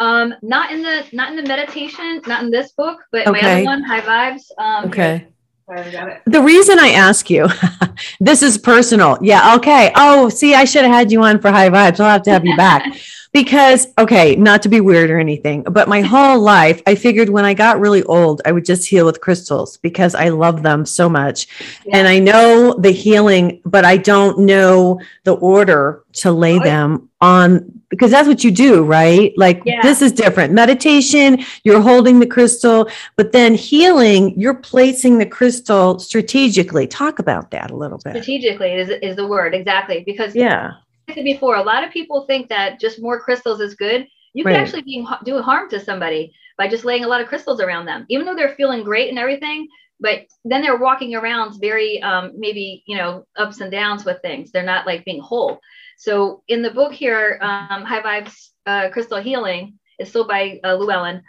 Um, 0.00 0.34
not 0.42 0.70
in 0.70 0.82
the 0.82 1.04
not 1.12 1.30
in 1.30 1.36
the 1.36 1.48
meditation, 1.48 2.20
not 2.26 2.42
in 2.42 2.50
this 2.50 2.72
book, 2.72 3.00
but 3.10 3.26
my 3.26 3.40
other 3.40 3.64
one, 3.64 3.82
High 3.82 4.00
Vibes. 4.00 4.42
Um, 4.58 4.84
okay 4.86 5.26
it. 5.70 6.22
The 6.26 6.42
reason 6.42 6.78
I 6.78 6.90
ask 6.90 7.28
you, 7.28 7.46
this 8.20 8.42
is 8.42 8.58
personal. 8.58 9.18
Yeah. 9.20 9.54
Okay. 9.56 9.92
Oh, 9.94 10.28
see, 10.28 10.54
I 10.54 10.64
should 10.64 10.84
have 10.84 10.92
had 10.92 11.12
you 11.12 11.22
on 11.22 11.40
for 11.40 11.50
high 11.50 11.68
vibes. 11.68 12.00
I'll 12.00 12.10
have 12.10 12.22
to 12.22 12.30
have 12.30 12.44
you 12.44 12.56
back 12.56 12.98
because, 13.32 13.88
okay, 13.98 14.34
not 14.36 14.62
to 14.62 14.68
be 14.68 14.80
weird 14.80 15.10
or 15.10 15.18
anything, 15.18 15.62
but 15.64 15.88
my 15.88 16.00
whole 16.00 16.40
life, 16.40 16.80
I 16.86 16.94
figured 16.94 17.28
when 17.28 17.44
I 17.44 17.54
got 17.54 17.80
really 17.80 18.02
old, 18.04 18.40
I 18.44 18.52
would 18.52 18.64
just 18.64 18.86
heal 18.86 19.06
with 19.06 19.20
crystals 19.20 19.76
because 19.78 20.14
I 20.14 20.30
love 20.30 20.62
them 20.62 20.86
so 20.86 21.08
much. 21.08 21.48
And 21.92 22.08
I 22.08 22.18
know 22.18 22.74
the 22.78 22.90
healing, 22.90 23.60
but 23.64 23.84
I 23.84 23.98
don't 23.98 24.40
know 24.40 25.00
the 25.24 25.34
order 25.34 26.04
to 26.14 26.32
lay 26.32 26.58
Oh, 26.58 26.64
them 26.64 27.07
on 27.20 27.64
because 27.90 28.10
that's 28.10 28.28
what 28.28 28.44
you 28.44 28.50
do, 28.50 28.84
right? 28.84 29.32
Like 29.36 29.62
Yeah. 29.64 29.80
this 29.82 30.02
is 30.02 30.12
different. 30.12 30.52
Meditation, 30.52 31.42
you're 31.64 31.80
holding 31.80 32.20
the 32.20 32.26
crystal, 32.26 32.88
but 33.16 33.32
then 33.32 33.54
healing, 33.54 34.38
you're 34.38 34.54
placing 34.54 35.18
the 35.18 35.26
crystal 35.26 35.98
strategically. 35.98 36.86
Talk 36.86 37.18
about 37.18 37.50
that 37.52 37.70
a 37.70 37.76
little 37.76 37.98
bit. 37.98 38.12
strategically 38.12 38.72
is, 38.74 38.90
is 39.02 39.16
the 39.16 39.26
word 39.26 39.54
exactly 39.54 40.02
because 40.04 40.36
Yeah. 40.36 40.72
like 41.08 41.10
I 41.10 41.14
said 41.14 41.24
before 41.24 41.56
a 41.56 41.62
lot 41.62 41.82
of 41.82 41.90
people 41.90 42.26
think 42.26 42.48
that 42.50 42.78
just 42.78 43.00
more 43.00 43.18
crystals 43.18 43.60
is 43.60 43.74
good 43.74 44.06
you 44.34 44.44
could 44.44 44.50
Right. 44.52 44.60
actually 44.60 44.82
be 44.82 45.06
do 45.24 45.40
harm 45.40 45.70
to 45.70 45.80
somebody 45.80 46.32
by 46.58 46.68
just 46.68 46.84
laying 46.84 47.04
a 47.04 47.08
lot 47.08 47.20
of 47.22 47.26
crystals 47.28 47.60
around 47.60 47.86
them 47.86 48.04
even 48.10 48.26
though 48.26 48.34
they're 48.36 48.54
feeling 48.56 48.84
great 48.84 49.08
and 49.08 49.18
everything 49.18 49.66
but 50.00 50.26
then 50.44 50.62
they're 50.62 50.78
walking 50.78 51.14
around 51.14 51.60
very 51.60 52.00
um, 52.02 52.32
maybe 52.36 52.82
you 52.86 52.96
know 52.96 53.24
ups 53.36 53.60
and 53.60 53.70
downs 53.70 54.04
with 54.04 54.20
things 54.22 54.50
they're 54.50 54.62
not 54.62 54.86
like 54.86 55.04
being 55.04 55.20
whole 55.20 55.60
so 55.96 56.42
in 56.48 56.62
the 56.62 56.70
book 56.70 56.92
here 56.92 57.38
um, 57.42 57.84
high 57.84 58.02
vibes 58.02 58.50
uh, 58.66 58.88
crystal 58.90 59.20
healing 59.20 59.78
is 59.98 60.10
sold 60.10 60.28
by 60.28 60.60
uh, 60.64 60.74
llewellyn 60.74 61.22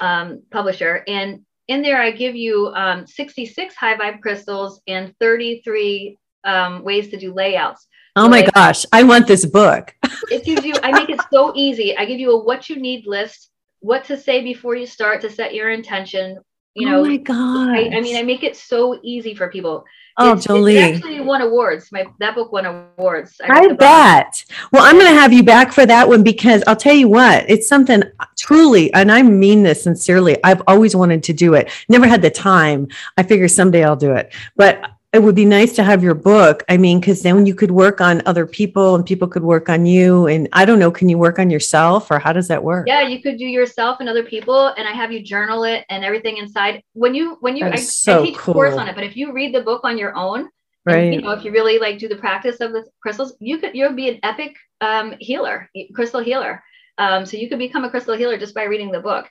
um, 0.00 0.42
publisher 0.50 1.04
and 1.06 1.40
in 1.68 1.82
there 1.82 2.00
i 2.00 2.10
give 2.10 2.34
you 2.36 2.68
um, 2.74 3.06
66 3.06 3.74
high 3.74 3.96
vibe 3.96 4.20
crystals 4.20 4.80
and 4.86 5.14
33 5.20 6.16
um, 6.44 6.84
ways 6.84 7.08
to 7.08 7.16
do 7.16 7.32
layouts 7.32 7.86
Oh 8.16 8.28
my 8.28 8.42
Right. 8.42 8.54
gosh. 8.54 8.86
I 8.92 9.02
want 9.02 9.26
this 9.26 9.44
book. 9.44 9.92
it 10.30 10.44
gives 10.44 10.64
you 10.64 10.74
i 10.82 10.92
make 10.92 11.10
it 11.10 11.20
so 11.32 11.52
easy 11.54 11.96
i 11.96 12.04
give 12.04 12.18
you 12.18 12.32
a 12.32 12.44
what 12.44 12.68
you 12.68 12.76
need 12.76 13.06
list 13.06 13.50
what 13.80 14.04
to 14.04 14.16
say 14.16 14.42
before 14.42 14.74
you 14.74 14.86
start 14.86 15.20
to 15.20 15.30
set 15.30 15.54
your 15.54 15.70
intention 15.70 16.38
you 16.74 16.88
oh 16.88 16.90
know 16.90 17.00
oh 17.00 17.04
my 17.04 17.16
god! 17.16 17.68
I, 17.70 17.96
I 17.96 18.00
mean 18.00 18.16
i 18.16 18.22
make 18.22 18.42
it 18.42 18.56
so 18.56 18.98
easy 19.02 19.34
for 19.34 19.48
people 19.48 19.84
oh, 20.18 20.32
It's- 20.32 20.44
Jolie. 20.44 20.78
actually 20.78 21.20
won 21.20 21.40
awards 21.42 21.90
my 21.92 22.04
that 22.20 22.34
book 22.34 22.52
won 22.52 22.66
awards 22.66 23.40
I 23.44 23.68
book. 23.68 23.78
bet. 23.78 24.44
Well, 24.72 24.84
I'm 24.84 24.94
going 24.98 25.12
to 25.12 25.20
have 25.20 25.32
you 25.32 25.42
back 25.42 25.72
for 25.72 25.86
that 25.86 26.08
one 26.08 26.22
because 26.22 26.62
I'll 26.66 26.76
tell 26.76 26.94
you 26.94 27.08
what, 27.08 27.48
it's 27.48 27.68
something 27.68 28.02
truly, 28.38 28.92
and 28.94 29.10
I 29.10 29.22
mean 29.22 29.62
this 29.62 29.82
sincerely. 29.82 30.36
I've 30.44 30.62
always 30.66 30.94
wanted 30.96 31.22
to 31.24 31.32
do 31.32 31.54
it. 31.54 31.70
Never 31.88 32.06
had 32.06 32.22
the 32.22 32.30
time. 32.30 32.88
I 33.16 33.22
figure 33.22 33.48
someday 33.48 33.84
I'll 33.84 33.96
do 33.96 34.12
it. 34.12 34.32
But 34.56 34.90
it 35.14 35.22
would 35.22 35.36
be 35.36 35.44
nice 35.44 35.72
to 35.74 35.84
have 35.84 36.02
your 36.02 36.14
book. 36.14 36.64
I 36.68 36.76
mean, 36.76 36.98
because 36.98 37.22
then 37.22 37.46
you 37.46 37.54
could 37.54 37.70
work 37.70 38.00
on 38.00 38.20
other 38.26 38.46
people 38.46 38.96
and 38.96 39.06
people 39.06 39.28
could 39.28 39.44
work 39.44 39.68
on 39.68 39.86
you. 39.86 40.26
And 40.26 40.48
I 40.52 40.64
don't 40.64 40.80
know, 40.80 40.90
can 40.90 41.08
you 41.08 41.18
work 41.18 41.38
on 41.38 41.50
yourself 41.50 42.10
or 42.10 42.18
how 42.18 42.32
does 42.32 42.48
that 42.48 42.62
work? 42.64 42.86
yeah 42.86 43.02
you 43.02 43.22
could 43.22 43.38
do 43.38 43.46
yourself 43.46 44.00
and 44.00 44.08
other 44.08 44.24
people 44.24 44.68
and 44.76 44.88
i 44.88 44.92
have 44.92 45.12
you 45.12 45.22
journal 45.22 45.64
it 45.64 45.84
and 45.88 46.04
everything 46.04 46.36
inside 46.38 46.82
when 46.92 47.14
you 47.14 47.36
when 47.40 47.56
you 47.56 47.64
I, 47.64 47.76
so 47.76 48.20
I 48.20 48.26
teach 48.26 48.36
a 48.36 48.38
course 48.38 48.76
on 48.76 48.88
it 48.88 48.94
but 48.94 49.04
if 49.04 49.16
you 49.16 49.32
read 49.32 49.54
the 49.54 49.62
book 49.62 49.82
on 49.84 49.96
your 49.98 50.14
own 50.16 50.40
and, 50.40 50.50
Right. 50.86 51.12
you 51.12 51.22
know 51.22 51.30
if 51.30 51.44
you 51.44 51.52
really 51.52 51.78
like 51.78 51.98
do 51.98 52.08
the 52.08 52.16
practice 52.16 52.60
of 52.60 52.72
the 52.72 52.84
crystals 53.00 53.34
you 53.40 53.58
could 53.58 53.74
you'll 53.74 53.94
be 53.94 54.08
an 54.08 54.18
epic 54.22 54.54
um, 54.80 55.14
healer 55.20 55.70
crystal 55.94 56.20
healer 56.20 56.62
um, 56.98 57.24
so 57.24 57.36
you 57.36 57.48
could 57.48 57.58
become 57.58 57.84
a 57.84 57.90
crystal 57.90 58.16
healer 58.16 58.36
just 58.36 58.54
by 58.54 58.64
reading 58.64 58.90
the 58.90 59.00
book 59.00 59.28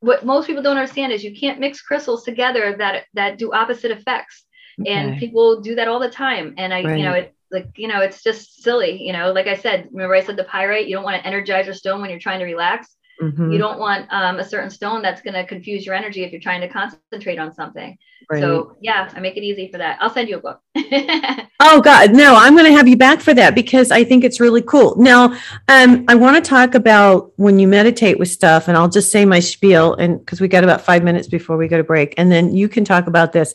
what 0.00 0.24
most 0.24 0.46
people 0.46 0.62
don't 0.62 0.76
understand 0.76 1.12
is 1.12 1.24
you 1.24 1.34
can't 1.34 1.60
mix 1.60 1.80
crystals 1.80 2.24
together 2.24 2.76
that 2.76 3.04
that 3.14 3.38
do 3.38 3.52
opposite 3.52 3.90
effects 3.90 4.44
and 4.86 5.18
people 5.18 5.60
do 5.60 5.74
that 5.74 5.88
all 5.88 5.98
the 6.00 6.10
time 6.10 6.54
and 6.58 6.72
i 6.72 6.78
you 6.78 7.04
know 7.04 7.10
Right. 7.12 7.24
it 7.24 7.34
like 7.50 7.70
you 7.76 7.88
know 7.88 8.00
it's 8.00 8.22
just 8.22 8.62
silly 8.62 9.02
you 9.02 9.12
know 9.12 9.32
like 9.32 9.46
i 9.46 9.56
said 9.56 9.88
remember 9.90 10.14
i 10.14 10.22
said 10.22 10.36
the 10.36 10.44
pyrite 10.44 10.86
you 10.86 10.94
don't 10.94 11.04
want 11.04 11.20
to 11.20 11.26
energize 11.26 11.66
your 11.66 11.74
stone 11.74 12.00
when 12.00 12.10
you're 12.10 12.18
trying 12.18 12.38
to 12.38 12.44
relax 12.44 12.96
Mm-hmm. 13.20 13.52
You 13.52 13.58
don't 13.58 13.78
want 13.78 14.06
um, 14.10 14.38
a 14.38 14.44
certain 14.44 14.70
stone 14.70 15.02
that's 15.02 15.20
going 15.20 15.34
to 15.34 15.44
confuse 15.44 15.84
your 15.84 15.94
energy 15.94 16.24
if 16.24 16.32
you're 16.32 16.40
trying 16.40 16.62
to 16.62 16.68
concentrate 16.68 17.38
on 17.38 17.52
something. 17.52 17.98
Right. 18.30 18.40
So 18.40 18.76
yeah, 18.80 19.10
I 19.14 19.20
make 19.20 19.36
it 19.36 19.42
easy 19.42 19.70
for 19.70 19.78
that. 19.78 19.98
I'll 20.00 20.10
send 20.10 20.28
you 20.28 20.38
a 20.38 20.40
book. 20.40 20.60
oh 21.60 21.80
God, 21.82 22.14
no, 22.14 22.34
I'm 22.34 22.54
going 22.54 22.70
to 22.70 22.76
have 22.76 22.88
you 22.88 22.96
back 22.96 23.20
for 23.20 23.34
that 23.34 23.54
because 23.54 23.90
I 23.90 24.04
think 24.04 24.24
it's 24.24 24.40
really 24.40 24.62
cool. 24.62 24.96
Now, 24.96 25.34
um, 25.68 26.04
I 26.08 26.14
want 26.14 26.42
to 26.42 26.48
talk 26.48 26.74
about 26.74 27.32
when 27.36 27.58
you 27.58 27.68
meditate 27.68 28.18
with 28.18 28.28
stuff, 28.28 28.68
and 28.68 28.76
I'll 28.76 28.88
just 28.88 29.12
say 29.12 29.24
my 29.24 29.40
spiel, 29.40 29.94
and 29.94 30.18
because 30.18 30.40
we 30.40 30.48
got 30.48 30.64
about 30.64 30.80
five 30.80 31.02
minutes 31.02 31.28
before 31.28 31.56
we 31.56 31.68
go 31.68 31.76
to 31.76 31.84
break, 31.84 32.14
and 32.16 32.32
then 32.32 32.54
you 32.54 32.68
can 32.68 32.84
talk 32.84 33.06
about 33.06 33.32
this. 33.32 33.52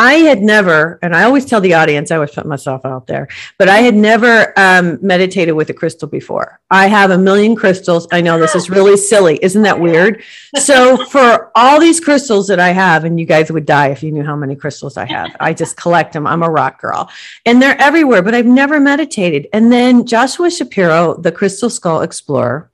I 0.00 0.14
had 0.14 0.40
never, 0.40 0.98
and 1.02 1.14
I 1.14 1.24
always 1.24 1.44
tell 1.44 1.60
the 1.60 1.74
audience, 1.74 2.10
I 2.10 2.14
always 2.14 2.30
put 2.30 2.46
myself 2.46 2.86
out 2.86 3.06
there, 3.06 3.28
but 3.58 3.68
I 3.68 3.80
had 3.80 3.94
never 3.94 4.58
um, 4.58 4.98
meditated 5.02 5.54
with 5.54 5.68
a 5.68 5.74
crystal 5.74 6.08
before. 6.08 6.58
I 6.70 6.86
have 6.86 7.10
a 7.10 7.18
million 7.18 7.54
crystals. 7.54 8.08
I 8.10 8.22
know 8.22 8.38
this 8.38 8.54
is 8.54 8.70
really 8.70 8.96
silly. 8.96 9.38
Isn't 9.42 9.60
that 9.60 9.78
weird? 9.78 10.22
So, 10.56 11.04
for 11.08 11.52
all 11.54 11.78
these 11.78 12.00
crystals 12.00 12.48
that 12.48 12.58
I 12.58 12.70
have, 12.70 13.04
and 13.04 13.20
you 13.20 13.26
guys 13.26 13.52
would 13.52 13.66
die 13.66 13.88
if 13.88 14.02
you 14.02 14.10
knew 14.10 14.24
how 14.24 14.36
many 14.36 14.56
crystals 14.56 14.96
I 14.96 15.04
have, 15.04 15.36
I 15.38 15.52
just 15.52 15.76
collect 15.76 16.14
them. 16.14 16.26
I'm 16.26 16.42
a 16.42 16.48
rock 16.48 16.80
girl, 16.80 17.10
and 17.44 17.60
they're 17.60 17.78
everywhere, 17.78 18.22
but 18.22 18.34
I've 18.34 18.46
never 18.46 18.80
meditated. 18.80 19.48
And 19.52 19.70
then 19.70 20.06
Joshua 20.06 20.50
Shapiro, 20.50 21.14
the 21.20 21.30
Crystal 21.30 21.68
Skull 21.68 22.00
Explorer, 22.00 22.70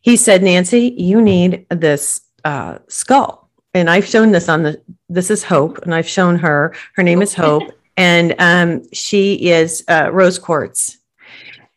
he 0.00 0.16
said, 0.16 0.42
Nancy, 0.42 0.94
you 0.96 1.20
need 1.20 1.66
this 1.68 2.22
uh, 2.42 2.78
skull 2.88 3.43
and 3.74 3.90
I've 3.90 4.06
shown 4.06 4.30
this 4.30 4.48
on 4.48 4.62
the 4.62 4.80
this 5.08 5.30
is 5.30 5.44
Hope, 5.44 5.78
and 5.78 5.94
I've 5.94 6.08
shown 6.08 6.36
her. 6.38 6.74
Her 6.94 7.02
name 7.02 7.20
is 7.20 7.34
Hope, 7.34 7.72
and 7.96 8.34
um, 8.38 8.92
she 8.92 9.50
is 9.50 9.84
uh, 9.88 10.10
rose 10.12 10.38
quartz. 10.38 10.98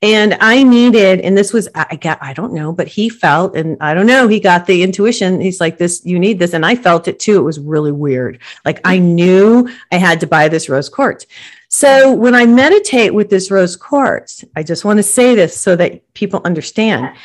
And 0.03 0.37
I 0.39 0.61
needed, 0.61 1.21
and 1.21 1.35
this 1.35 1.51
was 1.51 1.67
I 1.73 1.95
got 1.95 2.19
I 2.21 2.33
don't 2.33 2.53
know, 2.53 2.71
but 2.71 2.87
he 2.87 3.09
felt, 3.09 3.55
and 3.55 3.77
I 3.81 3.95
don't 3.95 4.05
know, 4.05 4.27
he 4.27 4.39
got 4.39 4.67
the 4.67 4.83
intuition. 4.83 5.41
He's 5.41 5.59
like, 5.59 5.79
"This, 5.79 6.05
you 6.05 6.19
need 6.19 6.37
this," 6.37 6.53
and 6.53 6.63
I 6.63 6.75
felt 6.75 7.07
it 7.07 7.19
too. 7.19 7.39
It 7.39 7.43
was 7.43 7.59
really 7.59 7.91
weird. 7.91 8.39
Like 8.63 8.79
I 8.85 8.99
knew 8.99 9.67
I 9.91 9.95
had 9.95 10.19
to 10.19 10.27
buy 10.27 10.49
this 10.49 10.69
rose 10.69 10.87
quartz. 10.87 11.25
So 11.69 12.13
when 12.13 12.35
I 12.35 12.45
meditate 12.45 13.13
with 13.13 13.29
this 13.31 13.49
rose 13.49 13.75
quartz, 13.75 14.45
I 14.55 14.61
just 14.61 14.85
want 14.85 14.97
to 14.97 15.03
say 15.03 15.33
this 15.33 15.59
so 15.59 15.75
that 15.75 16.13
people 16.13 16.41
understand. 16.45 17.15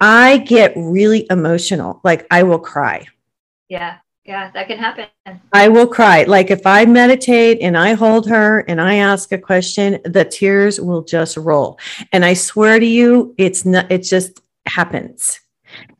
I 0.00 0.38
get 0.38 0.72
really 0.76 1.26
emotional. 1.28 2.00
Like 2.04 2.26
I 2.30 2.44
will 2.44 2.58
cry. 2.58 3.06
Yeah. 3.68 3.98
Yeah, 4.24 4.52
that 4.52 4.68
can 4.68 4.78
happen. 4.78 5.06
I 5.52 5.68
will 5.68 5.86
cry. 5.86 6.22
Like 6.24 6.50
if 6.50 6.64
I 6.64 6.84
meditate 6.84 7.58
and 7.60 7.76
I 7.76 7.94
hold 7.94 8.28
her 8.28 8.60
and 8.60 8.80
I 8.80 8.96
ask 8.96 9.32
a 9.32 9.38
question, 9.38 10.00
the 10.04 10.24
tears 10.24 10.80
will 10.80 11.02
just 11.02 11.36
roll. 11.36 11.78
And 12.12 12.24
I 12.24 12.34
swear 12.34 12.78
to 12.78 12.86
you, 12.86 13.34
it's 13.36 13.64
not, 13.64 13.90
it 13.90 14.04
just 14.04 14.40
happens. 14.66 15.40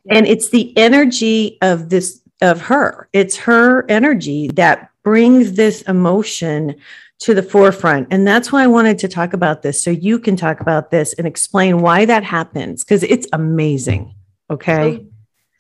Yeah. 0.04 0.18
And 0.18 0.26
it's 0.26 0.50
the 0.50 0.76
energy 0.78 1.58
of 1.62 1.88
this, 1.88 2.22
of 2.40 2.60
her. 2.60 3.08
It's 3.12 3.36
her 3.38 3.90
energy 3.90 4.48
that 4.54 4.90
brings 5.02 5.54
this 5.54 5.82
emotion 5.82 6.76
to 7.20 7.34
the 7.34 7.42
forefront. 7.42 8.08
And 8.12 8.26
that's 8.26 8.52
why 8.52 8.62
I 8.62 8.68
wanted 8.68 8.98
to 9.00 9.08
talk 9.08 9.32
about 9.32 9.62
this. 9.62 9.82
So 9.82 9.90
you 9.90 10.20
can 10.20 10.36
talk 10.36 10.60
about 10.60 10.92
this 10.92 11.12
and 11.14 11.26
explain 11.26 11.78
why 11.78 12.04
that 12.04 12.22
happens 12.22 12.84
because 12.84 13.02
it's 13.02 13.26
amazing. 13.32 14.14
Okay. 14.48 14.98
So- 14.98 15.11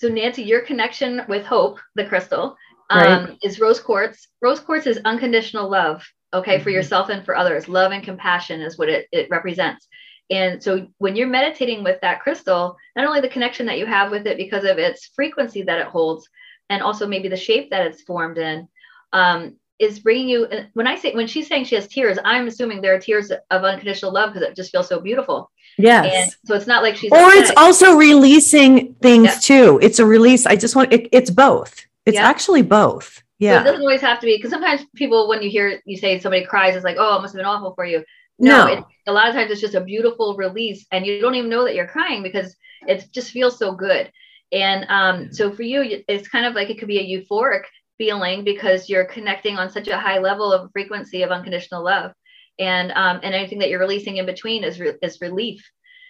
so 0.02 0.08
Nancy, 0.08 0.42
your 0.42 0.62
connection 0.62 1.22
with 1.28 1.46
Hope, 1.46 1.78
the 1.94 2.04
crystal, 2.04 2.56
um, 2.90 3.24
right. 3.24 3.38
is 3.44 3.60
rose 3.60 3.78
quartz. 3.78 4.26
Rose 4.40 4.58
quartz 4.58 4.88
is 4.88 4.98
unconditional 5.04 5.70
love, 5.70 6.04
okay, 6.34 6.56
mm-hmm. 6.56 6.64
for 6.64 6.70
yourself 6.70 7.08
and 7.08 7.24
for 7.24 7.36
others. 7.36 7.68
Love 7.68 7.92
and 7.92 8.02
compassion 8.02 8.62
is 8.62 8.76
what 8.76 8.88
it, 8.88 9.06
it 9.12 9.28
represents. 9.30 9.86
And 10.28 10.60
so 10.60 10.88
when 10.98 11.14
you're 11.14 11.28
meditating 11.28 11.84
with 11.84 12.00
that 12.00 12.18
crystal, 12.18 12.76
not 12.96 13.06
only 13.06 13.20
the 13.20 13.28
connection 13.28 13.64
that 13.66 13.78
you 13.78 13.86
have 13.86 14.10
with 14.10 14.26
it 14.26 14.36
because 14.36 14.64
of 14.64 14.76
its 14.76 15.12
frequency 15.14 15.62
that 15.62 15.78
it 15.78 15.86
holds, 15.86 16.28
and 16.68 16.82
also 16.82 17.06
maybe 17.06 17.28
the 17.28 17.36
shape 17.36 17.70
that 17.70 17.86
it's 17.86 18.02
formed 18.02 18.38
in, 18.38 18.66
um, 19.12 19.54
is 19.82 19.98
bringing 19.98 20.28
you. 20.28 20.46
When 20.74 20.86
I 20.86 20.96
say 20.96 21.12
when 21.12 21.26
she's 21.26 21.48
saying 21.48 21.64
she 21.64 21.74
has 21.74 21.88
tears, 21.88 22.18
I'm 22.24 22.46
assuming 22.46 22.80
there 22.80 22.94
are 22.94 23.00
tears 23.00 23.30
of 23.30 23.64
unconditional 23.64 24.12
love 24.12 24.32
because 24.32 24.48
it 24.48 24.56
just 24.56 24.70
feels 24.70 24.88
so 24.88 25.00
beautiful. 25.00 25.50
Yes. 25.76 26.14
And 26.14 26.36
so 26.46 26.54
it's 26.54 26.66
not 26.66 26.82
like 26.82 26.96
she's. 26.96 27.10
Or 27.10 27.16
upset. 27.16 27.38
it's 27.38 27.52
also 27.56 27.96
releasing 27.96 28.94
things 28.94 29.24
yeah. 29.26 29.38
too. 29.40 29.80
It's 29.82 29.98
a 29.98 30.06
release. 30.06 30.46
I 30.46 30.56
just 30.56 30.76
want 30.76 30.92
it, 30.92 31.08
it's 31.12 31.30
both. 31.30 31.86
It's 32.06 32.16
yeah. 32.16 32.28
actually 32.28 32.62
both. 32.62 33.22
Yeah. 33.38 33.56
So 33.56 33.60
it 33.60 33.64
doesn't 33.64 33.80
always 33.80 34.00
have 34.00 34.20
to 34.20 34.26
be 34.26 34.36
because 34.36 34.50
sometimes 34.50 34.82
people, 34.94 35.28
when 35.28 35.42
you 35.42 35.50
hear 35.50 35.82
you 35.84 35.96
say 35.96 36.18
somebody 36.20 36.44
cries, 36.44 36.76
it's 36.76 36.84
like, 36.84 36.96
oh, 36.98 37.18
it 37.18 37.22
must 37.22 37.34
have 37.34 37.40
been 37.40 37.46
awful 37.46 37.74
for 37.74 37.84
you. 37.84 38.04
No, 38.38 38.66
no. 38.66 38.72
It, 38.72 38.84
a 39.06 39.12
lot 39.12 39.28
of 39.28 39.34
times 39.34 39.50
it's 39.50 39.60
just 39.60 39.74
a 39.74 39.80
beautiful 39.80 40.36
release, 40.36 40.86
and 40.92 41.04
you 41.04 41.20
don't 41.20 41.34
even 41.34 41.50
know 41.50 41.64
that 41.64 41.74
you're 41.74 41.88
crying 41.88 42.22
because 42.22 42.54
it 42.86 43.08
just 43.12 43.30
feels 43.32 43.58
so 43.58 43.72
good. 43.72 44.12
And 44.52 44.86
um, 44.88 45.32
so 45.32 45.50
for 45.50 45.62
you, 45.62 46.02
it's 46.08 46.28
kind 46.28 46.44
of 46.44 46.54
like 46.54 46.70
it 46.70 46.78
could 46.78 46.88
be 46.88 46.98
a 46.98 47.24
euphoric 47.24 47.62
feeling 48.02 48.42
because 48.42 48.88
you're 48.88 49.04
connecting 49.04 49.56
on 49.58 49.70
such 49.70 49.88
a 49.88 49.98
high 49.98 50.18
level 50.18 50.52
of 50.52 50.70
frequency 50.72 51.22
of 51.22 51.30
unconditional 51.30 51.84
love. 51.84 52.12
And 52.58 52.90
um, 52.92 53.20
and 53.22 53.34
anything 53.34 53.60
that 53.60 53.70
you're 53.70 53.86
releasing 53.86 54.16
in 54.16 54.26
between 54.26 54.64
is 54.64 54.80
re- 54.80 54.98
is 55.02 55.20
relief 55.20 55.62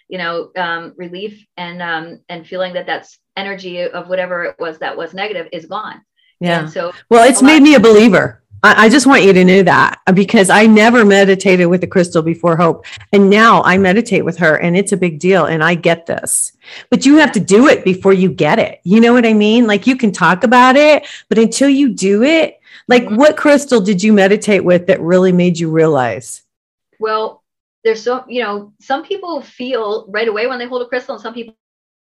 you 0.09 0.17
know 0.17 0.51
um, 0.57 0.93
relief 0.97 1.45
and 1.57 1.81
um, 1.81 2.19
and 2.29 2.45
feeling 2.45 2.73
that 2.73 2.85
that's 2.85 3.19
energy 3.35 3.81
of 3.81 4.09
whatever 4.09 4.43
it 4.43 4.55
was 4.59 4.79
that 4.79 4.97
was 4.97 5.13
negative 5.13 5.47
is 5.51 5.65
gone. 5.65 6.01
Yeah. 6.39 6.59
And 6.59 6.69
so 6.69 6.93
well 7.09 7.27
it's 7.27 7.41
made 7.41 7.63
me 7.63 7.75
a 7.75 7.79
believer 7.79 8.42
I, 8.63 8.85
I 8.85 8.89
just 8.89 9.05
want 9.05 9.23
you 9.23 9.33
to 9.33 9.45
know 9.45 9.61
that 9.63 9.99
because 10.13 10.49
I 10.49 10.65
never 10.65 11.05
meditated 11.05 11.67
with 11.67 11.81
the 11.81 11.87
crystal 11.87 12.21
before 12.21 12.55
hope. 12.55 12.85
And 13.11 13.29
now 13.29 13.61
I 13.63 13.77
meditate 13.77 14.25
with 14.25 14.37
her 14.37 14.55
and 14.55 14.75
it's 14.75 14.91
a 14.91 14.97
big 14.97 15.19
deal. 15.19 15.45
And 15.45 15.63
I 15.63 15.75
get 15.75 16.05
this, 16.05 16.53
but 16.89 17.05
you 17.05 17.17
have 17.17 17.31
to 17.33 17.39
do 17.39 17.67
it 17.67 17.83
before 17.83 18.13
you 18.13 18.29
get 18.29 18.59
it. 18.59 18.79
You 18.83 19.01
know 19.01 19.13
what 19.13 19.25
I 19.25 19.33
mean? 19.33 19.67
Like 19.67 19.85
you 19.85 19.95
can 19.95 20.11
talk 20.11 20.43
about 20.43 20.75
it, 20.75 21.05
but 21.29 21.37
until 21.37 21.69
you 21.69 21.89
do 21.89 22.23
it, 22.23 22.59
like, 22.87 23.03
mm-hmm. 23.03 23.15
what 23.15 23.37
crystal 23.37 23.79
did 23.79 24.03
you 24.03 24.11
meditate 24.13 24.63
with 24.63 24.87
that 24.87 24.99
really 24.99 25.31
made 25.31 25.59
you 25.59 25.69
realize? 25.69 26.43
Well, 26.99 27.43
there's 27.83 28.03
so, 28.03 28.25
you 28.27 28.41
know, 28.41 28.73
some 28.81 29.03
people 29.03 29.41
feel 29.41 30.05
right 30.09 30.27
away 30.27 30.47
when 30.47 30.59
they 30.59 30.65
hold 30.65 30.81
a 30.81 30.87
crystal, 30.87 31.15
and 31.15 31.21
some 31.21 31.33
people 31.33 31.55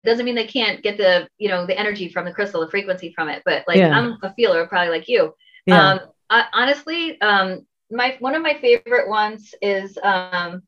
doesn't 0.05 0.25
mean 0.25 0.35
they 0.35 0.47
can't 0.47 0.83
get 0.83 0.97
the, 0.97 1.29
you 1.39 1.49
know, 1.49 1.67
the 1.67 1.77
energy 1.77 2.09
from 2.09 2.25
the 2.25 2.33
crystal, 2.33 2.61
the 2.61 2.71
frequency 2.71 3.13
from 3.13 3.29
it. 3.29 3.43
But 3.45 3.65
like, 3.67 3.79
yeah. 3.79 3.97
I'm 3.97 4.19
a 4.23 4.33
feeler, 4.35 4.67
probably 4.67 4.91
like 4.91 5.09
you. 5.09 5.35
Yeah. 5.67 5.93
Um, 5.93 6.01
I, 6.31 6.45
honestly, 6.53 7.20
um, 7.20 7.66
my 7.91 8.16
one 8.20 8.35
of 8.35 8.43
my 8.43 8.55
favorite 8.61 9.09
ones 9.09 9.55
is 9.62 9.99
um, 10.03 10.62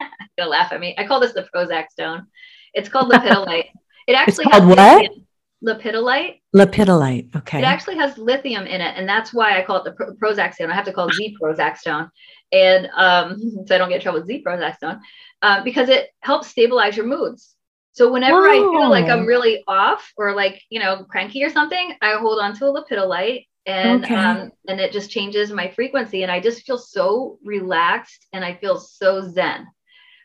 gonna 0.38 0.50
laugh 0.50 0.72
at 0.72 0.80
me. 0.80 0.94
I 0.98 1.06
call 1.06 1.20
this 1.20 1.32
the 1.32 1.46
Prozac 1.54 1.90
stone. 1.90 2.26
It's 2.72 2.88
called 2.88 3.10
lepidolite. 3.10 3.68
It 4.06 4.12
actually 4.12 4.44
called 4.44 4.66
what? 4.66 4.78
Lithium. 4.78 5.26
Lepidolite. 5.64 6.40
Lepidolite. 6.54 7.34
Okay. 7.34 7.60
It 7.60 7.64
actually 7.64 7.96
has 7.96 8.18
lithium 8.18 8.66
in 8.66 8.82
it, 8.82 8.98
and 8.98 9.08
that's 9.08 9.32
why 9.32 9.58
I 9.58 9.64
call 9.64 9.78
it 9.78 9.84
the 9.84 9.92
Pro- 9.92 10.14
Prozac 10.14 10.52
stone. 10.52 10.70
I 10.70 10.74
have 10.74 10.84
to 10.84 10.92
call 10.92 11.08
it 11.08 11.14
Z 11.14 11.36
Prozac 11.42 11.78
stone, 11.78 12.10
and 12.52 12.86
um, 12.94 13.40
so 13.66 13.74
I 13.74 13.78
don't 13.78 13.88
get 13.88 13.96
in 13.96 14.00
trouble 14.02 14.20
with 14.20 14.28
Z 14.28 14.44
Prozac 14.46 14.76
stone, 14.76 15.00
uh, 15.40 15.64
because 15.64 15.88
it 15.88 16.10
helps 16.20 16.48
stabilize 16.48 16.98
your 16.98 17.06
moods. 17.06 17.54
So 17.92 18.12
whenever 18.12 18.42
Whoa. 18.42 18.50
I 18.50 18.56
feel 18.56 18.90
like 18.90 19.06
I'm 19.06 19.24
really 19.24 19.64
off 19.66 20.12
or 20.18 20.34
like 20.34 20.60
you 20.68 20.80
know 20.80 21.04
cranky 21.04 21.42
or 21.44 21.48
something, 21.50 21.94
I 22.02 22.16
hold 22.16 22.40
on 22.40 22.54
to 22.56 22.66
a 22.66 22.82
lepidolite, 22.82 23.46
and 23.66 24.04
okay. 24.04 24.14
um, 24.14 24.52
and 24.68 24.80
it 24.80 24.92
just 24.92 25.10
changes 25.10 25.50
my 25.50 25.70
frequency, 25.70 26.22
and 26.22 26.32
I 26.32 26.40
just 26.40 26.66
feel 26.66 26.78
so 26.78 27.38
relaxed, 27.44 28.26
and 28.32 28.44
I 28.44 28.54
feel 28.54 28.78
so 28.78 29.22
zen. 29.22 29.66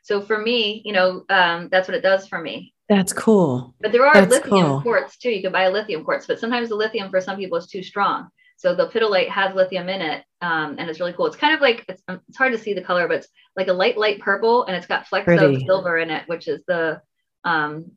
So 0.03 0.21
for 0.21 0.37
me, 0.37 0.81
you 0.85 0.93
know, 0.93 1.23
um, 1.29 1.69
that's 1.71 1.87
what 1.87 1.95
it 1.95 2.01
does 2.01 2.27
for 2.27 2.41
me. 2.41 2.73
That's 2.89 3.13
cool. 3.13 3.75
But 3.79 3.91
there 3.91 4.05
are 4.05 4.13
That's 4.13 4.31
lithium 4.31 4.65
cool. 4.65 4.81
quartz 4.81 5.17
too. 5.17 5.29
You 5.29 5.43
can 5.43 5.51
buy 5.51 5.63
a 5.63 5.71
lithium 5.71 6.03
quartz, 6.03 6.25
but 6.25 6.39
sometimes 6.39 6.69
the 6.69 6.75
lithium 6.75 7.11
for 7.11 7.21
some 7.21 7.37
people 7.37 7.57
is 7.57 7.67
too 7.67 7.83
strong. 7.83 8.29
So 8.57 8.75
the 8.75 8.87
lepidolite 8.87 9.29
has 9.29 9.55
lithium 9.55 9.87
in 9.87 10.01
it, 10.01 10.25
um, 10.41 10.75
and 10.79 10.89
it's 10.89 10.99
really 10.99 11.13
cool. 11.13 11.27
It's 11.27 11.35
kind 11.35 11.53
of 11.53 11.61
like 11.61 11.85
it's, 11.87 12.01
it's 12.09 12.37
hard 12.37 12.51
to 12.51 12.57
see 12.57 12.73
the 12.73 12.81
color, 12.81 13.07
but 13.07 13.17
it's 13.17 13.27
like 13.55 13.67
a 13.67 13.73
light, 13.73 13.97
light 13.97 14.19
purple, 14.19 14.65
and 14.65 14.75
it's 14.75 14.87
got 14.87 15.07
flecks 15.07 15.25
Pretty. 15.25 15.55
of 15.55 15.61
silver 15.61 15.97
in 15.97 16.09
it, 16.09 16.27
which 16.27 16.47
is 16.47 16.61
the 16.67 17.01
um, 17.45 17.91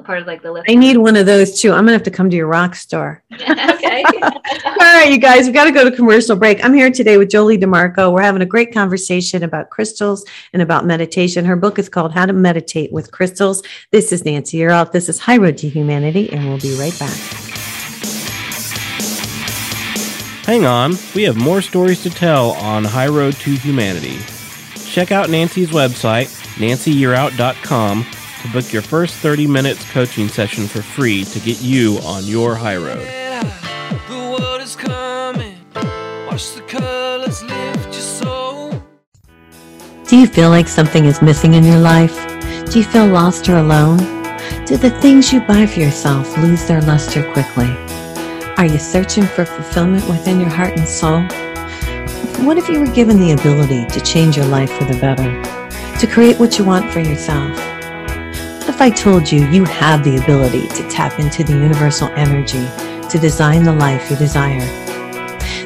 part 0.00 0.20
of 0.20 0.26
like 0.26 0.42
the 0.42 0.50
lift. 0.50 0.70
I 0.70 0.74
need 0.74 0.96
one 0.96 1.16
of 1.16 1.26
those 1.26 1.60
too. 1.60 1.72
I'm 1.72 1.80
gonna 1.80 1.92
have 1.92 2.02
to 2.04 2.10
come 2.10 2.30
to 2.30 2.36
your 2.36 2.46
rock 2.46 2.74
store. 2.74 3.22
okay. 3.32 4.02
All 4.22 4.98
right, 4.98 5.12
you 5.12 5.18
guys, 5.18 5.44
we've 5.44 5.54
got 5.54 5.64
to 5.64 5.72
go 5.72 5.88
to 5.88 5.94
commercial 5.94 6.34
break. 6.34 6.64
I'm 6.64 6.74
here 6.74 6.90
today 6.90 7.16
with 7.16 7.30
Jolie 7.30 7.58
DeMarco. 7.58 8.12
We're 8.12 8.22
having 8.22 8.42
a 8.42 8.46
great 8.46 8.72
conversation 8.72 9.42
about 9.42 9.70
crystals 9.70 10.24
and 10.52 10.62
about 10.62 10.86
meditation. 10.86 11.44
Her 11.44 11.56
book 11.56 11.78
is 11.78 11.88
called 11.88 12.12
How 12.12 12.26
to 12.26 12.32
Meditate 12.32 12.92
with 12.92 13.12
Crystals. 13.12 13.62
This 13.90 14.12
is 14.12 14.24
Nancy 14.24 14.58
Yearout. 14.58 14.92
This 14.92 15.08
is 15.08 15.18
High 15.18 15.36
Road 15.36 15.58
to 15.58 15.68
Humanity, 15.68 16.32
and 16.32 16.48
we'll 16.48 16.58
be 16.58 16.76
right 16.78 16.98
back. 16.98 17.16
Hang 20.44 20.64
on, 20.64 20.94
we 21.14 21.22
have 21.22 21.36
more 21.36 21.62
stories 21.62 22.02
to 22.02 22.10
tell 22.10 22.52
on 22.52 22.84
High 22.84 23.08
Road 23.08 23.34
to 23.34 23.50
Humanity. 23.54 24.18
Check 24.84 25.12
out 25.12 25.30
Nancy's 25.30 25.70
website, 25.70 26.26
nancyyearout.com 26.56 28.04
to 28.42 28.48
book 28.48 28.72
your 28.72 28.82
first 28.82 29.14
30 29.16 29.46
minutes 29.46 29.88
coaching 29.92 30.26
session 30.26 30.66
for 30.66 30.82
free 30.82 31.24
to 31.24 31.38
get 31.38 31.62
you 31.62 31.98
on 32.04 32.24
your 32.24 32.56
high 32.56 32.76
road. 32.76 33.06
Do 40.08 40.18
you 40.18 40.26
feel 40.26 40.50
like 40.50 40.66
something 40.66 41.04
is 41.04 41.22
missing 41.22 41.54
in 41.54 41.62
your 41.62 41.78
life? 41.78 42.16
Do 42.70 42.78
you 42.78 42.84
feel 42.84 43.06
lost 43.06 43.48
or 43.48 43.58
alone? 43.58 43.98
Do 44.66 44.76
the 44.76 44.90
things 45.00 45.32
you 45.32 45.40
buy 45.42 45.64
for 45.66 45.78
yourself 45.78 46.36
lose 46.38 46.66
their 46.66 46.82
luster 46.82 47.22
quickly? 47.32 47.70
Are 48.56 48.66
you 48.66 48.78
searching 48.78 49.24
for 49.24 49.44
fulfillment 49.44 50.08
within 50.08 50.40
your 50.40 50.50
heart 50.50 50.76
and 50.76 50.88
soul? 50.88 51.22
What 52.44 52.58
if 52.58 52.68
you 52.68 52.80
were 52.80 52.92
given 52.92 53.20
the 53.20 53.32
ability 53.32 53.86
to 53.86 54.00
change 54.00 54.36
your 54.36 54.46
life 54.46 54.72
for 54.72 54.84
the 54.84 54.98
better, 55.00 55.30
to 56.00 56.06
create 56.06 56.40
what 56.40 56.58
you 56.58 56.64
want 56.64 56.92
for 56.92 56.98
yourself? 56.98 57.71
If 58.68 58.80
I 58.80 58.90
told 58.90 59.30
you 59.30 59.44
you 59.50 59.64
have 59.64 60.04
the 60.04 60.18
ability 60.18 60.68
to 60.68 60.88
tap 60.88 61.18
into 61.18 61.42
the 61.42 61.52
universal 61.52 62.08
energy 62.10 62.64
to 63.08 63.18
design 63.18 63.64
the 63.64 63.72
life 63.72 64.08
you 64.08 64.16
desire? 64.16 64.60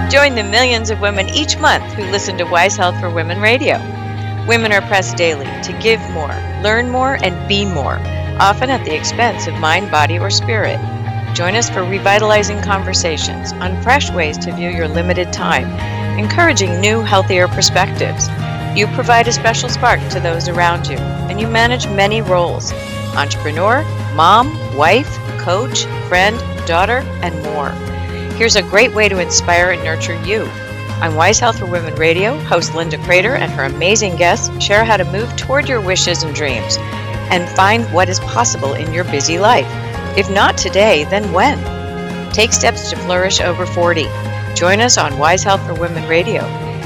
Join 0.10 0.36
the 0.36 0.48
millions 0.50 0.90
of 0.90 1.02
women 1.02 1.28
each 1.30 1.60
month 1.60 1.84
who 1.94 2.04
listen 2.04 2.38
to 2.38 2.46
Wise 2.46 2.78
Health 2.78 2.98
for 3.02 3.10
Women 3.10 3.42
Radio. 3.42 3.76
Women 4.48 4.72
are 4.72 4.82
pressed 4.84 5.18
daily 5.18 5.46
to 5.64 5.78
give 5.82 6.00
more, 6.12 6.34
learn 6.64 6.90
more, 6.90 7.18
and 7.22 7.50
be 7.50 7.66
more, 7.66 8.00
often 8.40 8.70
at 8.70 8.86
the 8.86 8.96
expense 8.96 9.46
of 9.48 9.56
mind, 9.56 9.92
body, 9.92 10.18
or 10.18 10.30
spirit. 10.30 10.80
Join 11.36 11.56
us 11.56 11.70
for 11.70 11.84
revitalizing 11.84 12.62
conversations 12.62 13.52
on 13.54 13.82
fresh 13.84 14.10
ways 14.12 14.38
to 14.38 14.54
view 14.54 14.70
your 14.70 14.88
limited 14.88 15.34
time, 15.34 15.66
encouraging 16.18 16.80
new, 16.80 17.02
healthier 17.02 17.48
perspectives. 17.48 18.28
You 18.78 18.88
provide 18.88 19.28
a 19.28 19.34
special 19.34 19.70
spark 19.70 20.00
to 20.10 20.20
those 20.20 20.48
around 20.48 20.88
you, 20.88 20.98
and 20.98 21.40
you 21.40 21.48
manage 21.48 21.88
many 21.88 22.22
roles 22.22 22.74
entrepreneur, 23.16 23.84
mom, 24.14 24.76
wife, 24.76 25.18
coach, 25.40 25.86
friend, 26.10 26.38
daughter, 26.68 27.00
and 27.22 27.42
more. 27.44 27.70
Here's 28.38 28.58
a 28.58 28.64
great 28.64 28.94
way 28.94 29.08
to 29.08 29.20
inspire 29.20 29.72
and 29.72 29.84
nurture 29.84 30.22
you. 30.26 30.42
On 31.02 31.16
Wise 31.16 31.40
Health 31.40 31.60
for 31.60 31.66
Women 31.66 31.96
Radio, 31.96 32.38
host 32.40 32.76
Linda 32.76 32.98
Kreter 32.98 33.38
and 33.38 33.52
her 33.52 33.64
amazing 33.64 34.16
guests 34.16 34.50
share 34.64 34.84
how 34.84 34.98
to 34.98 35.12
move 35.12 35.34
toward 35.36 35.70
your 35.70 35.82
wishes 35.82 36.24
and 36.24 36.36
dreams 36.36 36.78
and 37.32 37.50
find 37.50 37.86
what 37.94 38.10
is 38.10 38.20
possible 38.20 38.74
in 38.74 38.94
your 38.94 39.04
busy 39.06 39.40
life. 39.40 39.68
If 40.18 40.30
not 40.30 40.58
today, 40.58 41.04
then 41.06 41.32
when? 41.32 41.60
Take 42.32 42.54
steps 42.54 42.90
to 42.90 42.98
flourish 42.98 43.40
over 43.40 43.66
40. 43.66 44.06
Join 44.56 44.80
us 44.80 44.98
on 44.98 45.20
Wise 45.20 45.44
Health 45.44 45.66
for 45.68 45.74
Women 45.74 46.08
Radio, 46.08 46.42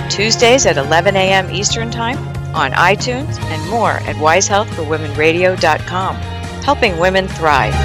Tuesdays 0.10 0.66
at 0.66 0.78
11 0.78 1.16
a.m. 1.16 1.52
Eastern 1.52 1.92
Time, 1.92 2.18
on 2.56 2.72
iTunes, 2.72 3.40
and 3.40 3.70
more 3.70 3.92
at 3.92 4.16
wisehealthforwomenradio.com, 4.16 6.16
helping 6.64 6.98
women 6.98 7.28
thrive. 7.28 7.76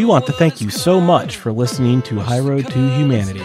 We 0.00 0.06
want 0.06 0.24
to 0.28 0.32
thank 0.32 0.62
you 0.62 0.70
so 0.70 0.98
much 0.98 1.36
for 1.36 1.52
listening 1.52 2.00
to 2.04 2.18
High 2.20 2.38
Road 2.38 2.66
to 2.68 2.96
Humanity. 2.96 3.44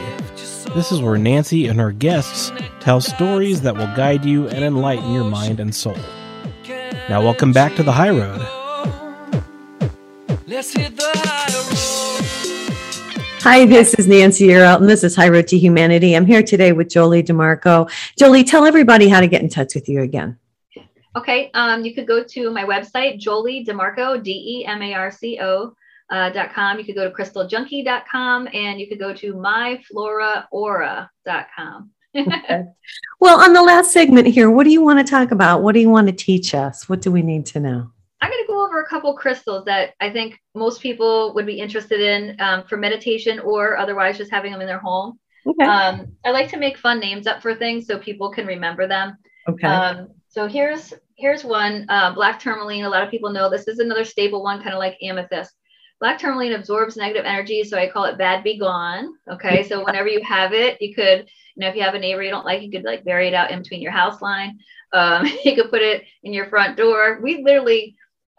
This 0.74 0.90
is 0.90 1.02
where 1.02 1.18
Nancy 1.18 1.68
and 1.68 1.78
her 1.82 1.92
guests 1.92 2.50
tell 2.80 3.02
stories 3.02 3.60
that 3.64 3.76
will 3.76 3.94
guide 3.94 4.24
you 4.24 4.48
and 4.48 4.64
enlighten 4.64 5.12
your 5.12 5.26
mind 5.26 5.60
and 5.60 5.76
soul. 5.76 5.98
Now, 7.10 7.22
welcome 7.22 7.52
back 7.52 7.76
to 7.76 7.84
the 7.84 7.92
High 7.92 8.12
Road. 8.12 8.40
Hi, 13.42 13.66
this 13.66 13.94
is 13.96 14.08
Nancy 14.08 14.48
Yearout, 14.48 14.80
and 14.80 14.88
this 14.88 15.04
is 15.04 15.14
High 15.14 15.28
Road 15.28 15.50
to 15.50 15.58
Humanity. 15.58 16.14
I'm 16.14 16.26
here 16.26 16.42
today 16.42 16.72
with 16.72 16.88
Jolie 16.88 17.22
DeMarco. 17.22 17.92
Jolie, 18.18 18.46
tell 18.46 18.64
everybody 18.64 19.10
how 19.10 19.20
to 19.20 19.28
get 19.28 19.42
in 19.42 19.50
touch 19.50 19.76
with 19.76 19.90
you 19.90 20.04
again. 20.04 20.40
Okay, 21.18 21.52
um, 21.54 21.84
you 21.84 21.94
could 21.94 22.08
go 22.08 22.24
to 22.24 22.50
my 22.50 22.64
website, 22.64 23.20
Jolie 23.20 23.66
DeMarco, 23.66 24.24
D 24.24 24.62
E 24.62 24.66
M 24.66 24.82
A 24.82 24.94
R 24.94 25.12
C 25.12 25.38
O 25.42 25.76
uh, 26.10 26.32
.com. 26.54 26.80
You 26.80 26.86
could 26.86 26.96
go 26.96 27.10
to 27.10 27.16
crystaljunkie.com 27.16 28.50
and 28.54 28.80
you 28.80 28.88
could 28.88 29.00
go 29.00 29.14
to 29.14 29.34
myfloraora.com. 29.34 31.92
okay. 32.16 32.64
Well, 33.22 33.40
on 33.40 33.54
the 33.54 33.64
last 33.64 33.92
segment 33.92 34.28
here, 34.28 34.52
what 34.52 34.66
do 34.66 34.72
you 34.72 34.84
want 34.84 35.00
to 35.00 35.10
talk 35.10 35.32
about? 35.32 35.64
What 35.64 35.74
do 35.74 35.80
you 35.80 35.90
want 35.90 36.08
to 36.08 36.14
teach 36.14 36.54
us? 36.54 36.90
What 36.90 37.02
do 37.02 37.12
we 37.12 37.22
need 37.22 37.46
to 37.48 37.60
know? 37.60 37.90
I'm 38.22 38.30
going 38.30 38.44
to 38.44 38.48
go 38.48 38.64
over 38.64 38.82
a 38.82 38.88
couple 38.88 39.14
crystals 39.16 39.66
that 39.66 39.94
I 40.00 40.12
think 40.12 40.40
most 40.54 40.82
people 40.82 41.34
would 41.34 41.46
be 41.46 41.60
interested 41.60 42.02
in 42.02 42.40
um, 42.40 42.66
for 42.68 42.78
meditation 42.78 43.40
or 43.40 43.78
otherwise 43.78 44.18
just 44.18 44.32
having 44.32 44.52
them 44.52 44.62
in 44.62 44.68
their 44.68 44.80
home. 44.80 45.20
Okay. 45.48 45.66
Um, 45.66 46.08
I 46.26 46.32
like 46.32 46.50
to 46.50 46.58
make 46.58 46.78
fun 46.78 47.00
names 47.00 47.28
up 47.28 47.42
for 47.42 47.56
things 47.56 47.88
so 47.88 47.98
people 47.98 48.32
can 48.32 48.46
remember 48.46 48.88
them. 48.88 49.18
Okay. 49.48 49.68
Um, 49.68 50.10
so 50.28 50.48
here's 50.48 50.94
here's 51.16 51.44
one 51.44 51.86
uh, 51.90 52.14
black 52.14 52.40
tourmaline. 52.40 52.84
A 52.84 52.90
lot 52.90 53.04
of 53.04 53.10
people 53.10 53.32
know 53.32 53.50
this 53.50 53.68
is 53.68 53.80
another 53.80 54.04
stable 54.04 54.44
one, 54.44 54.62
kind 54.62 54.74
of 54.74 54.80
like 54.80 54.98
amethyst. 55.02 55.54
Black 56.00 56.20
tourmaline 56.20 56.54
absorbs 56.54 56.98
negative 56.98 57.26
energy, 57.26 57.64
so 57.64 57.78
I 57.78 57.90
call 57.90 58.06
it 58.06 58.18
bad 58.18 58.44
be 58.44 58.58
gone. 58.58 59.14
Okay, 59.32 59.64
so 59.64 59.84
whenever 59.84 60.08
you 60.08 60.22
have 60.24 60.54
it, 60.54 60.82
you 60.82 60.94
could, 60.94 61.20
you 61.20 61.62
know, 61.62 61.70
if 61.70 61.76
you 61.76 61.84
have 61.84 61.94
a 61.94 62.00
neighbor 62.00 62.22
you 62.22 62.32
don't 62.32 62.46
like, 62.46 62.62
you 62.62 62.72
could 62.72 62.84
like 62.84 63.06
bury 63.06 63.30
it 63.30 63.34
out 63.34 63.52
in 63.52 63.60
between 63.60 63.82
your 63.82 63.94
house 63.94 64.22
line. 64.22 64.60
Um, 64.92 65.26
you 65.46 65.56
could 65.56 65.70
put 65.70 65.82
it 65.82 66.04
in 66.24 66.34
your 66.34 66.48
front 66.48 66.78
door. 66.78 67.20
We 67.22 67.44
literally, 67.44 67.96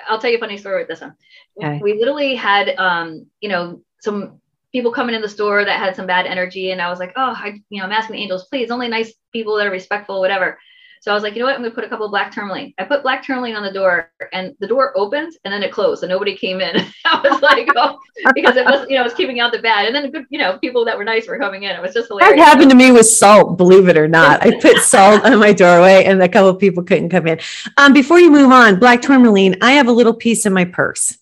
I'll 0.07 0.19
tell 0.19 0.31
you 0.31 0.37
a 0.37 0.41
funny 0.41 0.59
story 0.59 0.83
with 0.83 0.89
this 0.89 1.01
one. 1.01 1.15
Okay. 1.63 1.81
We 1.83 1.95
literally 1.95 2.35
had, 2.35 2.77
um, 2.77 3.27
you 3.41 3.49
know, 3.49 3.83
some 4.01 4.41
people 4.73 4.93
coming 4.93 5.15
in 5.15 5.23
the 5.23 5.29
store 5.29 5.65
that 5.65 5.79
had 5.79 5.97
some 5.97 6.07
bad 6.07 6.27
energy, 6.27 6.71
and 6.71 6.83
I 6.83 6.91
was 6.91 6.99
like, 6.99 7.13
oh, 7.17 7.35
I, 7.35 7.59
you 7.71 7.81
know, 7.81 7.87
I'm 7.87 7.93
asking 7.93 8.17
the 8.17 8.23
angels, 8.23 8.47
please, 8.49 8.71
only 8.71 8.89
nice 8.89 9.15
people 9.33 9.57
that 9.57 9.67
are 9.67 9.71
respectful, 9.71 10.21
whatever. 10.21 10.59
So 11.01 11.11
I 11.11 11.15
was 11.15 11.23
like, 11.23 11.35
you 11.35 11.41
know 11.41 11.47
what? 11.47 11.55
I'm 11.55 11.61
going 11.61 11.71
to 11.71 11.75
put 11.75 11.85
a 11.85 11.89
couple 11.89 12.07
of 12.07 12.11
black 12.11 12.33
tourmaline. 12.33 12.75
I 12.79 12.85
put 12.85 13.03
black 13.03 13.25
tourmaline 13.25 13.55
on 13.55 13.63
the 13.63 13.73
door 13.73 14.11
and 14.33 14.55
the 14.61 14.67
door 14.67 14.93
opened 14.97 15.33
and 15.45 15.53
then 15.53 15.63
it 15.63 15.73
closed 15.73 16.03
and 16.03 16.11
nobody 16.11 16.37
came 16.37 16.61
in. 16.61 16.77
I 17.05 17.21
was 17.29 17.41
like, 17.43 17.69
oh, 17.77 17.99
because 18.35 18.57
it 18.57 18.65
was, 18.65 18.87
you 18.89 18.97
know, 18.97 19.03
it 19.03 19.05
was 19.05 19.15
keeping 19.15 19.41
out 19.41 19.53
the 19.53 19.61
bad. 19.61 19.87
And 19.87 19.95
then 19.95 20.11
good, 20.11 20.27
you 20.31 20.39
know, 20.39 20.59
people 20.59 20.85
that 20.85 20.97
were 20.97 21.05
nice 21.05 21.29
were 21.29 21.39
coming 21.39 21.65
in. 21.65 21.77
It 21.77 21.83
was 21.83 21.95
just 21.95 22.09
hilarious. 22.09 22.39
That 22.39 22.45
happened 22.45 22.71
to 22.71 22.77
me 22.77 22.93
with 22.93 23.07
salt, 23.07 23.57
believe 23.57 23.89
it 23.89 23.97
or 23.97 24.09
not. 24.09 24.45
I 24.45 24.59
put 24.61 24.79
salt 24.79 25.25
on 25.25 25.39
my 25.39 25.53
doorway 25.53 26.05
and 26.05 26.23
a 26.23 26.29
couple 26.29 26.49
of 26.49 26.59
people 26.59 26.83
couldn't 26.83 27.11
come 27.11 27.27
in. 27.27 27.39
Um, 27.77 27.93
before 27.93 28.19
you 28.19 28.31
move 28.31 28.51
on, 28.51 28.79
black 28.79 29.03
tourmaline, 29.03 29.57
I 29.63 29.73
have 29.73 29.89
a 29.89 29.93
little 29.93 30.15
piece 30.15 30.47
in 30.47 30.53
my 30.53 30.65
purse 30.65 31.19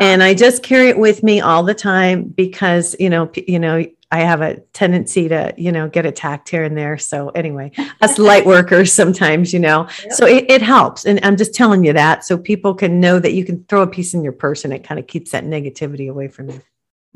and 0.00 0.22
I 0.22 0.34
just 0.34 0.62
carry 0.62 0.88
it 0.88 0.98
with 0.98 1.22
me 1.22 1.40
all 1.40 1.62
the 1.62 1.74
time 1.74 2.24
because, 2.24 2.96
you 2.98 3.10
know, 3.10 3.30
you 3.46 3.58
know, 3.58 3.84
I 4.10 4.20
have 4.20 4.40
a 4.40 4.56
tendency 4.72 5.28
to, 5.28 5.52
you 5.58 5.70
know, 5.70 5.88
get 5.88 6.06
attacked 6.06 6.48
here 6.48 6.64
and 6.64 6.76
there. 6.76 6.96
So 6.96 7.28
anyway, 7.30 7.72
us 8.00 8.18
light 8.18 8.46
workers 8.46 8.92
sometimes, 8.92 9.52
you 9.52 9.58
know, 9.58 9.86
yep. 10.02 10.12
so 10.12 10.26
it, 10.26 10.50
it, 10.50 10.62
helps. 10.62 11.04
And 11.04 11.20
I'm 11.22 11.36
just 11.36 11.54
telling 11.54 11.84
you 11.84 11.92
that 11.92 12.24
so 12.24 12.38
people 12.38 12.74
can 12.74 13.00
know 13.00 13.18
that 13.18 13.34
you 13.34 13.44
can 13.44 13.64
throw 13.64 13.82
a 13.82 13.86
piece 13.86 14.14
in 14.14 14.24
your 14.24 14.32
purse 14.32 14.64
and 14.64 14.72
it 14.72 14.82
kind 14.82 14.98
of 14.98 15.06
keeps 15.06 15.32
that 15.32 15.44
negativity 15.44 16.10
away 16.10 16.28
from 16.28 16.48
you. 16.48 16.62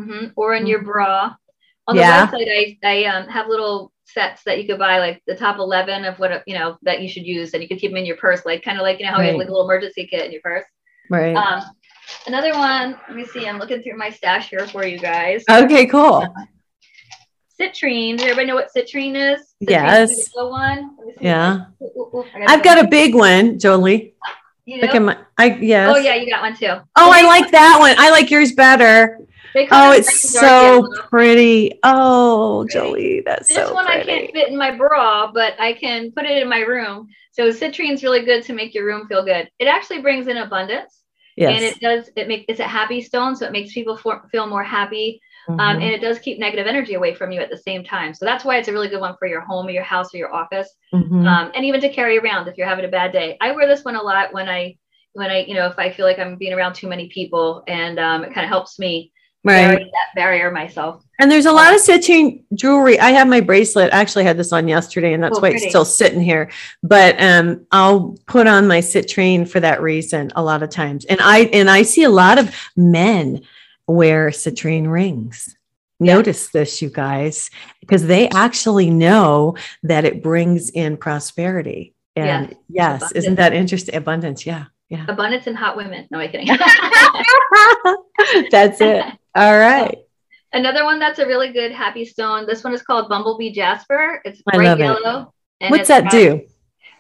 Mm-hmm. 0.01 0.27
Or 0.37 0.55
in 0.55 0.67
your 0.67 0.81
mm-hmm. 0.81 0.91
bra. 0.91 1.35
On 1.89 1.97
the 1.97 2.03
yeah. 2.03 2.27
website, 2.27 2.79
I, 2.85 2.89
I 2.89 3.05
um, 3.07 3.29
have 3.29 3.49
little 3.49 3.91
sets 4.05 4.43
that 4.45 4.61
you 4.61 4.69
could 4.69 4.79
buy, 4.79 4.99
like 4.99 5.21
the 5.27 5.35
top 5.35 5.59
11 5.59 6.05
of 6.05 6.19
what, 6.19 6.43
you 6.47 6.57
know, 6.57 6.77
that 6.83 7.01
you 7.01 7.09
should 7.09 7.27
use. 7.27 7.55
And 7.55 7.63
you 7.63 7.69
could 7.69 7.79
keep 7.79 7.91
them 7.91 7.97
in 7.97 8.07
your 8.07 8.17
purse, 8.17 8.45
like 8.45 8.63
kind 8.63 8.79
of 8.79 8.83
like, 8.83 9.01
you 9.01 9.07
know, 9.07 9.13
how 9.13 9.19
right. 9.19 9.25
you 9.25 9.31
have 9.31 9.39
like 9.39 9.49
a 9.49 9.51
little 9.51 9.65
emergency 9.65 10.07
kit 10.07 10.27
in 10.27 10.33
your 10.33 10.43
purse. 10.43 10.65
Right. 11.11 11.35
Um, 11.35 11.65
another 12.27 12.53
one, 12.53 12.99
let 13.09 13.17
me 13.17 13.25
see, 13.25 13.49
I'm 13.49 13.59
looking 13.59 13.83
through 13.83 13.97
my 13.97 14.11
stash 14.11 14.51
here 14.51 14.67
for 14.67 14.87
you 14.87 14.99
guys. 14.99 15.43
Okay, 15.51 15.87
cool 15.87 16.25
citrine. 17.63 18.17
Does 18.17 18.25
everybody 18.25 18.47
know 18.47 18.55
what 18.55 18.69
citrine 18.75 19.15
is? 19.15 19.55
Citrine 19.63 19.71
yes. 19.71 20.31
One. 20.35 20.97
Yeah. 21.21 21.67
Ooh, 21.83 22.11
ooh, 22.15 22.25
I've 22.47 22.63
got 22.63 22.85
a 22.85 22.89
big 22.89 23.15
one, 23.15 23.59
Jolie. 23.59 24.15
You 24.65 24.77
know? 24.77 24.83
Look 24.87 24.95
at 24.95 25.03
my, 25.03 25.19
I, 25.39 25.57
yes. 25.57 25.93
Oh 25.95 25.99
yeah, 25.99 26.15
you 26.15 26.31
got 26.31 26.43
one 26.43 26.57
too. 26.57 26.67
Oh, 26.97 27.11
I 27.13 27.23
like 27.23 27.51
that 27.51 27.77
one. 27.79 27.95
I 27.99 28.11
like 28.11 28.31
yours 28.31 28.53
better. 28.53 29.19
Oh, 29.55 29.93
it's 29.93 30.33
bright 30.33 30.45
and 30.45 30.83
dark 30.83 30.97
so 30.97 31.03
pretty. 31.09 31.79
Oh, 31.83 32.65
Pretty. 32.65 32.79
Jolie, 32.79 33.23
that's 33.25 33.49
This 33.49 33.57
so 33.59 33.75
one 33.75 33.87
I 33.87 34.03
can't 34.03 34.33
fit 34.33 34.49
in 34.49 34.57
my 34.57 34.75
bra, 34.75 35.31
but 35.31 35.61
I 35.61 35.75
can 35.75 36.11
put 36.13 36.25
it 36.25 36.41
in 36.43 36.49
my 36.49 36.61
room. 36.61 37.09
So 37.33 37.51
citrine's 37.51 38.03
really 38.03 38.25
good 38.25 38.43
to 38.45 38.53
make 38.53 38.75
your 38.75 38.87
room 38.87 39.07
feel 39.09 39.25
good. 39.25 39.51
It 39.59 39.67
actually 39.67 40.01
brings 40.01 40.27
in 40.29 40.39
abundance, 40.39 41.03
Yes. 41.37 41.55
and 41.55 41.65
it 41.65 41.81
does. 41.81 42.11
It 42.17 42.29
make 42.29 42.45
it's 42.49 42.61
a 42.61 42.65
happy 42.65 43.03
stone, 43.03 43.37
so 43.37 43.47
it 43.47 43.53
makes 43.53 43.73
people 43.73 43.97
for, 43.97 44.29
feel 44.31 44.47
more 44.47 44.65
happy, 44.65 45.21
um, 45.49 45.59
Mhm. 45.59 45.75
and 45.75 45.85
it 45.85 46.01
does 46.01 46.19
keep 46.19 46.39
negative 46.39 46.67
energy 46.67 46.95
away 46.95 47.15
from 47.15 47.33
you 47.33 47.41
at 47.41 47.51
the 47.51 47.57
same 47.57 47.83
time. 47.85 48.15
So 48.15 48.25
that's 48.25 48.45
why 48.45 48.57
it's 48.59 48.69
a 48.69 48.73
really 48.73 48.89
good 48.89 49.01
one 49.01 49.17
for 49.19 49.27
your 49.27 49.41
home, 49.41 49.67
or 49.67 49.71
your 49.71 49.83
house, 49.83 50.15
or 50.15 50.19
your 50.19 50.35
office, 50.35 50.69
Mhm. 50.95 51.27
um, 51.27 51.53
and 51.55 51.65
even 51.65 51.81
to 51.81 51.89
carry 51.89 52.19
around 52.19 52.49
if 52.49 52.57
you're 52.57 52.67
having 52.67 52.85
a 52.85 52.89
bad 52.89 53.13
day. 53.13 53.37
I 53.41 53.53
wear 53.53 53.67
this 53.67 53.85
one 53.85 53.97
a 53.97 54.03
lot 54.03 54.33
when 54.33 54.49
I 54.49 54.77
when 55.15 55.31
I 55.31 55.45
you 55.45 55.55
know 55.55 55.67
if 55.67 55.79
I 55.79 55.91
feel 55.91 56.07
like 56.07 56.19
I'm 56.19 56.37
being 56.37 56.53
around 56.55 56.75
too 56.75 56.89
many 56.89 57.09
people, 57.09 57.63
and 57.69 57.99
um, 57.99 58.25
it 58.25 58.33
kind 58.33 58.45
of 58.45 58.49
helps 58.49 58.79
me 58.79 59.13
Right. 59.45 59.77
that 59.77 60.15
barrier 60.15 60.53
myself. 60.53 61.03
And 61.19 61.29
there's 61.29 61.47
a 61.47 61.53
lot 61.53 61.75
of 61.75 61.81
citrine 61.81 62.45
jewelry. 62.55 63.01
I 63.01 63.11
have 63.11 63.27
my 63.27 63.41
bracelet. 63.41 63.93
I 63.93 64.01
actually 64.01 64.23
had 64.23 64.37
this 64.37 64.53
on 64.53 64.69
yesterday, 64.69 65.13
and 65.15 65.23
that's 65.23 65.37
Oh, 65.39 65.41
why 65.41 65.49
it's 65.51 65.69
still 65.69 65.85
sitting 65.85 66.21
here. 66.21 66.49
But 66.85 67.21
um, 67.21 67.67
I'll 67.73 68.17
put 68.27 68.47
on 68.47 68.69
my 68.69 68.79
citrine 68.79 69.49
for 69.49 69.59
that 69.59 69.83
reason 69.83 70.31
a 70.37 70.43
lot 70.43 70.63
of 70.63 70.71
times. 70.71 71.05
And 71.07 71.19
I 71.21 71.41
and 71.53 71.69
I 71.69 71.83
see 71.83 72.05
a 72.05 72.09
lot 72.09 72.39
of 72.39 72.55
men 72.77 73.41
wear 73.93 74.31
citrine 74.31 74.91
rings. 74.91 75.57
Yeah. 76.01 76.15
Notice 76.15 76.49
this, 76.49 76.83
you 76.83 76.91
guys, 76.91 77.51
because 77.81 78.07
they 78.07 78.29
actually 78.31 78.91
know 78.91 79.57
that 79.85 80.05
it 80.05 80.23
brings 80.23 80.71
in 80.71 80.97
prosperity. 80.97 81.95
And 82.17 82.57
yes, 82.69 83.13
isn't 83.13 83.37
that 83.37 83.55
interesting? 83.55 83.95
Abundance, 83.95 84.45
yeah, 84.45 84.65
yeah. 84.89 85.07
Abundance 85.09 85.47
in 85.47 85.55
hot 85.55 85.77
women. 85.77 86.09
No, 86.11 86.19
I'm 86.19 86.31
kidding. 86.31 86.47
That's 88.51 88.81
it. 88.81 89.05
All 89.35 89.59
right. 89.59 89.99
Another 90.55 90.85
one 90.85 90.99
that's 90.99 91.19
a 91.19 91.27
really 91.27 91.51
good 91.51 91.73
happy 91.73 92.05
stone. 92.05 92.47
This 92.47 92.63
one 92.63 92.75
is 92.75 92.83
called 92.83 93.09
Bumblebee 93.09 93.53
Jasper. 93.53 94.21
It's 94.25 94.43
bright 94.43 94.79
it. 94.79 94.81
yellow. 94.81 95.33
and 95.63 95.71
What's 95.71 95.89
that 95.89 96.11
do? 96.11 96.43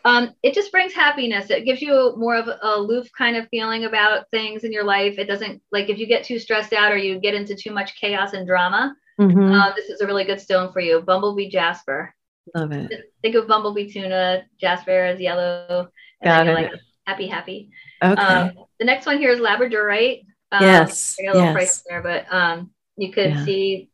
Um, 0.04 0.34
it 0.42 0.54
just 0.54 0.72
brings 0.72 0.92
happiness. 0.92 1.50
It 1.50 1.64
gives 1.64 1.80
you 1.80 2.14
more 2.16 2.36
of 2.36 2.48
a 2.48 2.58
aloof 2.62 3.08
kind 3.16 3.36
of 3.36 3.46
feeling 3.50 3.84
about 3.84 4.28
things 4.30 4.64
in 4.64 4.72
your 4.72 4.84
life. 4.84 5.18
It 5.18 5.26
doesn't 5.26 5.62
like 5.70 5.88
if 5.90 5.98
you 5.98 6.06
get 6.06 6.24
too 6.24 6.38
stressed 6.38 6.72
out 6.72 6.92
or 6.92 6.96
you 6.96 7.20
get 7.20 7.34
into 7.34 7.54
too 7.54 7.70
much 7.72 7.94
chaos 8.00 8.32
and 8.32 8.46
drama. 8.46 8.94
Mhm. 9.20 9.52
Uh, 9.54 9.72
this 9.76 9.88
is 9.90 10.00
a 10.00 10.06
really 10.06 10.24
good 10.24 10.40
stone 10.40 10.72
for 10.72 10.80
you. 10.80 11.00
Bumblebee 11.02 11.50
Jasper. 11.50 12.14
Love 12.54 12.72
it. 12.72 12.90
Think 13.22 13.36
of 13.36 13.46
bumblebee 13.46 13.92
tuna. 13.92 14.42
Jasper 14.60 15.06
is 15.06 15.20
yellow. 15.20 15.88
And 16.20 16.46
Got 16.46 16.48
it. 16.48 16.54
like 16.54 16.72
happy, 17.06 17.26
happy. 17.28 17.70
Okay. 18.02 18.20
Um, 18.20 18.52
the 18.80 18.84
next 18.84 19.06
one 19.06 19.18
here 19.18 19.30
is 19.30 19.38
Labradorite. 19.40 20.24
Um, 20.50 20.62
yes. 20.62 21.16
I 21.20 21.24
got 21.26 21.28
a 21.30 21.32
little 21.38 21.46
Yes. 21.48 21.54
price 21.54 21.84
there, 21.88 22.02
but 22.02 22.26
um, 22.32 22.70
you 22.96 23.12
could 23.12 23.30
Yeah. 23.30 23.44
see 23.44 23.90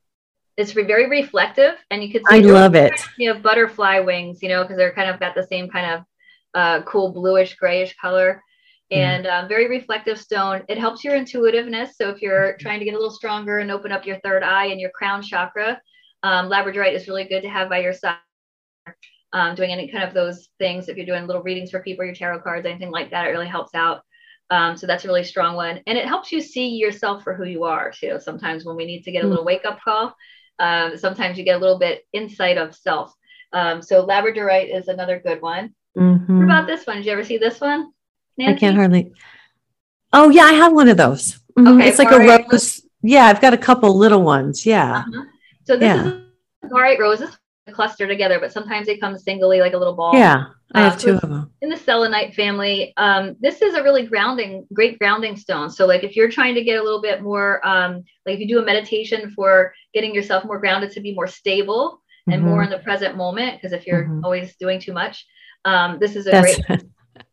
it's 0.59 0.73
very 0.73 1.09
reflective, 1.09 1.77
and 1.91 2.05
you 2.05 2.13
could 2.13 2.27
see 2.29 2.37
I 2.37 2.41
love 2.41 2.75
it. 2.75 3.01
you 3.17 3.33
have 3.33 3.43
butterfly 3.43 4.01
wings, 4.01 4.43
you 4.43 4.49
know, 4.49 4.63
because 4.63 4.77
they're 4.77 4.95
kind 4.95 5.11
of 5.11 5.21
got 5.21 5.35
the 5.35 5.47
same 5.47 5.69
kind 5.71 5.93
of 5.95 6.05
uh, 6.55 6.83
cool 6.85 7.13
bluish 7.13 7.57
grayish 7.57 7.95
color, 8.01 8.43
Yeah. 8.93 9.17
and 9.17 9.27
um, 9.27 9.49
very 9.49 9.69
reflective 9.69 10.19
stone. 10.21 10.63
It 10.69 10.79
helps 10.79 11.05
your 11.05 11.17
intuitiveness. 11.17 11.97
So 11.97 12.11
if 12.11 12.23
you're 12.23 12.57
Mm-hmm. 12.61 12.61
trying 12.61 12.79
to 12.81 12.87
get 12.87 12.95
a 12.95 12.99
little 12.99 13.11
stronger 13.11 13.59
and 13.61 13.71
open 13.71 13.93
up 13.93 14.07
your 14.07 14.21
third 14.21 14.43
eye 14.43 14.67
and 14.67 14.81
your 14.81 14.91
crown 14.91 15.23
chakra, 15.23 15.81
um, 16.23 16.49
Labradorite 16.49 16.95
is 16.95 17.09
really 17.09 17.25
good 17.25 17.43
to 17.43 17.51
have 17.51 17.69
by 17.69 17.81
your 17.81 17.93
side. 17.93 18.17
Um, 19.35 19.55
doing 19.55 19.71
any 19.73 19.89
kind 19.89 20.05
of 20.05 20.15
those 20.15 20.49
things, 20.59 20.89
if 20.89 20.97
you're 20.97 21.05
doing 21.05 21.27
little 21.27 21.43
readings 21.43 21.71
for 21.71 21.81
people, 21.83 22.05
your 22.05 22.15
tarot 22.15 22.41
cards, 22.41 22.67
anything 22.67 22.91
like 22.91 23.11
that, 23.11 23.27
it 23.27 23.31
really 23.31 23.47
helps 23.47 23.75
out. 23.75 24.01
Um, 24.51 24.77
so 24.79 24.87
that's 24.87 25.05
a 25.05 25.09
really 25.09 25.25
strong 25.25 25.57
one, 25.57 25.83
and 25.87 25.99
it 25.99 26.07
helps 26.07 26.33
you 26.33 26.41
see 26.41 26.69
yourself 26.77 27.23
for 27.23 27.35
who 27.35 27.45
you 27.45 27.65
are 27.65 27.93
too. 27.93 28.19
Sometimes 28.21 28.65
when 28.65 28.77
we 28.77 28.87
need 28.87 29.03
to 29.03 29.13
get 29.13 29.25
a 29.25 29.27
Mm. 29.27 29.29
little 29.29 29.45
wake 29.45 29.67
up 29.67 29.81
call, 29.85 30.15
um, 30.59 30.97
sometimes 30.97 31.39
you 31.39 31.45
get 31.45 31.57
a 31.57 31.59
little 31.59 31.79
bit 31.79 32.07
insight 32.13 32.59
of 32.59 32.75
self. 32.75 33.15
Um, 33.53 33.81
so 33.83 34.07
Labradorite 34.07 34.75
is 34.75 34.89
another 34.89 35.19
good 35.19 35.41
one. 35.41 35.75
Mhm. 35.97 36.37
What 36.37 36.45
about 36.45 36.67
this 36.67 36.87
one? 36.87 36.97
Did 36.97 37.07
you 37.07 37.13
ever 37.13 37.25
see 37.25 37.39
this 37.39 37.61
one? 37.61 37.93
I 38.41 38.55
can't 38.55 38.77
hardly. 38.77 39.13
Oh 40.13 40.31
yeah, 40.31 40.45
I 40.45 40.53
have 40.53 40.73
one 40.73 40.89
of 40.89 40.97
those. 40.97 41.41
Mhm. 41.59 41.77
Okay, 41.77 41.89
it's 41.89 41.99
like 41.99 42.13
a 42.13 42.19
rose. 42.19 42.83
Yeah, 43.03 43.27
I've 43.27 43.41
got 43.41 43.55
a 43.55 43.59
couple 43.59 43.97
little 43.97 44.23
ones. 44.23 44.65
Yeah. 44.67 44.99
Uh-huh. 44.99 45.25
So 45.65 45.77
this 45.77 45.87
Yeah. 45.87 46.21
is 46.63 46.73
alright 46.73 46.99
roses 46.99 47.37
cluster 47.73 48.07
together, 48.07 48.39
but 48.41 48.53
sometimes 48.53 48.87
they 48.87 48.97
come 48.97 49.17
singly 49.19 49.61
like 49.61 49.75
a 49.75 49.79
little 49.79 49.95
ball. 49.95 50.15
Yeah. 50.15 50.45
I 50.75 50.81
Uh, 50.81 50.91
have 50.91 51.01
so 51.01 51.07
two 51.09 51.15
of 51.15 51.21
them. 51.23 51.51
in 51.63 51.71
the 51.71 51.77
selenite 51.77 52.35
family 52.35 52.93
um, 52.99 53.37
this 53.41 53.63
is 53.63 53.75
a 53.75 53.83
really 53.83 54.07
grounding 54.07 54.67
great 54.73 54.99
grounding 54.99 55.37
stone 55.37 55.71
so 55.71 55.87
like 55.87 56.05
if 56.05 56.15
you're 56.17 56.31
trying 56.31 56.55
to 56.55 56.63
get 56.63 56.79
a 56.79 56.83
little 56.83 57.01
bit 57.01 57.23
more 57.23 57.67
um, 57.67 58.05
like 58.27 58.35
if 58.35 58.41
you 58.41 58.49
do 58.49 58.59
a 58.61 58.65
meditation 58.65 59.31
for 59.31 59.73
getting 59.95 60.15
yourself 60.15 60.45
more 60.45 60.59
grounded 60.59 60.91
to 60.93 61.01
be 61.01 61.15
more 61.15 61.27
stable 61.27 62.03
and 62.31 62.43
more 62.43 62.63
in 62.63 62.71
the 62.71 62.79
present 62.81 63.17
moment 63.17 63.55
because 63.57 63.73
if 63.73 63.87
you're 63.87 64.05
Mhm. 64.05 64.21
always 64.25 64.55
doing 64.57 64.79
too 64.79 64.93
much 64.93 65.27
um, 65.65 65.99
this 65.99 66.15
is 66.17 66.27
a 66.27 66.31
That's. 66.33 66.57
great 66.59 66.83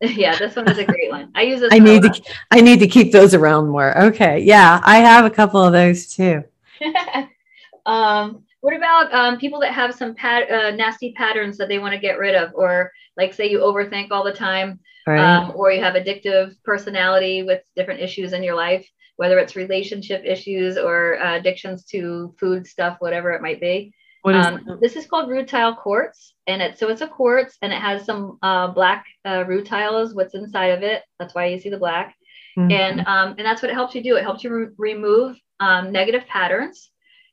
yeah 0.00 0.36
this 0.38 0.56
one 0.56 0.68
is 0.68 0.78
a 0.78 0.84
great 0.84 1.10
one 1.10 1.30
i 1.34 1.42
use 1.42 1.60
this 1.64 1.72
I 1.72 1.78
need 1.78 2.02
to. 2.02 2.22
I 2.50 2.60
need 2.62 2.80
to 2.80 2.88
keep 2.88 3.12
those 3.12 3.34
around 3.34 3.68
more. 3.68 3.96
Okay. 4.08 4.40
Yeah, 4.40 4.80
I 4.84 4.98
have 4.98 5.24
a 5.24 5.30
couple 5.30 5.62
of 5.62 5.72
those 5.72 6.06
too. 6.06 6.42
um, 7.86 8.42
what 8.66 8.74
about 8.74 9.14
um, 9.14 9.38
people 9.38 9.60
that 9.60 9.72
have 9.72 9.94
some 9.94 10.12
pat- 10.16 10.50
uh, 10.50 10.72
nasty 10.72 11.12
patterns 11.12 11.56
that 11.56 11.68
they 11.68 11.78
want 11.78 11.94
to 11.94 12.00
get 12.00 12.18
rid 12.18 12.34
of, 12.34 12.50
or 12.56 12.90
like 13.16 13.32
say 13.32 13.48
you 13.48 13.60
overthink 13.60 14.08
all 14.10 14.24
the 14.24 14.32
time, 14.32 14.80
Right. 15.06 15.20
um, 15.20 15.52
or 15.54 15.70
you 15.70 15.80
have 15.80 15.94
addictive 15.94 16.52
personality 16.64 17.44
with 17.44 17.62
different 17.76 18.00
issues 18.00 18.32
in 18.32 18.42
your 18.42 18.56
life, 18.56 18.84
whether 19.18 19.38
it's 19.38 19.54
relationship 19.54 20.24
issues 20.24 20.76
or 20.76 21.16
uh, 21.22 21.36
addictions 21.36 21.84
to 21.92 22.34
food 22.40 22.66
stuff, 22.66 22.96
whatever 22.98 23.30
it 23.30 23.40
might 23.40 23.60
be. 23.60 23.92
what 24.22 24.34
is? 24.34 24.44
Um, 24.44 24.78
this 24.82 24.96
is 24.96 25.06
called 25.06 25.28
rutile 25.28 25.76
quartz, 25.76 26.34
and 26.48 26.60
it's 26.60 26.80
so 26.80 26.88
it's 26.88 27.02
a 27.02 27.06
quartz, 27.06 27.56
and 27.62 27.72
it 27.72 27.80
has 27.80 28.04
some 28.04 28.36
uh, 28.42 28.66
black 28.66 29.04
uh, 29.24 29.44
rutile 29.44 30.02
is 30.02 30.12
what's 30.12 30.34
inside 30.34 30.72
of 30.76 30.82
it. 30.82 31.04
That's 31.20 31.36
why 31.36 31.46
you 31.46 31.60
see 31.60 31.70
the 31.70 31.78
black 31.78 32.16
Mhm. 32.58 32.72
and 32.72 33.00
um, 33.06 33.28
and 33.38 33.46
that's 33.46 33.62
what 33.62 33.70
it 33.70 33.74
helps 33.74 33.94
you 33.94 34.02
do. 34.02 34.16
It 34.16 34.24
helps 34.24 34.42
you 34.42 34.50
re- 34.52 34.74
remove 34.76 35.36
um, 35.60 35.92
negative 35.92 36.26
patterns 36.26 36.90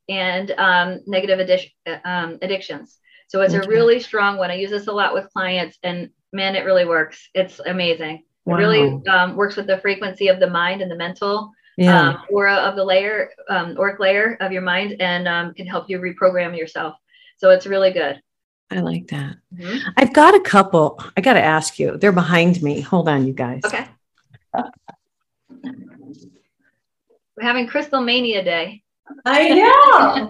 and 0.10 0.52
um, 0.52 1.00
negative 1.08 1.40
addic- 1.40 2.06
um, 2.06 2.38
addictions. 2.42 2.98
So 3.28 3.42
it's 3.42 3.54
Okay. 3.54 3.66
a 3.66 3.70
really 3.70 4.00
strong 4.00 4.38
one. 4.38 4.52
I 4.52 4.56
use 4.56 4.70
this 4.70 4.88
a 4.88 4.92
lot 4.92 5.14
with 5.14 5.32
clients, 5.34 5.78
and 5.84 6.10
man, 6.32 6.56
it 6.56 6.66
really 6.66 6.86
works. 6.86 7.30
It's 7.34 7.60
amazing. 7.60 8.24
It 8.46 8.52
really 8.52 9.02
um, 9.08 9.36
works 9.36 9.56
with 9.56 9.68
the 9.68 9.78
frequency 9.78 10.28
of 10.28 10.40
the 10.40 10.50
mind 10.50 10.82
and 10.82 10.92
the 10.92 10.96
mental 10.98 11.52
yeah. 11.78 12.10
um, 12.10 12.18
aura 12.30 12.56
of 12.56 12.76
the 12.76 12.84
layer, 12.84 13.32
um, 13.50 13.78
auric 13.80 14.00
layer 14.00 14.38
of 14.42 14.52
your 14.52 14.62
mind, 14.62 14.98
and 15.00 15.28
um, 15.28 15.54
can 15.54 15.66
help 15.66 15.90
you 15.90 16.00
reprogram 16.00 16.58
yourself. 16.58 16.96
So 17.38 17.50
it's 17.50 17.66
really 17.66 17.92
good. 17.92 18.22
I 18.70 18.80
like 18.80 19.08
that. 19.08 19.36
Mhm. 19.56 19.80
I've 19.98 20.14
got 20.14 20.36
a 20.36 20.40
couple. 20.40 21.04
I 21.16 21.22
got 21.22 21.34
to 21.34 21.44
ask 21.44 21.80
you. 21.80 21.98
They're 21.98 22.12
behind 22.12 22.62
me. 22.62 22.82
Hold 22.82 23.08
on, 23.08 23.26
you 23.26 23.34
guys. 23.34 23.62
Okay. 23.66 23.88
We're 27.36 27.44
having 27.44 27.68
Crystal 27.68 28.02
Mania 28.02 28.44
Day. 28.44 28.84
I 29.26 29.50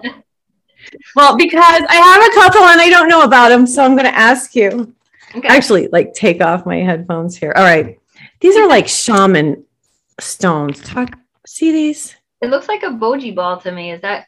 well, 1.16 1.36
because 1.36 1.82
I 1.88 1.94
have 1.96 2.22
a 2.22 2.34
couple 2.34 2.62
and 2.68 2.80
I 2.80 2.88
don't 2.90 3.08
know 3.08 3.22
about 3.22 3.48
them, 3.48 3.66
so 3.66 3.84
I'm 3.84 3.92
going 3.96 4.10
to 4.10 4.16
ask 4.16 4.54
you. 4.54 4.94
Okay. 5.36 5.48
Actually, 5.48 5.88
like 5.88 6.14
take 6.14 6.42
off 6.42 6.64
my 6.66 6.76
headphones 6.76 7.36
here. 7.36 7.52
All 7.56 7.64
right. 7.64 7.98
These 8.40 8.56
are 8.56 8.68
like 8.68 8.86
shaman 8.86 9.64
stones. 10.20 10.80
Talk. 10.80 11.18
See 11.46 11.72
these? 11.72 12.14
It 12.40 12.50
looks 12.50 12.68
like 12.68 12.82
a 12.82 12.88
boji 12.88 13.34
ball 13.34 13.60
to 13.60 13.72
me. 13.72 13.90
Is 13.90 14.00
that 14.02 14.26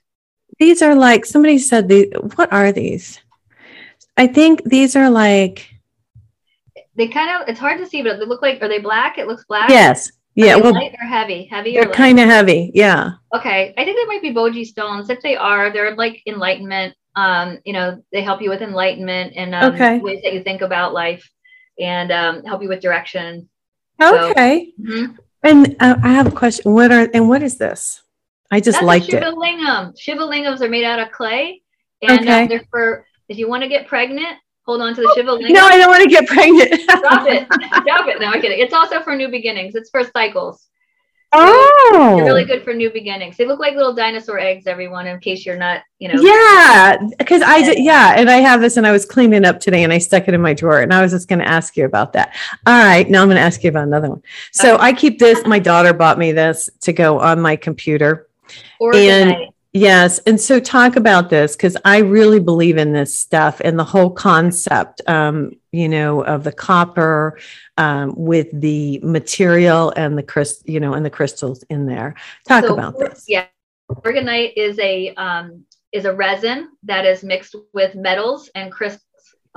These 0.59 0.83
are 0.83 0.95
like 0.95 1.25
somebody 1.25 1.59
said 1.59 1.89
the 1.89 2.11
what 2.35 2.53
are 2.53 2.73
these? 2.73 3.21
I 4.17 4.27
think 4.27 4.65
these 4.65 4.97
are 4.97 5.11
like 5.11 5.71
they 6.97 7.09
kind 7.09 7.31
of 7.31 7.49
it's 7.49 7.61
hard 7.61 7.79
to 7.79 7.87
see 7.87 8.03
but 8.03 8.19
they 8.19 8.25
look 8.25 8.43
like 8.43 8.61
are 8.63 8.69
they 8.69 8.79
black 8.79 9.19
it 9.19 9.27
looks 9.27 9.45
black 9.45 9.69
yes. 9.69 10.11
Are 10.39 10.45
Yeah, 10.45 10.55
they 10.57 10.61
well 10.63 10.73
light 10.75 10.95
or 11.01 11.07
heavy 11.07 11.45
heavy 11.45 11.73
they're 11.75 11.89
kind 11.89 12.19
of 12.21 12.29
heavy. 12.29 12.71
Yeah. 12.75 13.13
okay 13.35 13.75
i 13.79 13.85
think 13.85 13.97
they 13.97 14.05
might 14.07 14.23
be 14.23 14.35
boji 14.35 14.65
stones 14.67 15.09
if 15.11 15.21
they 15.23 15.37
are 15.37 15.73
they're 15.73 15.95
like 15.97 16.23
enlightenment 16.27 16.95
um 17.17 17.59
you 17.65 17.73
know 17.73 18.03
they 18.13 18.23
help 18.23 18.43
you 18.43 18.51
with 18.51 18.61
enlightenment 18.63 19.33
and 19.37 19.55
um, 19.55 19.75
Okay. 19.75 19.99
ways 19.99 20.21
that 20.23 20.35
you 20.35 20.43
think 20.43 20.61
about 20.63 20.93
life 20.93 21.29
and 21.81 22.11
um, 22.13 22.45
help 22.45 22.63
you 22.63 22.69
with 22.69 22.81
direction 22.81 23.49
So- 24.01 24.31
Okay. 24.31 24.73
Mhm. 24.81 25.17
And 25.43 25.77
uh, 25.81 25.97
I 26.03 26.09
have 26.09 26.27
a 26.27 26.31
question. 26.43 26.73
What 26.73 26.91
are 26.91 27.09
and 27.15 27.29
what 27.29 27.41
is 27.43 27.57
this? 27.57 28.03
I 28.51 28.59
just 28.59 28.77
That's 28.79 28.87
liked 28.87 29.13
a 29.13 29.17
it. 29.19 29.23
shiva 29.25 29.37
lingam 29.37 29.99
shiva 29.99 30.23
lingams 30.23 30.61
are 30.61 30.69
made 30.69 30.85
out 30.85 30.99
of 30.99 31.13
clay 31.13 31.63
and 32.03 32.21
Okay. 32.21 32.45
uh, 32.45 32.47
they're 32.49 32.65
for 32.71 33.07
if 33.29 33.39
you 33.39 33.49
want 33.49 33.63
to 33.63 33.69
get 33.69 33.87
pregnant 33.87 34.37
hold 34.67 34.81
on 34.83 34.95
to 34.95 35.01
the 35.01 35.13
shiva 35.15 35.39
No, 35.53 35.67
I 35.67 35.79
don't 35.79 35.89
want 35.89 36.03
to 36.03 36.09
get 36.09 36.27
pregnant. 36.27 36.71
drop 36.89 37.27
it 37.29 37.49
drop 37.49 38.09
it 38.09 38.21
no 38.21 38.27
i'm 38.27 38.41
kidding 38.41 38.59
it's 38.59 38.75
also 38.75 39.01
for 39.03 39.17
new 39.17 39.29
beginnings 39.29 39.75
it's 39.75 39.91
for 39.91 40.05
cycles 40.05 40.67
Oh, 41.33 42.15
they're 42.17 42.25
really 42.25 42.45
good 42.45 42.63
for 42.63 42.73
new 42.73 42.91
beginnings. 42.91 43.37
They 43.37 43.45
look 43.45 43.59
like 43.59 43.75
little 43.75 43.95
dinosaur 43.95 44.39
eggs, 44.39 44.67
everyone, 44.67 45.07
in 45.07 45.19
case 45.21 45.45
you're 45.45 45.59
not, 45.59 45.83
you 45.99 46.09
know. 46.09 46.21
Yeah, 46.23 46.97
because 47.19 47.43
I 47.43 47.63
did, 47.63 47.85
yeah, 47.85 48.15
and 48.17 48.31
I 48.31 48.37
have 48.37 48.61
this, 48.61 48.77
and 48.77 48.87
I 48.87 48.93
was 48.93 49.05
cleaning 49.05 49.45
up 49.45 49.59
today, 49.59 49.83
and 49.83 49.93
I 49.93 49.99
stuck 49.99 50.29
it 50.29 50.35
in 50.35 50.41
my 50.41 50.55
drawer, 50.55 50.81
and 50.81 50.95
I 50.95 51.03
was 51.03 51.13
just 51.13 51.29
going 51.29 51.41
to 51.41 51.49
ask 51.49 51.77
you 51.77 51.85
about 51.85 52.13
that. 52.13 52.35
All 52.65 52.79
right, 52.79 53.09
now 53.11 53.23
I'm 53.23 53.29
going 53.29 53.37
to 53.37 53.43
ask 53.43 53.63
you 53.65 53.71
about 53.71 53.85
another 53.85 54.09
one. 54.09 54.23
So 54.53 54.77
okay. 54.77 54.85
I 54.85 54.93
keep 54.93 55.19
this. 55.19 55.45
My 55.47 55.59
daughter 55.59 55.93
bought 55.93 56.17
me 56.17 56.33
this 56.33 56.71
to 56.83 56.93
go 56.93 57.19
on 57.19 57.41
my 57.41 57.57
computer, 57.57 58.29
and 58.81 59.37
Yes. 59.77 60.21
And 60.21 60.41
so 60.41 60.59
talk 60.59 60.97
about 60.97 61.29
this 61.29 61.55
because 61.55 61.77
I 61.85 61.99
really 61.99 62.41
believe 62.41 62.79
in 62.79 62.95
this 62.95 63.17
stuff 63.17 63.61
and 63.63 63.79
the 63.79 63.85
whole 63.85 64.09
concept, 64.09 65.03
um, 65.07 65.53
you 65.71 65.87
know, 65.87 66.23
of 66.23 66.45
the 66.45 66.53
copper 66.53 67.39
um, 67.77 68.15
with 68.17 68.49
the 68.59 69.01
material 69.03 69.93
and 69.95 70.17
the 70.17 70.23
crystal, 70.23 70.65
you 70.67 70.81
know, 70.81 70.95
and 70.95 71.05
the 71.05 71.11
crystals 71.11 71.63
in 71.65 71.85
there. 71.85 72.15
Talk 72.49 72.65
so, 72.65 72.73
about 72.73 72.99
this. 72.99 73.27
Yeah. 73.29 73.49
Orgonite 73.91 74.55
is 74.57 74.79
a 74.79 75.15
um, 75.15 75.67
is 75.93 76.07
a 76.07 76.13
resin 76.15 76.71
that 76.85 77.05
is 77.05 77.23
mixed 77.23 77.55
with 77.75 77.95
metals 77.95 78.49
and 78.55 78.73
crystals. 78.73 79.03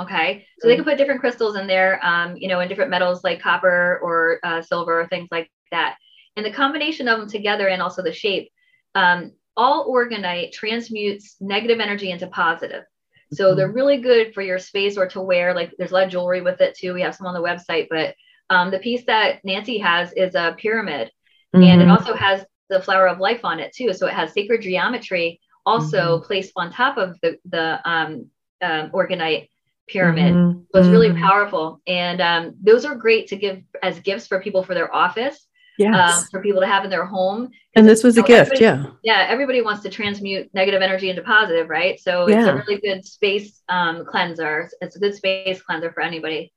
Okay, 0.02 0.46
so 0.60 0.68
they 0.68 0.76
can 0.76 0.86
put 0.86 0.98
different 0.98 1.20
crystals 1.20 1.56
in 1.56 1.66
there, 1.66 2.06
um, 2.06 2.36
you 2.38 2.48
know, 2.48 2.60
in 2.60 2.68
different 2.68 2.92
metals 2.92 3.24
like 3.24 3.42
copper 3.42 4.00
or 4.04 4.40
uh, 4.44 4.62
silver 4.62 5.02
or 5.02 5.08
things 5.08 5.30
like 5.32 5.50
that. 5.72 5.98
And 6.36 6.46
the 6.46 6.52
combination 6.52 7.08
of 7.08 7.20
them 7.20 7.30
together 7.30 7.70
and 7.70 7.82
also 7.82 8.02
the 8.02 8.14
shape 8.14 8.50
um, 8.96 9.34
all 9.60 9.94
orgonite 9.94 10.54
transmutes 10.54 11.36
negative 11.42 11.82
energy 11.82 12.12
into 12.12 12.28
positive. 12.28 12.86
So 13.34 13.50
mm-hmm. 13.50 13.58
they're 13.58 13.72
really 13.72 13.98
good 13.98 14.34
for 14.34 14.42
your 14.42 14.58
space 14.58 14.98
or 14.98 15.06
to 15.10 15.20
wear. 15.20 15.54
Like 15.54 15.74
there's 15.78 15.92
a 15.92 15.94
lot 15.94 16.06
of 16.06 16.12
jewelry 16.12 16.40
with 16.40 16.62
it 16.62 16.78
too. 16.78 16.94
We 16.94 17.02
have 17.02 17.14
some 17.14 17.28
on 17.28 17.34
the 17.34 17.42
website, 17.42 17.88
but 17.90 18.16
um, 18.50 18.72
the 18.72 18.80
piece 18.80 19.06
that 19.08 19.44
Nancy 19.44 19.78
has 19.80 20.14
is 20.14 20.34
a 20.34 20.56
pyramid, 20.58 21.12
mm-hmm. 21.54 21.62
and 21.62 21.82
it 21.82 21.86
mm-hmm. 21.86 21.92
also 21.92 22.16
has 22.16 22.46
the 22.70 22.82
flower 22.82 23.08
of 23.08 23.20
life 23.20 23.44
on 23.44 23.60
it 23.60 23.76
too. 23.76 23.94
So 23.94 24.08
it 24.08 24.14
has 24.14 24.32
sacred 24.32 24.62
geometry 24.62 25.42
also 25.66 26.18
mm-hmm. 26.18 26.26
placed 26.26 26.54
on 26.56 26.72
top 26.72 26.98
of 26.98 27.20
the 27.22 27.38
the 27.44 27.82
um, 27.88 28.28
um, 28.62 28.92
orgonite 28.92 29.50
pyramid. 29.90 30.34
Mm-hmm. 30.34 30.60
So 30.72 30.80
it's 30.80 30.88
really 30.88 31.10
mm-hmm. 31.10 31.22
powerful, 31.22 31.82
and 31.86 32.22
um, 32.22 32.56
those 32.64 32.86
are 32.86 32.96
great 32.96 33.28
to 33.28 33.36
give 33.36 33.62
as 33.84 34.00
gifts 34.00 34.26
for 34.26 34.42
people 34.42 34.64
for 34.64 34.74
their 34.74 34.94
office 34.96 35.49
yes. 35.80 36.18
Um, 36.18 36.24
for 36.30 36.42
people 36.42 36.62
to 36.62 36.68
have 36.68 36.84
in 36.84 36.90
their 36.90 37.06
home. 37.06 37.50
And 37.76 37.88
this 37.88 38.04
was 38.04 38.18
a 38.18 38.24
gift, 38.24 38.60
yeah. 38.60 38.86
Yeah, 39.04 39.26
everybody 39.30 39.62
wants 39.62 39.82
to 39.84 39.90
transmute 39.90 40.54
negative 40.54 40.82
energy 40.82 41.10
into 41.10 41.22
positive, 41.22 41.70
right? 41.70 42.00
So 42.00 42.28
yeah. 42.28 42.40
it's 42.40 42.48
a 42.48 42.56
really 42.56 42.82
good 42.82 43.06
space 43.06 43.62
um, 43.70 44.06
cleanser. 44.06 44.70
It's 44.82 44.96
a 44.96 45.00
good 45.00 45.16
space 45.16 45.62
cleanser 45.62 45.92
for 45.92 46.02
anybody. 46.02 46.52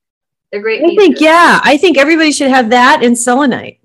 They're 0.51 0.61
great. 0.61 0.83
I 0.83 0.89
pieces. 0.89 0.97
think, 0.97 1.21
yeah, 1.21 1.61
I 1.63 1.77
think 1.77 1.97
everybody 1.97 2.31
should 2.31 2.49
have 2.49 2.69
that 2.71 3.03
and 3.03 3.17
selenite. 3.17 3.79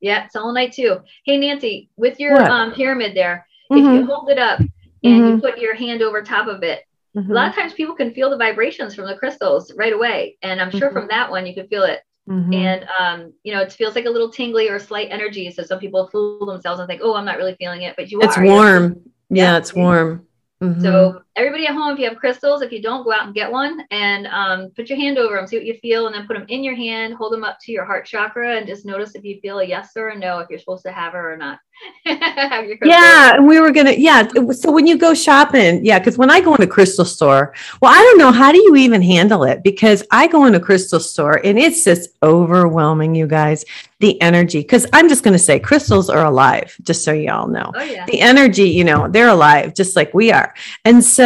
Yeah, 0.00 0.26
selenite 0.28 0.72
too. 0.72 1.00
Hey, 1.24 1.36
Nancy, 1.36 1.90
with 1.96 2.18
your 2.18 2.42
um, 2.42 2.72
pyramid 2.72 3.14
there, 3.14 3.46
mm-hmm. 3.70 3.86
if 3.86 4.00
you 4.00 4.06
hold 4.06 4.30
it 4.30 4.38
up 4.38 4.58
and 4.58 4.70
mm-hmm. 5.04 5.26
you 5.26 5.40
put 5.40 5.58
your 5.58 5.74
hand 5.74 6.02
over 6.02 6.22
top 6.22 6.48
of 6.48 6.62
it, 6.62 6.84
mm-hmm. 7.16 7.30
a 7.30 7.34
lot 7.34 7.48
of 7.48 7.54
times 7.54 7.72
people 7.74 7.94
can 7.94 8.12
feel 8.12 8.30
the 8.30 8.36
vibrations 8.36 8.94
from 8.94 9.06
the 9.06 9.16
crystals 9.16 9.72
right 9.76 9.92
away. 9.92 10.38
And 10.42 10.60
I'm 10.60 10.70
sure 10.70 10.90
from 10.90 11.02
mm-hmm. 11.02 11.10
that 11.10 11.30
one, 11.30 11.46
you 11.46 11.54
can 11.54 11.68
feel 11.68 11.84
it 11.84 12.00
Mm-hmm. 12.28 12.54
And 12.54 12.86
um, 13.00 13.32
you 13.42 13.52
know, 13.52 13.60
it 13.60 13.72
feels 13.72 13.94
like 13.94 14.04
a 14.04 14.10
little 14.10 14.30
tingly 14.30 14.68
or 14.68 14.78
slight 14.78 15.08
energy. 15.10 15.50
So 15.50 15.62
some 15.62 15.80
people 15.80 16.06
fool 16.08 16.46
themselves 16.46 16.78
and 16.78 16.88
think, 16.88 17.00
"Oh, 17.02 17.14
I'm 17.14 17.24
not 17.24 17.36
really 17.36 17.56
feeling 17.56 17.82
it," 17.82 17.96
but 17.96 18.10
you 18.10 18.20
it's 18.20 18.36
are. 18.36 18.44
It's 18.44 18.50
warm. 18.50 19.00
Yeah, 19.28 19.52
yeah, 19.52 19.56
it's 19.58 19.74
warm. 19.74 20.26
Mm-hmm. 20.62 20.82
So 20.82 21.22
everybody 21.36 21.66
at 21.66 21.74
home, 21.74 21.92
if 21.94 21.98
you 21.98 22.08
have 22.08 22.18
crystals, 22.18 22.62
if 22.62 22.72
you 22.72 22.82
don't, 22.82 23.04
go 23.04 23.12
out 23.12 23.26
and 23.26 23.34
get 23.34 23.50
one 23.50 23.84
and 23.90 24.26
um, 24.26 24.70
put 24.76 24.88
your 24.88 24.98
hand 24.98 25.18
over 25.18 25.36
them, 25.36 25.46
see 25.46 25.56
what 25.56 25.64
you 25.64 25.74
feel, 25.78 26.06
and 26.06 26.14
then 26.14 26.26
put 26.26 26.34
them 26.34 26.46
in 26.48 26.62
your 26.62 26.74
hand, 26.74 27.14
hold 27.14 27.32
them 27.32 27.44
up 27.44 27.58
to 27.62 27.72
your 27.72 27.84
heart 27.84 28.04
chakra, 28.04 28.56
and 28.56 28.66
just 28.66 28.84
notice 28.84 29.14
if 29.14 29.24
you 29.24 29.40
feel 29.40 29.60
a 29.60 29.64
yes 29.64 29.92
or 29.96 30.08
a 30.08 30.18
no, 30.18 30.38
if 30.40 30.50
you're 30.50 30.58
supposed 30.58 30.84
to 30.84 30.92
have 30.92 31.12
her 31.14 31.32
or 31.32 31.36
not. 31.36 31.58
yeah, 32.04 33.36
and 33.36 33.46
we 33.46 33.58
were 33.58 33.72
gonna. 33.72 33.92
Yeah, 33.92 34.28
so 34.52 34.70
when 34.70 34.86
you 34.86 34.96
go 34.96 35.14
shopping, 35.14 35.84
yeah, 35.84 35.98
because 35.98 36.18
when 36.18 36.30
I 36.30 36.40
go 36.40 36.54
in 36.54 36.62
a 36.62 36.66
crystal 36.66 37.04
store, 37.04 37.54
well, 37.80 37.92
I 37.92 37.98
don't 37.98 38.18
know 38.18 38.30
how 38.30 38.52
do 38.52 38.58
you 38.58 38.76
even 38.76 39.02
handle 39.02 39.42
it 39.44 39.62
because 39.64 40.04
I 40.10 40.28
go 40.28 40.44
in 40.44 40.54
a 40.54 40.60
crystal 40.60 41.00
store 41.00 41.40
and 41.44 41.58
it's 41.58 41.82
just 41.82 42.10
overwhelming, 42.22 43.14
you 43.14 43.26
guys 43.26 43.64
the 44.02 44.20
energy 44.20 44.58
because 44.58 44.84
i'm 44.92 45.08
just 45.08 45.22
going 45.22 45.32
to 45.32 45.38
say 45.38 45.60
crystals 45.60 46.10
are 46.10 46.24
alive 46.24 46.76
just 46.82 47.04
so 47.04 47.12
y'all 47.12 47.46
know 47.46 47.70
oh, 47.76 47.82
yeah. 47.84 48.04
the 48.06 48.20
energy 48.20 48.68
you 48.68 48.82
know 48.82 49.06
they're 49.06 49.28
alive 49.28 49.72
just 49.74 49.94
like 49.94 50.12
we 50.12 50.32
are 50.32 50.52
and 50.84 51.02
so 51.04 51.21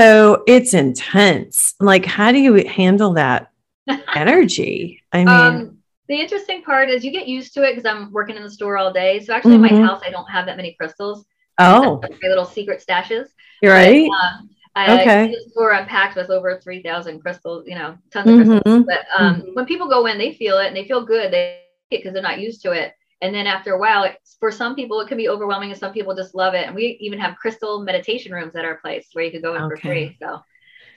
it's 0.47 0.75
intense 0.75 1.75
like 1.81 2.05
how 2.05 2.33
do 2.33 2.39
you 2.39 2.67
handle 2.67 3.13
that 3.13 3.51
energy 4.15 5.03
i 5.13 5.19
mean 5.19 5.29
um, 5.29 5.79
the 6.09 6.15
interesting 6.15 6.63
part 6.63 6.89
is 6.89 7.05
you 7.05 7.11
get 7.11 7.29
used 7.29 7.55
to 7.55 7.63
it 7.63 7.75
because 7.75 7.85
i'm 7.85 8.13
working 8.13 8.37
in 8.37 8.43
the 8.43 8.51
store 8.51 8.77
all 8.77 8.93
day 8.93 9.21
so 9.21 9.33
actually 9.33 9.57
mm-hmm. 9.57 9.65
in 9.65 9.73
my 9.73 9.79
mm-hmm. 9.79 9.87
house 9.87 10.03
i 10.05 10.11
don't 10.11 10.31
have 10.31 10.47
that 10.47 10.57
many 10.57 10.75
crystals 10.79 11.27
oh 11.59 12.01
my 12.03 12.29
little 12.29 12.45
secret 12.45 12.85
stashes 12.87 13.29
you're 13.63 13.73
right 13.73 14.09
but, 14.09 14.41
um, 14.41 14.51
I, 14.77 15.01
okay. 15.01 15.29
The 15.29 15.51
store 15.53 15.73
I'm 15.73 15.87
packed 15.87 16.17
with 16.17 16.29
over 16.29 16.61
3,000 16.61 17.21
crystals, 17.21 17.65
you 17.67 17.75
know, 17.75 17.97
tons 18.11 18.29
of 18.29 18.37
mm-hmm. 18.37 18.51
crystals. 18.51 18.85
But 18.87 19.07
um, 19.19 19.37
mm-hmm. 19.37 19.55
when 19.55 19.65
people 19.65 19.89
go 19.89 20.05
in, 20.05 20.19
they 20.19 20.35
feel 20.35 20.59
it 20.59 20.67
and 20.67 20.77
they 20.77 20.87
feel 20.87 21.03
good. 21.03 21.33
They 21.33 21.63
because 21.91 22.13
they're 22.13 22.23
not 22.23 22.41
used 22.41 22.63
to 22.63 22.73
it. 22.73 22.93
And 23.23 23.35
then 23.35 23.47
after 23.47 23.73
a 23.73 23.79
while, 23.79 24.07
for 24.41 24.53
some 24.53 24.75
people, 24.75 25.01
it 25.01 25.09
can 25.09 25.17
be 25.17 25.29
overwhelming, 25.29 25.71
and 25.71 25.79
some 25.79 25.93
people 25.93 26.15
just 26.15 26.35
love 26.35 26.55
it. 26.55 26.67
And 26.67 26.75
we 26.75 26.99
even 27.01 27.19
have 27.19 27.37
crystal 27.37 27.83
meditation 27.83 28.33
rooms 28.33 28.55
at 28.55 28.65
our 28.65 28.77
place 28.77 29.09
where 29.13 29.25
you 29.25 29.31
could 29.31 29.43
go 29.43 29.55
in 29.55 29.63
okay. 29.63 29.75
for 29.75 29.81
free. 29.81 30.17
So, 30.21 30.41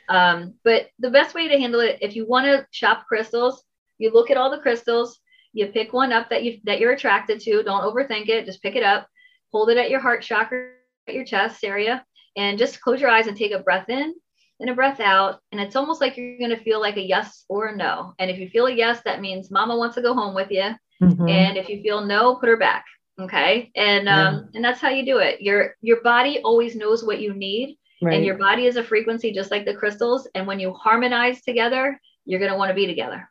um, 0.09 0.55
but 0.63 0.88
the 0.99 1.11
best 1.11 1.34
way 1.34 1.47
to 1.47 1.59
handle 1.59 1.80
it, 1.80 1.99
if 2.01 2.15
you 2.15 2.28
want 2.28 2.45
to 2.45 2.67
shop 2.72 3.05
crystals, 3.07 3.63
you 3.97 4.11
look 4.11 4.32
at 4.32 4.38
all 4.38 4.51
the 4.51 4.59
crystals, 4.59 5.20
you 5.53 5.67
pick 5.67 5.93
one 5.93 6.11
up 6.11 6.30
that 6.30 6.43
you 6.43 6.59
that 6.65 6.80
you're 6.80 6.91
attracted 6.91 7.39
to. 7.41 7.63
Don't 7.63 7.84
overthink 7.84 8.28
it. 8.28 8.45
Just 8.45 8.61
pick 8.61 8.76
it 8.76 8.84
up, 8.84 9.07
hold 9.51 9.70
it 9.70 9.78
at 9.78 9.89
your 9.89 9.99
heart 9.99 10.22
chakra, 10.22 10.72
at 11.07 11.15
your 11.15 11.26
chest 11.26 11.63
area, 11.63 12.05
and 12.36 12.57
just 12.57 12.82
close 12.82 12.99
your 12.99 13.09
eyes 13.09 13.28
and 13.28 13.38
take 13.38 13.51
a 13.51 13.59
breath 13.59 13.89
in 13.89 14.13
and 14.59 14.70
a 14.70 14.76
breath 14.76 14.99
out. 14.99 15.39
And 15.51 15.61
it's 15.61 15.76
almost 15.76 16.01
like 16.01 16.17
you're 16.17 16.38
going 16.38 16.49
to 16.51 16.63
feel 16.63 16.82
like 16.82 16.97
a 16.97 17.01
yes 17.01 17.45
or 17.47 17.67
a 17.67 17.76
no. 17.76 18.13
And 18.20 18.30
if 18.30 18.38
you 18.38 18.49
feel 18.49 18.67
a 18.67 18.74
yes, 18.74 19.01
that 19.05 19.22
means 19.22 19.51
mama 19.51 19.78
wants 19.78 19.95
to 19.95 20.01
go 20.01 20.13
home 20.13 20.36
with 20.36 20.51
you. 20.51 20.72
Mm-hmm. 21.01 21.27
And 21.27 21.57
if 21.57 21.69
you 21.69 21.81
feel 21.81 22.05
no, 22.05 22.35
put 22.35 22.49
her 22.49 22.57
back. 22.57 22.85
Okay. 23.19 23.71
And 23.75 24.07
um, 24.07 24.49
and 24.53 24.63
that's 24.63 24.79
how 24.79 24.89
you 24.89 25.05
do 25.05 25.17
it. 25.17 25.41
Your 25.41 25.75
your 25.81 26.01
body 26.01 26.39
always 26.43 26.75
knows 26.75 27.03
what 27.03 27.19
you 27.19 27.33
need. 27.33 27.77
Right. 28.01 28.15
And 28.15 28.25
your 28.25 28.37
body 28.37 28.65
is 28.65 28.77
a 28.77 28.83
frequency 28.83 29.33
just 29.33 29.51
like 29.51 29.65
the 29.65 29.73
crystals. 29.73 30.27
And 30.33 30.47
when 30.47 30.59
you 30.59 30.73
harmonize 30.73 31.41
together, 31.41 31.99
you're 32.25 32.39
going 32.39 32.51
to 32.51 32.57
want 32.57 32.69
to 32.69 32.75
be 32.75 32.85
together. 32.85 33.29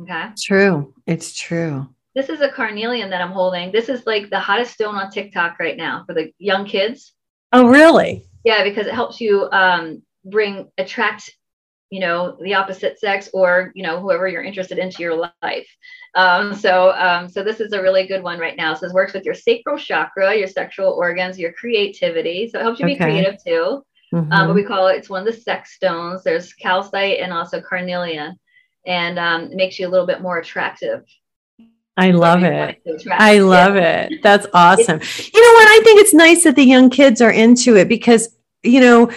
Okay. 0.00 0.28
True. 0.40 0.94
It's 1.06 1.34
true. 1.34 1.88
This 2.14 2.28
is 2.28 2.40
a 2.40 2.48
carnelian 2.48 3.10
that 3.10 3.20
I'm 3.20 3.32
holding. 3.32 3.72
This 3.72 3.88
is 3.88 4.06
like 4.06 4.30
the 4.30 4.38
hottest 4.38 4.74
stone 4.74 4.94
on 4.94 5.10
TikTok 5.10 5.58
right 5.58 5.76
now 5.76 6.04
for 6.06 6.14
the 6.14 6.32
young 6.38 6.66
kids. 6.66 7.14
Oh, 7.52 7.66
really? 7.68 8.24
Yeah, 8.44 8.62
because 8.64 8.86
it 8.86 8.94
helps 8.94 9.20
you 9.20 9.48
um, 9.50 10.02
bring 10.24 10.70
attract 10.78 11.30
you 11.90 11.98
know 11.98 12.36
the 12.40 12.54
opposite 12.54 12.98
sex 12.98 13.28
or 13.34 13.72
you 13.74 13.82
know 13.82 14.00
whoever 14.00 14.28
you're 14.28 14.42
interested 14.42 14.78
into 14.78 15.02
your 15.02 15.16
life 15.42 15.68
um, 16.14 16.54
so 16.54 16.92
um, 16.92 17.28
so 17.28 17.42
this 17.42 17.60
is 17.60 17.72
a 17.72 17.82
really 17.82 18.06
good 18.06 18.22
one 18.22 18.38
right 18.38 18.56
now 18.56 18.72
so 18.72 18.86
this 18.86 18.94
works 18.94 19.12
with 19.12 19.24
your 19.24 19.34
sacral 19.34 19.76
chakra 19.76 20.34
your 20.34 20.46
sexual 20.46 20.92
organs 20.92 21.38
your 21.38 21.52
creativity 21.52 22.48
so 22.48 22.58
it 22.58 22.62
helps 22.62 22.80
you 22.80 22.86
okay. 22.86 22.94
be 22.94 22.98
creative 22.98 23.42
too 23.44 23.82
mm-hmm. 24.14 24.32
um, 24.32 24.48
but 24.48 24.54
we 24.54 24.64
call 24.64 24.86
it 24.86 24.96
it's 24.96 25.10
one 25.10 25.26
of 25.26 25.34
the 25.34 25.40
sex 25.40 25.74
stones 25.74 26.22
there's 26.22 26.54
calcite 26.54 27.18
and 27.18 27.32
also 27.32 27.60
carnelian 27.60 28.38
and 28.86 29.18
um, 29.18 29.42
it 29.44 29.56
makes 29.56 29.78
you 29.78 29.86
a 29.86 29.90
little 29.90 30.06
bit 30.06 30.22
more 30.22 30.38
attractive 30.38 31.04
I 31.96 32.12
love 32.12 32.44
it. 32.44 32.80
I 33.10 33.40
love 33.40 33.74
yeah. 33.74 34.02
it. 34.04 34.22
That's 34.22 34.46
awesome. 34.54 35.00
you 35.00 35.40
know 35.42 35.52
what? 35.52 35.68
I 35.68 35.80
think 35.84 36.00
it's 36.00 36.14
nice 36.14 36.44
that 36.44 36.56
the 36.56 36.64
young 36.64 36.88
kids 36.88 37.20
are 37.20 37.32
into 37.32 37.76
it 37.76 37.88
because, 37.88 38.38
you 38.62 38.80
know, 38.80 39.10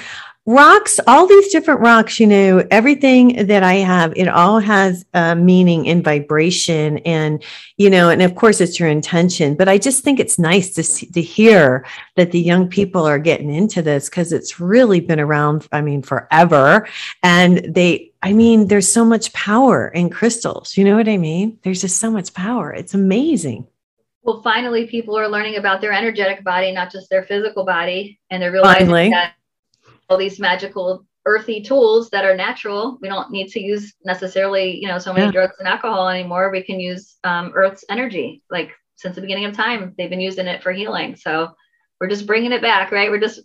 rocks 0.45 0.99
all 1.07 1.25
these 1.25 1.53
different 1.53 1.79
rocks 1.79 2.19
you 2.19 2.27
know 2.27 2.65
everything 2.69 3.45
that 3.47 3.63
i 3.63 3.75
have 3.75 4.11
it 4.17 4.27
all 4.27 4.59
has 4.59 5.05
a 5.13 5.33
meaning 5.33 5.87
and 5.87 6.03
vibration 6.03 6.97
and 6.99 7.41
you 7.77 7.89
know 7.89 8.09
and 8.09 8.21
of 8.21 8.35
course 8.35 8.59
it's 8.59 8.77
your 8.77 8.89
intention 8.89 9.55
but 9.55 9.69
i 9.69 9.77
just 9.77 10.03
think 10.03 10.19
it's 10.19 10.37
nice 10.37 10.73
to 10.73 10.83
see, 10.83 11.05
to 11.05 11.21
hear 11.21 11.85
that 12.17 12.31
the 12.31 12.41
young 12.41 12.67
people 12.67 13.05
are 13.05 13.19
getting 13.19 13.53
into 13.53 13.81
this 13.81 14.09
because 14.09 14.33
it's 14.33 14.59
really 14.59 14.99
been 14.99 15.19
around 15.19 15.65
i 15.71 15.79
mean 15.79 16.01
forever 16.01 16.85
and 17.23 17.73
they 17.73 18.11
i 18.21 18.33
mean 18.33 18.67
there's 18.67 18.91
so 18.91 19.05
much 19.05 19.31
power 19.31 19.87
in 19.89 20.09
crystals 20.09 20.75
you 20.75 20.83
know 20.83 20.97
what 20.97 21.07
i 21.07 21.17
mean? 21.17 21.57
There's 21.63 21.79
just 21.79 21.99
so 21.99 22.11
much 22.11 22.33
power. 22.33 22.73
It's 22.73 22.93
amazing. 22.93 23.67
Well 24.23 24.41
finally 24.41 24.87
people 24.87 25.17
are 25.17 25.29
learning 25.29 25.55
about 25.55 25.79
their 25.79 25.93
energetic 25.93 26.43
body 26.43 26.73
not 26.73 26.91
just 26.91 27.09
their 27.09 27.23
physical 27.23 27.65
body 27.65 28.19
and 28.29 28.43
they're 28.43 28.51
realizing 28.51 28.87
finally. 28.87 29.09
that 29.11 29.35
all 30.09 30.17
these 30.17 30.39
magical 30.39 31.05
earthy 31.25 31.61
tools 31.61 32.09
that 32.09 32.25
are 32.25 32.35
natural. 32.35 32.97
We 33.01 33.07
don't 33.07 33.31
need 33.31 33.47
to 33.49 33.61
use 33.61 33.93
necessarily, 34.03 34.77
you 34.81 34.87
know, 34.87 34.99
so 34.99 35.13
many 35.13 35.27
yeah. 35.27 35.31
drugs 35.31 35.55
and 35.59 35.67
alcohol 35.67 36.09
anymore. 36.09 36.51
We 36.51 36.63
can 36.63 36.79
use 36.79 37.15
um, 37.23 37.51
Earth's 37.55 37.85
energy. 37.89 38.43
Like 38.49 38.71
since 38.95 39.15
the 39.15 39.21
beginning 39.21 39.45
of 39.45 39.55
time, 39.55 39.93
they've 39.97 40.09
been 40.09 40.19
using 40.19 40.47
it 40.47 40.61
for 40.61 40.71
healing. 40.71 41.15
So 41.15 41.49
we're 41.99 42.09
just 42.09 42.27
bringing 42.27 42.51
it 42.51 42.61
back, 42.61 42.91
right? 42.91 43.09
We're 43.09 43.19
just 43.19 43.41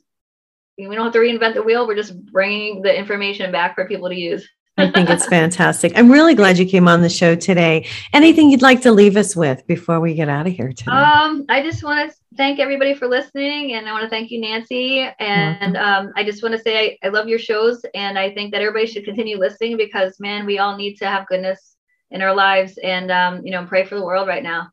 we 0.79 0.95
don't 0.95 1.05
have 1.05 1.13
to 1.13 1.19
reinvent 1.19 1.55
the 1.55 1.63
wheel. 1.63 1.87
We're 1.87 1.97
just 1.97 2.25
bringing 2.27 2.83
the 2.83 2.97
information 2.97 3.51
back 3.51 3.75
for 3.75 3.89
people 3.89 4.09
to 4.09 4.15
use. 4.15 4.49
I 4.79 4.91
think 4.93 5.11
it's 5.11 5.27
fantastic. 5.27 5.93
I'm 5.97 6.11
really 6.11 6.35
glad 6.35 6.57
you 6.57 6.65
came 6.65 6.87
on 6.87 7.03
the 7.03 7.09
show 7.09 7.35
today. 7.35 7.87
Anything 8.13 8.51
you'd 8.51 8.63
like 8.63 8.81
to 8.83 8.93
leave 8.93 9.17
us 9.17 9.35
with 9.35 9.67
before 9.67 9.99
we 10.01 10.15
get 10.15 10.29
out 10.29 10.47
of 10.47 10.53
here 10.53 10.69
today? 10.73 10.93
Um, 10.93 11.45
I 11.49 11.63
just 11.63 11.83
want 11.83 12.11
to 12.11 12.17
thank 12.37 12.61
everybody 12.61 12.95
for 12.95 13.09
listening, 13.09 13.73
and 13.73 13.89
I 13.89 13.93
want 13.93 14.05
to 14.05 14.09
thank 14.09 14.31
you, 14.31 14.41
Nancy. 14.41 15.09
And 15.19 15.77
um, 15.77 16.13
I 16.17 16.23
just 16.23 16.43
want 16.43 16.55
to 16.55 16.61
say 16.61 16.99
I, 17.03 17.07
I 17.07 17.11
love 17.11 17.29
your 17.29 17.41
shows, 17.41 17.85
and 17.95 18.19
I 18.19 18.33
think 18.33 18.53
that 18.53 18.61
everybody 18.61 18.87
should 18.87 19.05
continue 19.05 19.39
listening 19.39 19.77
because, 19.77 20.21
man, 20.21 20.47
we 20.47 20.59
all 20.59 20.77
need 20.77 20.95
to 20.99 21.07
have 21.07 21.27
goodness 21.27 21.77
in 22.11 22.23
our 22.23 22.35
lives, 22.35 22.79
and 22.83 23.11
um, 23.11 23.45
you 23.45 23.51
know, 23.51 23.67
pray 23.67 23.85
for 23.85 23.97
the 23.97 24.05
world 24.05 24.29
right 24.29 24.43
now. 24.43 24.69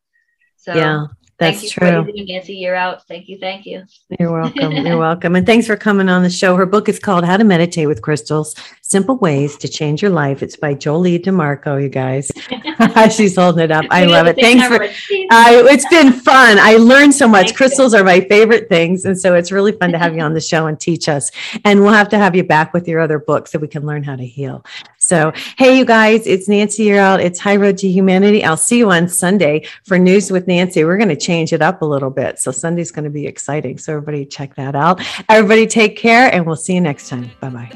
So 0.57 0.73
yeah, 0.73 1.07
that's 1.37 1.59
thank 1.59 1.71
true. 1.71 2.05
For 2.05 2.11
Nancy, 2.13 2.61
Yearout. 2.63 3.01
Thank 3.09 3.27
you, 3.27 3.37
thank 3.37 3.65
you. 3.65 3.83
You're 4.19 4.31
welcome. 4.31 4.71
You're 4.85 4.97
welcome, 4.97 5.35
and 5.35 5.45
thanks 5.45 5.67
for 5.67 5.75
coming 5.75 6.07
on 6.07 6.23
the 6.23 6.29
show. 6.29 6.55
Her 6.55 6.65
book 6.65 6.87
is 6.87 6.97
called 6.97 7.25
"How 7.25 7.35
to 7.35 7.43
Meditate 7.43 7.87
with 7.87 8.01
Crystals: 8.01 8.55
Simple 8.81 9.17
Ways 9.17 9.57
to 9.57 9.67
Change 9.67 10.01
Your 10.01 10.11
Life." 10.11 10.41
It's 10.41 10.55
by 10.55 10.73
Jolie 10.73 11.19
DeMarco. 11.19 11.81
You 11.81 11.89
guys, 11.89 12.31
she's 13.15 13.35
holding 13.35 13.65
it 13.65 13.71
up. 13.71 13.85
I 13.89 14.05
love 14.05 14.27
it. 14.27 14.37
Thanks 14.39 14.65
for. 14.67 14.79
It's 14.81 15.89
been 15.89 16.13
fun. 16.13 16.57
I 16.57 16.77
learned 16.77 17.13
so 17.13 17.27
much. 17.27 17.47
Thank 17.47 17.57
Crystals 17.57 17.93
you. 17.93 17.99
are 17.99 18.03
my 18.03 18.21
favorite 18.21 18.69
things, 18.69 19.03
and 19.03 19.19
so 19.19 19.35
it's 19.35 19.51
really 19.51 19.73
fun 19.73 19.91
to 19.91 19.97
have 19.97 20.15
you 20.15 20.21
on 20.21 20.33
the 20.33 20.41
show 20.41 20.67
and 20.67 20.79
teach 20.79 21.09
us. 21.09 21.31
And 21.65 21.81
we'll 21.81 21.93
have 21.93 22.09
to 22.09 22.17
have 22.17 22.35
you 22.35 22.43
back 22.43 22.73
with 22.73 22.87
your 22.87 23.01
other 23.01 23.19
books 23.19 23.51
so 23.51 23.59
we 23.59 23.67
can 23.67 23.85
learn 23.85 24.03
how 24.03 24.15
to 24.15 24.25
heal. 24.25 24.63
So, 25.05 25.31
hey, 25.59 25.77
you 25.77 25.85
guys, 25.85 26.25
it's 26.25 26.47
Nancy 26.47 26.85
Yearout. 26.85 27.23
It's 27.23 27.39
High 27.39 27.57
Road 27.57 27.77
to 27.77 27.87
Humanity. 27.87 28.43
I'll 28.43 28.57
see 28.57 28.79
you 28.79 28.89
on 28.89 29.07
Sunday 29.07 29.67
for 29.83 29.99
News 29.99 30.31
with 30.31 30.47
Nancy. 30.47 30.83
We're 30.83 30.97
going 30.97 31.09
to 31.09 31.15
change 31.15 31.53
it 31.53 31.61
up 31.61 31.83
a 31.83 31.85
little 31.85 32.09
bit. 32.09 32.39
So, 32.39 32.51
Sunday's 32.51 32.91
going 32.91 33.03
to 33.03 33.11
be 33.11 33.27
exciting. 33.27 33.77
So, 33.77 33.93
everybody, 33.93 34.25
check 34.25 34.55
that 34.55 34.75
out. 34.75 35.01
Everybody, 35.29 35.67
take 35.67 35.95
care, 35.95 36.33
and 36.33 36.43
we'll 36.45 36.55
see 36.55 36.73
you 36.73 36.81
next 36.81 37.07
time. 37.07 37.29
Bye 37.39 37.49
bye. 37.49 37.71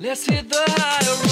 Let's 0.00 0.26
hit 0.26 0.48
the 0.48 0.56
road. 0.56 1.31